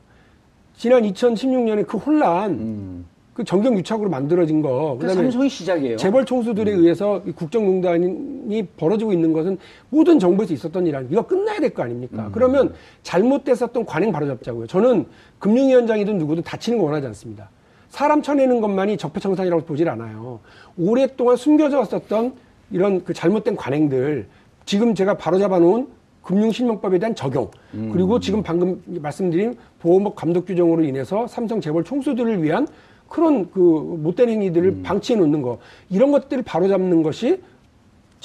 지난 0.77 1.01
2016년에 1.03 1.85
그 1.87 1.97
혼란, 1.97 2.51
음. 2.51 3.05
그 3.33 3.43
정경 3.43 3.77
유착으로 3.77 4.09
만들어진 4.09 4.61
거, 4.61 4.93
그 4.99 5.01
그다음에 5.07 5.23
삼성이 5.23 5.49
시작이에요. 5.49 5.97
재벌 5.97 6.25
총수들에 6.25 6.71
의해서 6.71 7.21
이 7.25 7.31
국정농단이 7.31 8.67
벌어지고 8.77 9.11
있는 9.13 9.31
것은 9.33 9.57
모든 9.89 10.17
정부에서 10.17 10.53
있었던 10.53 10.87
일 10.87 10.95
아닙니까? 10.95 11.19
이거 11.21 11.27
끝나야 11.27 11.59
될 11.59 11.71
거 11.73 11.83
아닙니까? 11.83 12.29
그러면 12.31 12.73
잘못됐었던 13.03 13.85
관행 13.85 14.11
바로잡자고요. 14.11 14.65
저는 14.67 15.05
금융위원장이든 15.39 16.17
누구든 16.17 16.43
다치는 16.43 16.77
거 16.79 16.85
원하지 16.85 17.05
않습니다. 17.07 17.49
사람 17.89 18.21
쳐내는 18.21 18.59
것만이 18.61 18.97
적폐청산이라고 18.97 19.63
보질 19.65 19.87
않아요. 19.89 20.39
오랫동안 20.77 21.35
숨겨져 21.35 21.79
왔었던 21.79 22.33
이런 22.71 23.03
그 23.03 23.13
잘못된 23.13 23.55
관행들, 23.55 24.27
지금 24.65 24.93
제가 24.95 25.15
바로잡아 25.15 25.59
놓은 25.59 25.87
금융실명법에 26.27 26.99
대한 26.99 27.15
적용, 27.15 27.49
그리고 27.71 28.19
지금 28.19 28.43
방금 28.43 28.83
말씀드린 28.85 29.55
보호목 29.79 30.15
감독 30.15 30.45
규정으로 30.45 30.83
인해서 30.83 31.25
삼성 31.25 31.61
재벌 31.61 31.85
총수들을 31.85 32.43
위한 32.43 32.67
그런 33.07 33.49
그 33.49 33.59
못된 33.59 34.27
행위들을 34.27 34.83
방치해 34.83 35.17
놓는 35.17 35.41
거. 35.41 35.57
이런 35.89 36.11
것들을 36.11 36.43
바로잡는 36.43 37.01
것이 37.01 37.41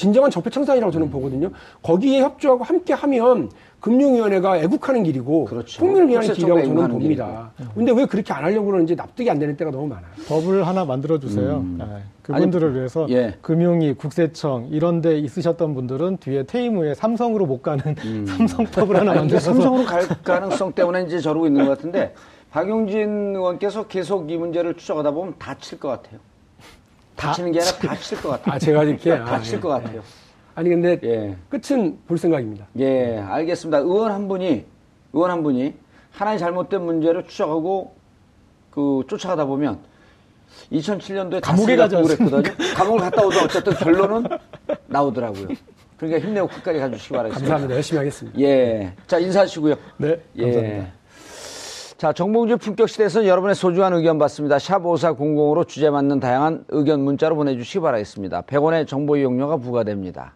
진정한 0.03 0.33
적폐 0.33 0.51
청산이라고 0.51 0.91
저는 0.91 1.11
보거든요. 1.11 1.51
거기에 1.81 2.23
협조하고 2.23 2.65
함께 2.65 2.93
하면 2.93 3.51
금융위원회가 3.79 4.59
애국하는 4.59 5.05
길이고 5.05 5.45
그렇죠. 5.45 5.81
국민을 5.81 6.09
위한 6.09 6.25
길이라고 6.25 6.61
저는 6.65 6.89
봅니다. 6.89 7.53
근데 7.73 7.93
왜 7.93 8.05
그렇게 8.07 8.33
안 8.33 8.43
하려고 8.43 8.67
그러는지 8.67 8.97
납득이 8.97 9.31
안 9.31 9.39
되는 9.39 9.57
때가 9.57 9.71
너무 9.71 9.87
많아요. 9.87 10.11
법을 10.27 10.67
하나 10.67 10.85
만들어 10.85 11.21
주세요. 11.21 11.65
예, 11.79 12.03
그분들을 12.23 12.75
위해서 12.75 13.07
예. 13.11 13.37
금융위, 13.43 13.95
국세청 13.95 14.69
이런 14.73 15.03
데 15.03 15.19
있으셨던 15.19 15.75
분들은 15.75 16.17
뒤에 16.17 16.43
퇴임 16.45 16.79
후에 16.79 16.95
삼성으로 16.95 17.47
못 17.47 17.63
가는 17.63 17.95
삼성법을 18.27 18.97
하나 18.97 19.13
아니, 19.13 19.21
만들어서 19.21 19.53
삼성으로 19.53 19.85
갈 19.85 20.03
가능성 20.25 20.73
때문에 20.73 21.03
이제 21.05 21.21
저러고 21.21 21.47
있는 21.47 21.65
것 21.65 21.77
같은데 21.77 22.13
박용진 22.51 23.37
의원께서 23.37 23.87
계속 23.87 24.33
이 24.33 24.37
문제를 24.37 24.75
추적하다 24.75 25.13
보면 25.13 25.35
다칠 25.39 25.79
것 25.79 25.89
같아요. 25.89 26.19
다치는 27.17 27.53
게 27.53 27.61
아니라 27.61 27.77
다칠 27.77 28.21
것 28.21 28.29
같아요. 28.31 28.55
아 28.55 28.59
제가 28.59 28.85
이렇게 28.85 29.13
아, 29.13 29.25
다칠 29.25 29.55
예. 29.57 29.61
것 29.61 29.69
같아요. 29.69 30.03
아니 30.55 30.69
근데 30.69 30.99
예. 31.03 31.37
끝은 31.49 31.99
볼 32.07 32.19
생각입니다. 32.19 32.67
예, 32.79 33.19
알겠습니다. 33.19 33.79
의원 33.79 34.13
한 34.13 34.29
분이, 34.29 34.65
의원 35.13 35.31
한 35.31 35.43
분이 35.43 35.75
하나의 36.13 36.39
잘못된 36.39 36.83
문제를 36.83 37.27
추적하고 37.27 37.95
그 38.71 39.03
쫓아가다 39.09 39.47
보면 39.47 39.79
2007년도에 40.71 41.41
감옥에 41.43 41.77
가지 41.77 41.97
그랬거든요. 41.97 42.43
감옥을 42.75 43.01
갔다 43.01 43.25
오도 43.25 43.39
어쨌든 43.41 43.73
결론은 43.75 44.25
나오더라고요. 44.87 45.49
그러니까 45.97 46.27
힘내고 46.27 46.49
끝까지 46.49 46.79
가주시기 46.81 47.15
바라겠습니다. 47.15 47.41
감사합니다. 47.41 47.75
열심히 47.77 47.99
하겠습니다. 47.99 48.41
예. 48.41 48.93
자, 49.07 49.19
인사하시고요. 49.19 49.75
네, 49.99 50.21
예. 50.37 50.43
감사합니다. 50.43 50.93
자, 52.03 52.13
정봉주 52.13 52.59
품격 52.59 52.89
시대에서는 52.89 53.29
여러분의 53.29 53.55
소중한 53.55 53.93
의견 53.93 54.19
받습니다. 54.19 54.59
샵 54.59 54.83
5400으로 54.83 55.69
주제 55.69 55.89
맞는 55.89 56.19
다양한 56.19 56.65
의견 56.71 56.99
문자로 56.99 57.37
보내주시기 57.37 57.79
바라겠습니다. 57.79 58.43
100원의 58.43 58.89
정보 58.89 59.17
이용료가 59.17 59.59
부과됩니다. 59.59 60.35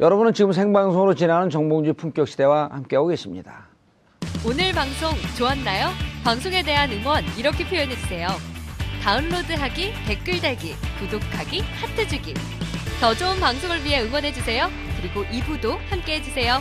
여러분은 0.00 0.32
지금 0.32 0.52
생방송으로 0.52 1.12
진행하는 1.12 1.50
정봉주 1.50 1.92
품격 1.92 2.26
시대와 2.26 2.70
함께하고 2.72 3.08
계십니다. 3.08 3.68
오늘 4.46 4.72
방송 4.72 5.10
좋았나요? 5.36 5.88
방송에 6.24 6.62
대한 6.62 6.90
응원 6.90 7.22
이렇게 7.36 7.68
표현해주세요. 7.68 8.26
다운로드하기, 9.02 9.92
댓글 10.06 10.40
달기, 10.40 10.72
구독하기, 11.00 11.60
하트 11.60 12.08
주기. 12.08 12.32
더 12.98 13.12
좋은 13.12 13.38
방송을 13.38 13.84
위해 13.84 14.04
응원해주세요. 14.04 14.68
그리고 15.02 15.22
2부도 15.24 15.76
함께 15.90 16.14
해주세요. 16.14 16.60